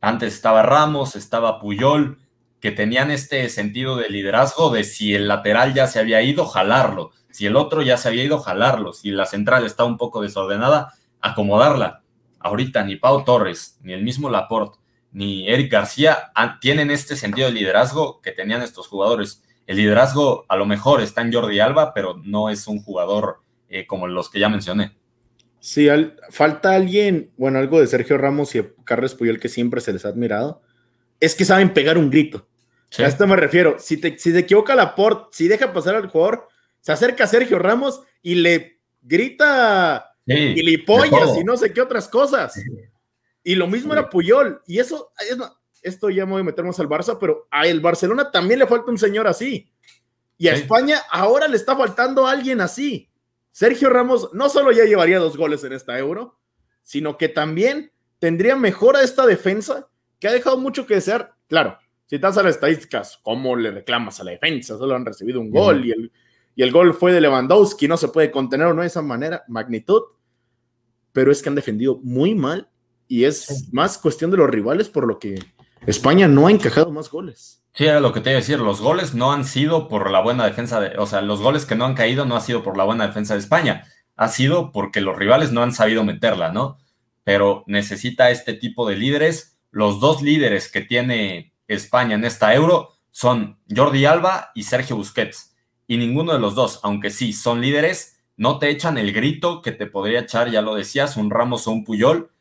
Antes 0.00 0.34
estaba 0.34 0.62
Ramos, 0.62 1.16
estaba 1.16 1.58
Puyol, 1.58 2.20
que 2.60 2.70
tenían 2.70 3.10
este 3.10 3.48
sentido 3.48 3.96
de 3.96 4.08
liderazgo 4.08 4.70
de 4.70 4.84
si 4.84 5.16
el 5.16 5.26
lateral 5.26 5.74
ya 5.74 5.88
se 5.88 5.98
había 5.98 6.22
ido, 6.22 6.46
jalarlo. 6.46 7.10
Si 7.32 7.46
el 7.46 7.56
otro 7.56 7.82
ya 7.82 7.96
se 7.96 8.06
había 8.06 8.22
ido, 8.22 8.38
jalarlo. 8.38 8.92
Si 8.92 9.10
la 9.10 9.26
central 9.26 9.66
está 9.66 9.82
un 9.82 9.96
poco 9.96 10.22
desordenada, 10.22 10.92
acomodarla. 11.20 12.04
Ahorita 12.38 12.84
ni 12.84 12.94
Pau 12.94 13.24
Torres, 13.24 13.80
ni 13.82 13.92
el 13.92 14.04
mismo 14.04 14.30
Laporte, 14.30 14.78
ni 15.10 15.48
Eric 15.48 15.72
García 15.72 16.30
tienen 16.60 16.92
este 16.92 17.16
sentido 17.16 17.48
de 17.48 17.54
liderazgo 17.54 18.20
que 18.20 18.30
tenían 18.30 18.62
estos 18.62 18.86
jugadores. 18.86 19.42
El 19.66 19.78
liderazgo 19.78 20.46
a 20.48 20.54
lo 20.54 20.66
mejor 20.66 21.00
está 21.00 21.20
en 21.22 21.32
Jordi 21.32 21.58
Alba, 21.58 21.92
pero 21.92 22.20
no 22.22 22.48
es 22.48 22.68
un 22.68 22.80
jugador 22.80 23.40
eh, 23.68 23.88
como 23.88 24.06
los 24.06 24.30
que 24.30 24.38
ya 24.38 24.48
mencioné. 24.48 25.01
Sí, 25.62 25.86
falta 26.30 26.74
alguien, 26.74 27.30
bueno, 27.36 27.60
algo 27.60 27.78
de 27.78 27.86
Sergio 27.86 28.18
Ramos 28.18 28.52
y 28.56 28.66
Carlos 28.82 29.14
Puyol 29.14 29.38
que 29.38 29.48
siempre 29.48 29.80
se 29.80 29.92
les 29.92 30.04
ha 30.04 30.08
admirado, 30.08 30.60
es 31.20 31.36
que 31.36 31.44
saben 31.44 31.72
pegar 31.72 31.98
un 31.98 32.10
grito. 32.10 32.48
A 32.98 33.06
esto 33.06 33.28
me 33.28 33.36
refiero. 33.36 33.76
Si 33.78 33.96
te, 33.96 34.18
si 34.18 34.32
te 34.32 34.40
equivoca 34.40 34.74
Laporte, 34.74 35.28
si 35.30 35.46
deja 35.46 35.72
pasar 35.72 35.94
al 35.94 36.08
jugador, 36.08 36.48
se 36.80 36.90
acerca 36.90 37.22
a 37.22 37.28
Sergio 37.28 37.60
Ramos 37.60 38.02
y 38.22 38.34
le 38.34 38.80
grita 39.02 40.16
y 40.26 40.54
gilipollas 40.54 41.38
y 41.40 41.44
no 41.44 41.56
sé 41.56 41.72
qué 41.72 41.80
otras 41.80 42.08
cosas. 42.08 42.60
Y 43.44 43.54
lo 43.54 43.68
mismo 43.68 43.92
era 43.92 44.10
Puyol. 44.10 44.62
Y 44.66 44.80
eso, 44.80 45.12
esto 45.80 46.10
ya 46.10 46.26
me 46.26 46.32
voy 46.32 46.40
a 46.40 46.44
meter 46.44 46.64
más 46.64 46.80
al 46.80 46.88
Barça, 46.88 47.18
pero 47.20 47.46
a 47.52 47.68
el 47.68 47.78
Barcelona 47.78 48.32
también 48.32 48.58
le 48.58 48.66
falta 48.66 48.90
un 48.90 48.98
señor 48.98 49.28
así. 49.28 49.70
Y 50.38 50.48
a 50.48 50.54
España 50.54 51.02
ahora 51.08 51.46
le 51.46 51.56
está 51.56 51.76
faltando 51.76 52.26
alguien 52.26 52.60
así. 52.60 53.11
Sergio 53.52 53.90
Ramos 53.90 54.30
no 54.32 54.48
solo 54.48 54.72
ya 54.72 54.84
llevaría 54.84 55.18
dos 55.18 55.36
goles 55.36 55.62
en 55.62 55.74
esta 55.74 55.98
euro, 55.98 56.38
sino 56.80 57.16
que 57.16 57.28
también 57.28 57.92
tendría 58.18 58.56
mejora 58.56 59.02
esta 59.02 59.26
defensa 59.26 59.88
que 60.18 60.28
ha 60.28 60.32
dejado 60.32 60.58
mucho 60.58 60.86
que 60.86 60.94
desear. 60.94 61.34
Claro, 61.48 61.78
si 62.06 62.18
das 62.18 62.38
a 62.38 62.42
las 62.42 62.54
estadísticas, 62.54 63.20
¿cómo 63.22 63.54
le 63.54 63.70
reclamas 63.70 64.20
a 64.20 64.24
la 64.24 64.32
defensa? 64.32 64.78
Solo 64.78 64.96
han 64.96 65.04
recibido 65.04 65.40
un 65.40 65.50
gol 65.50 65.84
y, 65.84 65.92
el, 65.92 66.12
y 66.56 66.62
el 66.62 66.72
gol 66.72 66.94
fue 66.94 67.12
de 67.12 67.20
Lewandowski, 67.20 67.86
no 67.86 67.96
se 67.96 68.08
puede 68.08 68.30
contener 68.30 68.68
o 68.68 68.74
no 68.74 68.80
de 68.80 68.88
esa 68.88 69.02
manera, 69.02 69.44
magnitud. 69.48 70.02
Pero 71.12 71.30
es 71.30 71.42
que 71.42 71.50
han 71.50 71.54
defendido 71.54 71.98
muy 72.02 72.34
mal 72.34 72.70
y 73.06 73.24
es 73.24 73.68
más 73.72 73.98
cuestión 73.98 74.30
de 74.30 74.38
los 74.38 74.48
rivales 74.48 74.88
por 74.88 75.06
lo 75.06 75.18
que 75.18 75.38
España 75.86 76.28
no 76.28 76.46
ha 76.46 76.50
encajado 76.50 76.92
más 76.92 77.10
goles. 77.10 77.62
Sí, 77.74 77.84
era 77.84 78.00
lo 78.00 78.12
que 78.12 78.20
te 78.20 78.30
iba 78.30 78.36
a 78.36 78.40
decir, 78.40 78.60
los 78.60 78.80
goles 78.80 79.14
no 79.14 79.32
han 79.32 79.44
sido 79.44 79.88
por 79.88 80.10
la 80.10 80.20
buena 80.20 80.44
defensa, 80.44 80.78
de, 80.78 80.98
o 80.98 81.06
sea, 81.06 81.22
los 81.22 81.40
goles 81.40 81.64
que 81.64 81.74
no 81.74 81.86
han 81.86 81.94
caído 81.94 82.26
no 82.26 82.36
ha 82.36 82.40
sido 82.40 82.62
por 82.62 82.76
la 82.76 82.84
buena 82.84 83.06
defensa 83.06 83.34
de 83.34 83.40
España, 83.40 83.84
ha 84.16 84.28
sido 84.28 84.72
porque 84.72 85.00
los 85.00 85.16
rivales 85.16 85.52
no 85.52 85.62
han 85.62 85.72
sabido 85.72 86.04
meterla, 86.04 86.52
¿no? 86.52 86.78
Pero 87.24 87.64
necesita 87.66 88.30
este 88.30 88.52
tipo 88.54 88.86
de 88.88 88.96
líderes. 88.96 89.58
Los 89.70 90.00
dos 90.00 90.22
líderes 90.22 90.70
que 90.70 90.82
tiene 90.82 91.54
España 91.66 92.14
en 92.14 92.24
esta 92.24 92.54
euro 92.54 92.90
son 93.10 93.58
Jordi 93.74 94.04
Alba 94.04 94.50
y 94.54 94.64
Sergio 94.64 94.96
Busquets. 94.96 95.54
Y 95.86 95.96
ninguno 95.96 96.32
de 96.32 96.38
los 96.38 96.54
dos, 96.54 96.80
aunque 96.82 97.10
sí 97.10 97.32
son 97.32 97.60
líderes, 97.60 98.20
no 98.36 98.58
te 98.58 98.68
echan 98.68 98.98
el 98.98 99.12
grito 99.12 99.62
que 99.62 99.72
te 99.72 99.86
podría 99.86 100.20
echar, 100.20 100.50
ya 100.50 100.62
lo 100.62 100.74
decías, 100.74 101.16
un 101.16 101.30
Ramos 101.30 101.66
o 101.66 101.70
un 101.70 101.84
Puyol, 101.84 102.31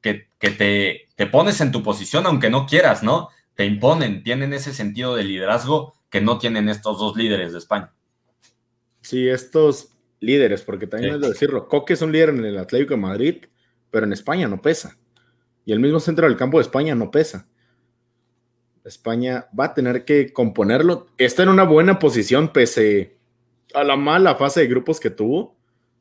que, 0.00 0.28
te, 0.38 1.08
te, 1.14 1.26
pones 1.26 1.60
en 1.60 1.72
tu 1.72 1.82
posición 1.82 2.26
aunque 2.26 2.50
no 2.50 2.66
quieras, 2.66 3.02
¿no? 3.02 3.28
Te 3.54 3.66
imponen, 3.66 4.22
tienen 4.22 4.52
ese 4.52 4.72
sentido 4.72 5.14
de 5.14 5.24
liderazgo 5.24 5.94
que 6.08 6.20
no 6.20 6.38
tienen 6.38 6.68
estos 6.68 6.98
dos 6.98 7.16
líderes 7.16 7.52
de 7.52 7.58
España. 7.58 7.92
Sí, 9.02 9.28
estos 9.28 9.92
líderes, 10.20 10.62
porque 10.62 10.86
también 10.86 11.14
es 11.14 11.20
de 11.20 11.28
decirlo, 11.28 11.68
Coque 11.68 11.94
es 11.94 12.02
un 12.02 12.12
líder 12.12 12.30
en 12.30 12.44
el 12.44 12.58
Atlético 12.58 12.94
de 12.94 13.00
Madrid, 13.00 13.36
pero 13.90 14.06
en 14.06 14.12
España 14.12 14.48
no 14.48 14.60
pesa. 14.60 14.98
Y 15.64 15.72
el 15.72 15.80
mismo 15.80 16.00
centro 16.00 16.26
del 16.26 16.36
campo 16.36 16.58
de 16.58 16.62
España 16.62 16.94
no 16.94 17.10
pesa. 17.10 17.48
España 18.84 19.46
va 19.58 19.66
a 19.66 19.74
tener 19.74 20.04
que 20.04 20.32
componerlo. 20.32 21.06
Está 21.18 21.42
en 21.42 21.50
una 21.50 21.64
buena 21.64 21.98
posición 21.98 22.52
pese 22.52 23.18
a 23.74 23.84
la 23.84 23.96
mala 23.96 24.34
fase 24.36 24.60
de 24.60 24.66
grupos 24.66 24.98
que 24.98 25.10
tuvo, 25.10 25.56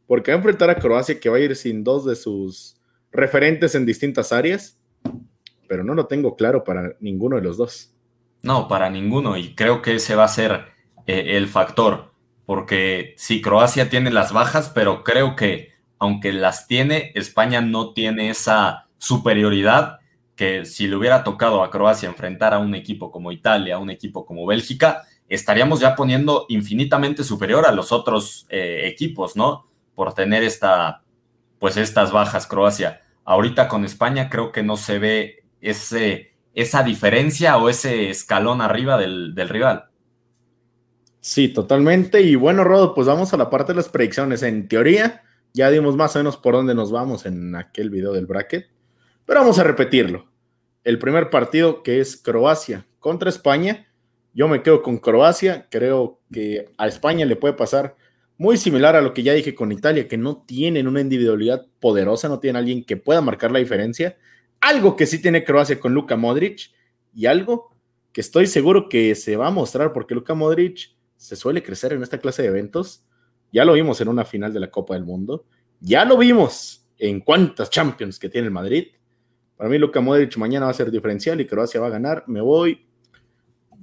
porque 0.07 0.31
va 0.31 0.35
a 0.35 0.39
enfrentar 0.39 0.69
a 0.69 0.79
Croacia 0.79 1.19
que 1.19 1.29
va 1.29 1.37
a 1.37 1.41
ir 1.41 1.55
sin 1.55 1.83
dos 1.83 2.05
de 2.05 2.15
sus 2.15 2.78
referentes 3.11 3.75
en 3.75 3.85
distintas 3.85 4.31
áreas, 4.31 4.79
pero 5.67 5.83
no 5.83 5.93
lo 5.93 6.07
tengo 6.07 6.35
claro 6.35 6.63
para 6.63 6.95
ninguno 6.99 7.35
de 7.35 7.43
los 7.43 7.57
dos. 7.57 7.93
No, 8.41 8.67
para 8.67 8.89
ninguno, 8.89 9.37
y 9.37 9.53
creo 9.55 9.81
que 9.81 9.95
ese 9.95 10.15
va 10.15 10.23
a 10.23 10.29
ser 10.29 10.67
eh, 11.05 11.37
el 11.37 11.47
factor, 11.47 12.13
porque 12.45 13.13
sí, 13.17 13.41
Croacia 13.41 13.89
tiene 13.89 14.11
las 14.11 14.31
bajas, 14.31 14.71
pero 14.73 15.03
creo 15.03 15.35
que 15.35 15.69
aunque 15.99 16.31
las 16.31 16.65
tiene, 16.67 17.11
España 17.15 17.61
no 17.61 17.93
tiene 17.93 18.29
esa 18.29 18.87
superioridad 18.97 19.99
que 20.35 20.63
si 20.63 20.87
le 20.87 20.95
hubiera 20.95 21.25
tocado 21.25 21.61
a 21.61 21.69
Croacia 21.69 22.07
enfrentar 22.07 22.53
a 22.53 22.59
un 22.59 22.73
equipo 22.73 23.11
como 23.11 23.33
Italia, 23.33 23.75
a 23.75 23.79
un 23.79 23.89
equipo 23.89 24.25
como 24.25 24.45
Bélgica, 24.45 25.03
estaríamos 25.27 25.81
ya 25.81 25.95
poniendo 25.95 26.45
infinitamente 26.47 27.25
superior 27.25 27.65
a 27.65 27.73
los 27.73 27.91
otros 27.91 28.47
eh, 28.49 28.83
equipos, 28.85 29.35
¿no? 29.35 29.67
Por 29.93 30.13
tener 30.13 30.43
esta, 30.43 31.03
pues 31.59 31.77
estas 31.77 32.11
bajas 32.11 32.47
Croacia. 32.47 33.01
Ahorita 33.25 33.67
con 33.67 33.85
España 33.85 34.29
creo 34.29 34.51
que 34.51 34.63
no 34.63 34.77
se 34.77 34.97
ve 34.97 35.43
ese, 35.61 36.33
esa 36.55 36.83
diferencia 36.83 37.57
o 37.57 37.69
ese 37.69 38.09
escalón 38.09 38.61
arriba 38.61 38.97
del, 38.97 39.35
rival. 39.35 39.89
Sí, 41.19 41.49
totalmente. 41.49 42.21
Y 42.21 42.35
bueno, 42.35 42.63
Rodo, 42.63 42.95
pues 42.95 43.07
vamos 43.07 43.33
a 43.33 43.37
la 43.37 43.49
parte 43.49 43.73
de 43.73 43.77
las 43.77 43.89
predicciones. 43.89 44.41
En 44.41 44.67
teoría, 44.67 45.23
ya 45.53 45.69
dimos 45.69 45.95
más 45.95 46.15
o 46.15 46.19
menos 46.19 46.37
por 46.37 46.55
dónde 46.55 46.73
nos 46.73 46.91
vamos 46.91 47.25
en 47.25 47.55
aquel 47.55 47.89
video 47.89 48.13
del 48.13 48.25
bracket, 48.25 48.67
pero 49.25 49.41
vamos 49.41 49.59
a 49.59 49.63
repetirlo. 49.63 50.27
El 50.83 50.97
primer 50.97 51.29
partido 51.29 51.83
que 51.83 51.99
es 51.99 52.15
Croacia 52.17 52.87
contra 52.99 53.29
España, 53.29 53.87
yo 54.33 54.47
me 54.47 54.63
quedo 54.63 54.81
con 54.81 54.97
Croacia, 54.97 55.67
creo 55.69 56.21
que 56.31 56.69
a 56.77 56.87
España 56.87 57.25
le 57.25 57.35
puede 57.35 57.53
pasar 57.53 57.95
muy 58.39 58.55
similar 58.55 58.95
a 58.95 59.01
lo 59.01 59.13
que 59.13 59.21
ya 59.21 59.33
dije 59.33 59.53
con 59.53 59.73
Italia, 59.73 60.07
que 60.07 60.17
no 60.17 60.37
tienen 60.37 60.87
una 60.87 61.01
individualidad 61.01 61.67
poderosa, 61.81 62.29
no 62.29 62.39
tienen 62.39 62.55
alguien 62.55 62.85
que 62.85 62.95
pueda 62.95 63.19
marcar 63.19 63.51
la 63.51 63.59
diferencia. 63.59 64.17
Algo 64.61 64.95
que 64.95 65.05
sí 65.05 65.21
tiene 65.21 65.43
Croacia 65.43 65.77
con 65.77 65.93
Luka 65.93 66.15
Modric 66.15 66.71
y 67.13 67.25
algo 67.25 67.75
que 68.13 68.21
estoy 68.21 68.47
seguro 68.47 68.87
que 68.87 69.13
se 69.15 69.35
va 69.35 69.47
a 69.47 69.51
mostrar 69.51 69.91
porque 69.91 70.15
Luka 70.15 70.35
Modric 70.35 70.95
se 71.17 71.35
suele 71.35 71.61
crecer 71.61 71.91
en 71.91 72.01
esta 72.01 72.17
clase 72.17 72.41
de 72.41 72.47
eventos. 72.47 73.05
Ya 73.51 73.65
lo 73.65 73.73
vimos 73.73 73.99
en 73.99 74.07
una 74.07 74.23
final 74.23 74.53
de 74.53 74.61
la 74.61 74.71
Copa 74.71 74.93
del 74.93 75.03
Mundo. 75.03 75.45
Ya 75.81 76.05
lo 76.05 76.17
vimos 76.17 76.87
en 76.97 77.19
cuántas 77.19 77.69
Champions 77.69 78.17
que 78.19 78.29
tiene 78.29 78.47
el 78.47 78.53
Madrid. 78.53 78.87
Para 79.57 79.69
mí 79.69 79.77
Luka 79.77 79.99
Modric 79.99 80.37
mañana 80.37 80.67
va 80.67 80.71
a 80.71 80.75
ser 80.75 80.89
diferencial 80.91 81.41
y 81.41 81.45
Croacia 81.45 81.81
va 81.81 81.87
a 81.87 81.91
ganar. 81.91 82.23
Me 82.27 82.39
voy 82.39 82.87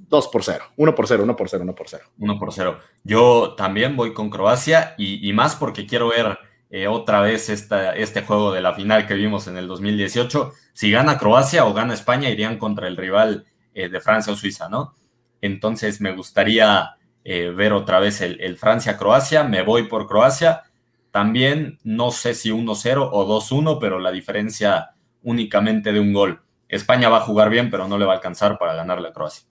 2 0.07 0.27
por 0.29 0.43
0, 0.43 0.63
1 0.75 0.95
por 0.95 1.07
0, 1.07 1.23
1 1.23 1.35
por 1.35 1.49
0, 1.49 1.63
1 1.63 1.75
por 1.75 1.89
0. 1.89 2.03
1 2.17 2.39
por 2.39 2.53
0. 2.53 2.79
Yo 3.03 3.55
también 3.55 3.95
voy 3.95 4.13
con 4.13 4.29
Croacia 4.29 4.95
y, 4.97 5.27
y 5.27 5.33
más 5.33 5.55
porque 5.55 5.85
quiero 5.85 6.09
ver 6.09 6.37
eh, 6.69 6.87
otra 6.87 7.21
vez 7.21 7.49
esta, 7.49 7.95
este 7.95 8.23
juego 8.23 8.51
de 8.51 8.61
la 8.61 8.73
final 8.73 9.07
que 9.07 9.13
vimos 9.13 9.47
en 9.47 9.57
el 9.57 9.67
2018. 9.67 10.53
Si 10.73 10.91
gana 10.91 11.17
Croacia 11.17 11.65
o 11.65 11.73
gana 11.73 11.93
España, 11.93 12.29
irían 12.29 12.57
contra 12.57 12.87
el 12.87 12.97
rival 12.97 13.45
eh, 13.73 13.89
de 13.89 13.99
Francia 14.01 14.33
o 14.33 14.35
Suiza, 14.35 14.67
¿no? 14.69 14.93
Entonces 15.41 16.01
me 16.01 16.13
gustaría 16.13 16.97
eh, 17.23 17.49
ver 17.49 17.73
otra 17.73 17.99
vez 17.99 18.21
el, 18.21 18.41
el 18.41 18.57
Francia-Croacia. 18.57 19.43
Me 19.43 19.61
voy 19.61 19.83
por 19.83 20.07
Croacia. 20.07 20.63
También 21.11 21.79
no 21.83 22.11
sé 22.11 22.33
si 22.33 22.49
1-0 22.49 23.09
o 23.11 23.41
2-1, 23.41 23.77
pero 23.79 23.99
la 23.99 24.11
diferencia 24.11 24.91
únicamente 25.23 25.93
de 25.93 25.99
un 25.99 26.11
gol. 26.13 26.41
España 26.67 27.07
va 27.07 27.17
a 27.17 27.21
jugar 27.21 27.49
bien, 27.49 27.69
pero 27.69 27.87
no 27.87 27.97
le 27.97 28.05
va 28.05 28.13
a 28.13 28.15
alcanzar 28.17 28.57
para 28.57 28.75
ganarle 28.75 29.07
a 29.07 29.13
Croacia. 29.13 29.47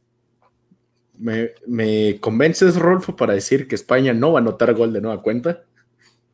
Me, 1.19 2.21
convences, 2.21 2.77
Rolfo, 2.77 3.17
para 3.17 3.35
decir 3.35 3.67
que 3.69 3.75
España 3.75 4.12
no 4.12 4.33
va 4.33 4.41
a 4.41 4.43
anotar 4.43 4.75
gol 4.75 4.93
de 4.93 5.01
nueva 5.01 5.23
cuenta. 5.23 5.62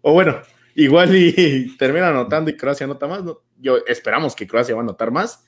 O 0.00 0.12
bueno, 0.12 0.40
igual 0.74 1.14
y 1.14 1.76
termina 1.78 2.08
anotando 2.08 2.50
y 2.50 2.56
Croacia 2.56 2.84
anota 2.84 3.06
más. 3.06 3.22
Yo 3.58 3.78
esperamos 3.86 4.34
que 4.34 4.46
Croacia 4.46 4.74
va 4.74 4.80
a 4.80 4.84
anotar 4.84 5.10
más. 5.10 5.46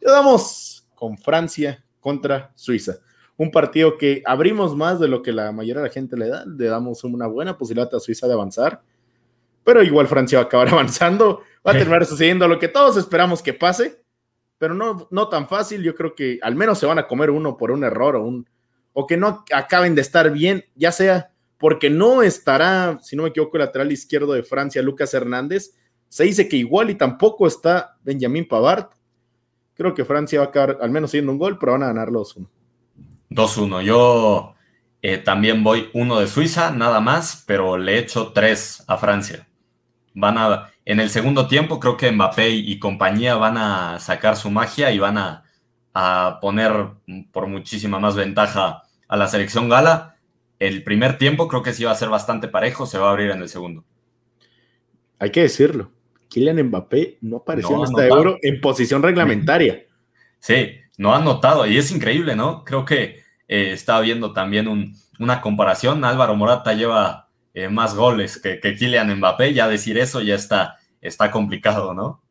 Le 0.00 0.10
damos 0.10 0.88
con 0.94 1.16
Francia 1.16 1.84
contra 2.00 2.52
Suiza. 2.54 2.96
Un 3.36 3.50
partido 3.50 3.98
que 3.98 4.22
abrimos 4.26 4.76
más 4.76 5.00
de 5.00 5.08
lo 5.08 5.22
que 5.22 5.32
la 5.32 5.50
mayoría 5.50 5.82
de 5.82 5.88
la 5.88 5.92
gente 5.92 6.16
le 6.16 6.28
da. 6.28 6.44
Le 6.46 6.66
damos 6.66 7.02
una 7.04 7.26
buena 7.26 7.56
posibilidad 7.56 7.92
a 7.94 8.00
Suiza 8.00 8.26
de 8.26 8.34
avanzar. 8.34 8.82
Pero 9.64 9.82
igual 9.82 10.06
Francia 10.06 10.38
va 10.38 10.44
a 10.44 10.46
acabar 10.46 10.68
avanzando. 10.72 11.42
Va 11.66 11.72
a 11.72 11.78
terminar 11.78 12.04
sucediendo 12.04 12.46
lo 12.46 12.58
que 12.58 12.68
todos 12.68 12.96
esperamos 12.96 13.42
que 13.42 13.54
pase. 13.54 14.02
Pero 14.58 14.74
no, 14.74 15.08
no 15.10 15.28
tan 15.28 15.48
fácil. 15.48 15.82
Yo 15.82 15.94
creo 15.94 16.14
que 16.14 16.38
al 16.42 16.54
menos 16.54 16.78
se 16.78 16.86
van 16.86 16.98
a 16.98 17.06
comer 17.06 17.30
uno 17.30 17.56
por 17.56 17.70
un 17.70 17.82
error 17.82 18.16
o 18.16 18.24
un, 18.24 18.46
o 18.94 19.06
que 19.06 19.18
no 19.18 19.44
acaben 19.52 19.94
de 19.94 20.00
estar 20.00 20.32
bien, 20.32 20.64
ya 20.74 20.90
sea 20.92 21.32
porque 21.58 21.90
no 21.90 22.22
estará, 22.22 22.98
si 23.02 23.16
no 23.16 23.24
me 23.24 23.30
equivoco, 23.30 23.56
el 23.56 23.64
lateral 23.64 23.92
izquierdo 23.92 24.32
de 24.32 24.42
Francia, 24.42 24.82
Lucas 24.82 25.12
Hernández. 25.14 25.74
Se 26.08 26.24
dice 26.24 26.48
que 26.48 26.56
igual 26.56 26.90
y 26.90 26.94
tampoco 26.94 27.46
está 27.46 27.96
Benjamin 28.02 28.46
Pavard. 28.46 28.86
Creo 29.74 29.94
que 29.94 30.04
Francia 30.04 30.40
va 30.40 30.46
a 30.46 30.48
acabar 30.48 30.78
al 30.80 30.90
menos 30.90 31.10
siendo 31.10 31.32
un 31.32 31.38
gol, 31.38 31.58
pero 31.58 31.72
van 31.72 31.82
a 31.82 31.86
ganar 31.86 32.10
los 32.10 32.36
1 32.36 32.48
2-1. 33.30 33.82
Yo 33.82 34.54
eh, 35.02 35.18
también 35.18 35.64
voy 35.64 35.90
uno 35.92 36.20
de 36.20 36.28
Suiza, 36.28 36.70
nada 36.70 37.00
más, 37.00 37.42
pero 37.46 37.76
le 37.76 37.98
echo 37.98 38.32
tres 38.32 38.84
a 38.86 38.96
Francia. 38.96 39.48
Van 40.12 40.38
a, 40.38 40.70
en 40.84 41.00
el 41.00 41.10
segundo 41.10 41.48
tiempo, 41.48 41.80
creo 41.80 41.96
que 41.96 42.12
Mbappé 42.12 42.50
y 42.50 42.78
compañía 42.78 43.34
van 43.34 43.56
a 43.56 43.98
sacar 43.98 44.36
su 44.36 44.50
magia 44.50 44.92
y 44.92 44.98
van 44.98 45.18
a, 45.18 45.43
a 45.94 46.38
poner 46.40 46.72
por 47.32 47.46
muchísima 47.46 48.00
más 48.00 48.16
ventaja 48.16 48.82
a 49.08 49.16
la 49.16 49.28
selección 49.28 49.68
gala. 49.68 50.16
El 50.58 50.82
primer 50.82 51.18
tiempo 51.18 51.48
creo 51.48 51.62
que 51.62 51.72
sí 51.72 51.84
va 51.84 51.92
a 51.92 51.96
ser 51.96 52.08
bastante 52.08 52.48
parejo, 52.48 52.84
se 52.84 52.98
va 52.98 53.08
a 53.08 53.10
abrir 53.10 53.30
en 53.30 53.40
el 53.40 53.48
segundo. 53.48 53.84
Hay 55.20 55.30
que 55.30 55.42
decirlo, 55.42 55.90
Kylian 56.28 56.62
Mbappé 56.64 57.18
no 57.20 57.38
apareció 57.38 57.76
en 57.76 57.84
este 57.84 58.08
euro 58.08 58.38
en 58.42 58.60
posición 58.60 59.02
reglamentaria. 59.02 59.86
Sí, 60.40 60.72
no 60.98 61.14
ha 61.14 61.20
notado 61.20 61.66
y 61.66 61.78
es 61.78 61.90
increíble, 61.90 62.36
¿no? 62.36 62.64
Creo 62.64 62.84
que 62.84 63.22
eh, 63.48 63.70
estaba 63.72 64.02
viendo 64.02 64.34
también 64.34 64.92
una 65.18 65.40
comparación. 65.40 66.04
Álvaro 66.04 66.36
Morata 66.36 66.74
lleva 66.74 67.30
eh, 67.54 67.70
más 67.70 67.94
goles 67.94 68.38
que, 68.38 68.60
que, 68.60 68.74
Kylian 68.76 69.16
Mbappé, 69.16 69.54
ya 69.54 69.68
decir 69.68 69.96
eso 69.96 70.20
ya 70.20 70.34
está, 70.34 70.76
está 71.00 71.30
complicado, 71.30 71.94
¿no? 71.94 72.23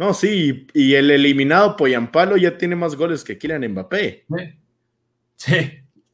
No, 0.00 0.14
sí, 0.14 0.66
y 0.72 0.94
el 0.94 1.10
eliminado 1.10 1.76
Poyampalo 1.76 2.38
ya 2.38 2.56
tiene 2.56 2.74
más 2.74 2.96
goles 2.96 3.22
que 3.22 3.36
Kylian 3.36 3.68
Mbappé. 3.68 4.24
Sí. 4.30 4.44
Sí, 5.36 5.70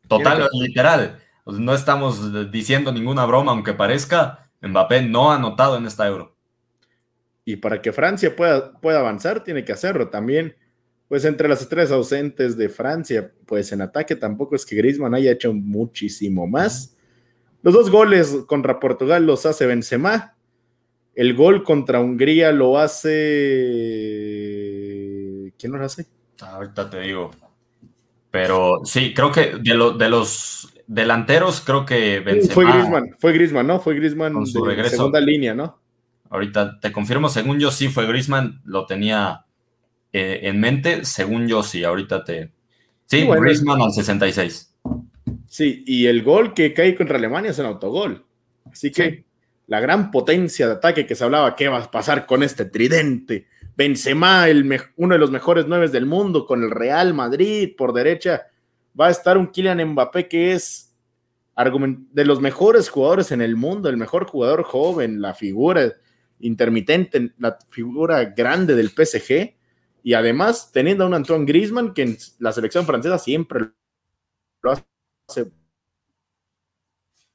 total, 0.09 0.49
literal. 0.55 1.21
No 1.47 1.73
estamos 1.73 2.51
diciendo 2.51 2.91
ninguna 2.91 3.25
broma, 3.27 3.53
aunque 3.53 3.75
parezca, 3.75 4.51
Mbappé 4.61 5.03
no 5.03 5.31
ha 5.31 5.37
anotado 5.37 5.77
en 5.77 5.87
esta 5.87 6.05
Euro. 6.05 6.35
Y 7.45 7.55
para 7.55 7.81
que 7.81 7.93
Francia 7.93 8.35
pueda, 8.35 8.73
pueda 8.73 8.99
avanzar, 8.99 9.45
tiene 9.45 9.65
que 9.65 9.71
hacerlo 9.71 10.09
también. 10.09 10.57
Pues 11.07 11.25
entre 11.25 11.49
las 11.49 11.63
estrellas 11.63 11.93
ausentes 11.93 12.57
de 12.57 12.69
Francia, 12.69 13.33
pues 13.47 13.71
en 13.71 13.83
ataque 13.83 14.17
tampoco 14.17 14.57
es 14.57 14.67
que 14.67 14.75
Griezmann 14.75 15.15
haya 15.15 15.31
hecho 15.31 15.53
muchísimo 15.53 16.49
más. 16.49 16.97
Los 17.63 17.73
dos 17.73 17.89
goles 17.89 18.35
contra 18.49 18.81
Portugal 18.81 19.25
los 19.25 19.47
hace 19.47 19.65
Benzema. 19.65 20.36
El 21.17 21.35
gol 21.35 21.65
contra 21.65 21.99
Hungría 21.99 22.53
lo 22.53 22.79
hace. 22.79 23.11
¿Quién 25.59 25.73
lo 25.73 25.83
hace? 25.85 26.07
Ahorita 26.41 26.89
te 26.89 27.01
digo. 27.01 27.33
Pero 28.31 28.83
sí, 28.85 29.13
creo 29.15 29.33
que 29.33 29.57
de, 29.59 29.95
de 29.99 30.09
los 30.11 30.73
delanteros, 30.87 31.63
creo 31.63 31.85
que 31.87 32.21
Benzema, 32.21 32.55
Fue 32.55 32.65
Grisman, 32.71 33.17
fue 33.19 33.33
Grisman, 33.33 33.67
¿no? 33.67 33.81
Fue 33.81 33.95
Grisman 33.95 34.35
con 34.35 34.47
su 34.47 34.65
regreso. 34.65 34.97
segunda 34.97 35.21
línea, 35.21 35.55
¿no? 35.55 35.81
Ahorita 36.29 36.79
te 36.81 36.93
confirmo, 36.93 37.29
según 37.29 37.59
yo 37.59 37.71
sí 37.71 37.89
fue 37.89 38.07
Grisman, 38.07 38.61
lo 38.65 38.85
tenía 38.87 39.47
eh, 40.19 40.49
en 40.49 40.59
mente, 40.61 41.05
según 41.05 41.47
yo 41.47 41.63
sí, 41.63 41.85
ahorita 41.85 42.25
te... 42.25 42.51
Sí, 43.05 43.21
sí 43.21 43.27
Griezmann 43.27 43.83
al 43.83 43.93
66. 43.93 44.75
Sí, 45.47 45.85
y 45.87 46.07
el 46.07 46.23
gol 46.23 46.55
que 46.55 46.73
cae 46.73 46.95
contra 46.95 47.19
Alemania 47.19 47.51
es 47.51 47.59
un 47.59 47.67
autogol. 47.67 48.25
Así 48.65 48.91
que 48.91 49.26
la 49.67 49.81
gran 49.81 50.11
potencia 50.11 50.67
de 50.67 50.75
ataque 50.75 51.07
que 51.07 51.15
se 51.15 51.25
hablaba, 51.25 51.57
¿qué 51.57 51.69
va 51.69 51.79
a 51.79 51.91
pasar 51.91 52.27
con 52.27 52.43
este 52.43 52.65
tridente? 52.67 53.47
Benzema, 53.77 54.49
el 54.49 54.81
uno 54.97 55.15
de 55.15 55.19
los 55.19 55.31
mejores 55.31 55.67
nueve 55.69 55.89
del 55.89 56.07
mundo, 56.07 56.47
con 56.47 56.63
el 56.63 56.71
Real 56.71 57.13
Madrid 57.15 57.75
por 57.77 57.93
derecha, 57.93 58.47
va 58.99 59.09
a 59.09 59.11
estar 59.11 59.37
un 59.37 59.49
Kylian 59.49 59.85
Mbappé 59.93 60.29
que 60.29 60.53
es 60.53 60.95
de 62.13 62.25
los 62.25 62.41
mejores 62.41 62.89
jugadores 62.89 63.33
en 63.33 63.41
el 63.41 63.57
mundo, 63.57 63.89
el 63.89 63.97
mejor 63.97 64.27
jugador 64.27 64.63
joven, 64.63 65.21
la 65.21 65.35
figura 65.35 65.93
intermitente, 66.39 67.33
la 67.39 67.59
figura 67.71 68.25
grande 68.27 68.75
del 68.75 68.91
PSG, 68.91 69.55
y 70.03 70.15
además 70.15 70.71
teniendo 70.71 71.05
a 71.05 71.07
un 71.07 71.15
Antoine 71.15 71.47
Griezmann 71.47 71.95
que 71.95 72.17
la 72.39 72.53
selección 72.53 72.85
francesa 72.85 73.19
siempre 73.19 73.71
lo 74.63 74.71
hace 74.71 75.51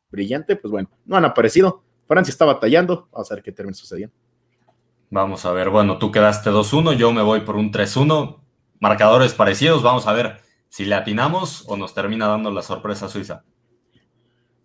brillante, 0.09 0.55
pues 0.55 0.71
bueno, 0.71 0.89
no 1.05 1.17
han 1.17 1.25
aparecido. 1.25 1.83
Francia 2.11 2.33
está 2.33 2.43
batallando, 2.43 3.07
vamos 3.09 3.31
a 3.31 3.35
ver 3.35 3.41
qué 3.41 3.53
termina 3.53 3.73
sucediendo. 3.73 4.13
Vamos 5.09 5.45
a 5.45 5.51
ver, 5.53 5.69
bueno, 5.69 5.97
tú 5.97 6.11
quedaste 6.11 6.49
2-1, 6.49 6.97
yo 6.97 7.13
me 7.13 7.21
voy 7.21 7.39
por 7.39 7.55
un 7.55 7.71
3-1. 7.71 8.37
Marcadores 8.81 9.33
parecidos, 9.33 9.81
vamos 9.81 10.07
a 10.07 10.11
ver 10.11 10.41
si 10.67 10.83
le 10.83 10.95
atinamos 10.95 11.63
o 11.69 11.77
nos 11.77 11.93
termina 11.93 12.27
dando 12.27 12.51
la 12.51 12.63
sorpresa 12.63 13.07
Suiza. 13.07 13.45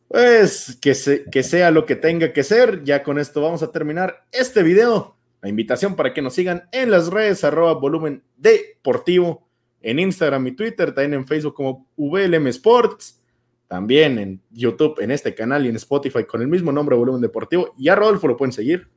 Pues 0.08 0.76
que, 0.82 0.92
que 1.30 1.42
sea 1.44 1.70
lo 1.70 1.86
que 1.86 1.94
tenga 1.94 2.32
que 2.32 2.42
ser. 2.42 2.82
Ya 2.82 3.04
con 3.04 3.16
esto 3.16 3.40
vamos 3.40 3.62
a 3.62 3.70
terminar 3.70 4.26
este 4.32 4.64
video. 4.64 5.16
La 5.40 5.48
invitación 5.48 5.94
para 5.94 6.12
que 6.12 6.22
nos 6.22 6.34
sigan 6.34 6.68
en 6.72 6.90
las 6.90 7.06
redes 7.12 7.44
arroba 7.44 7.74
volumen 7.74 8.24
deportivo, 8.36 9.46
en 9.82 10.00
Instagram 10.00 10.48
y 10.48 10.56
Twitter, 10.56 10.92
también 10.92 11.14
en 11.14 11.28
Facebook 11.28 11.54
como 11.54 11.86
VLM 11.96 12.48
Sports, 12.48 13.22
también 13.68 14.18
en 14.18 14.42
YouTube, 14.50 15.00
en 15.00 15.10
este 15.10 15.34
canal 15.34 15.66
y 15.66 15.68
en 15.68 15.76
Spotify 15.76 16.24
con 16.24 16.40
el 16.42 16.48
mismo 16.48 16.72
nombre 16.72 16.96
Volumen 16.96 17.20
Deportivo. 17.20 17.74
Y 17.78 17.88
a 17.88 17.94
Rodolfo 17.94 18.28
lo 18.28 18.36
pueden 18.36 18.52
seguir 18.52 18.88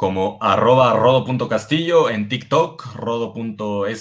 como 0.00 0.38
arroba 0.40 0.94
rodo.castillo 0.94 2.08
en 2.08 2.26
TikTok, 2.26 2.94
rodo.csstl 2.94 3.94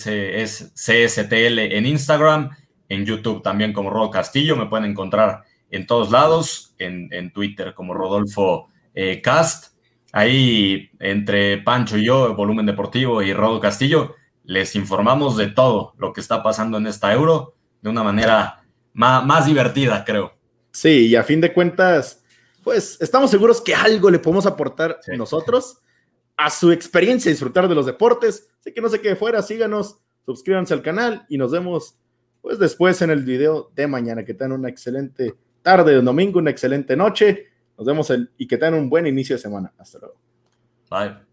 en 1.60 1.86
Instagram, 1.86 2.52
en 2.88 3.06
YouTube 3.06 3.42
también 3.42 3.74
como 3.74 3.90
Rodo 3.90 4.10
Castillo, 4.10 4.56
me 4.56 4.68
pueden 4.68 4.90
encontrar 4.90 5.44
en 5.70 5.86
todos 5.86 6.10
lados, 6.10 6.74
en, 6.80 7.34
Twitter 7.34 7.74
como 7.74 7.94
Rodolfo 7.94 8.70
eh, 8.96 9.20
Cast. 9.22 9.78
Ahí 10.14 10.90
entre 11.02 11.58
Pancho 11.58 11.98
y 11.98 12.06
yo, 12.06 12.34
Volumen 12.34 12.66
Deportivo 12.66 13.22
y 13.22 13.34
Rodo 13.34 13.60
Castillo, 13.60 14.16
les 14.46 14.78
informamos 14.78 15.36
de 15.36 15.48
todo 15.48 15.96
lo 15.98 16.14
que 16.14 16.22
está 16.22 16.42
pasando 16.42 16.78
en 16.78 16.88
esta 16.88 17.12
euro 17.12 17.56
de 17.82 17.90
una 17.90 18.04
manera 18.04 18.59
más, 19.00 19.26
más 19.26 19.46
divertida, 19.46 20.04
creo. 20.04 20.34
Sí, 20.72 21.08
y 21.08 21.16
a 21.16 21.24
fin 21.24 21.40
de 21.40 21.54
cuentas, 21.54 22.22
pues 22.66 22.98
estamos 23.00 23.32
seguros 23.32 23.62
que 23.62 23.74
algo 23.74 24.12
le 24.12 24.20
podemos 24.20 24.46
aportar 24.46 25.00
nosotros 25.18 25.82
a 26.36 26.50
su 26.50 26.74
experiencia 26.74 27.32
disfrutar 27.32 27.70
de 27.70 27.76
los 27.76 27.86
deportes. 27.86 28.50
Así 28.60 28.74
que 28.74 28.82
no 28.82 28.90
se 28.90 29.00
quede 29.00 29.16
fuera, 29.16 29.42
síganos, 29.42 30.00
suscríbanse 30.26 30.74
al 30.74 30.82
canal 30.82 31.26
y 31.30 31.38
nos 31.38 31.52
vemos 31.52 31.98
pues 32.42 32.60
después 32.60 33.02
en 33.02 33.10
el 33.10 33.24
video 33.24 33.72
de 33.74 33.88
mañana. 33.88 34.26
Que 34.26 34.34
tengan 34.34 34.60
una 34.60 34.70
excelente 34.70 35.34
tarde 35.62 35.94
de 35.94 36.02
domingo, 36.02 36.40
una 36.40 36.52
excelente 36.52 36.98
noche. 36.98 37.46
Nos 37.78 37.88
vemos 37.88 38.10
el, 38.10 38.30
y 38.38 38.48
que 38.48 38.58
tengan 38.58 38.82
un 38.82 38.90
buen 38.90 39.08
inicio 39.08 39.38
de 39.38 39.42
semana. 39.42 39.74
Hasta 39.78 40.00
luego. 40.00 40.20
Bye. 40.90 41.29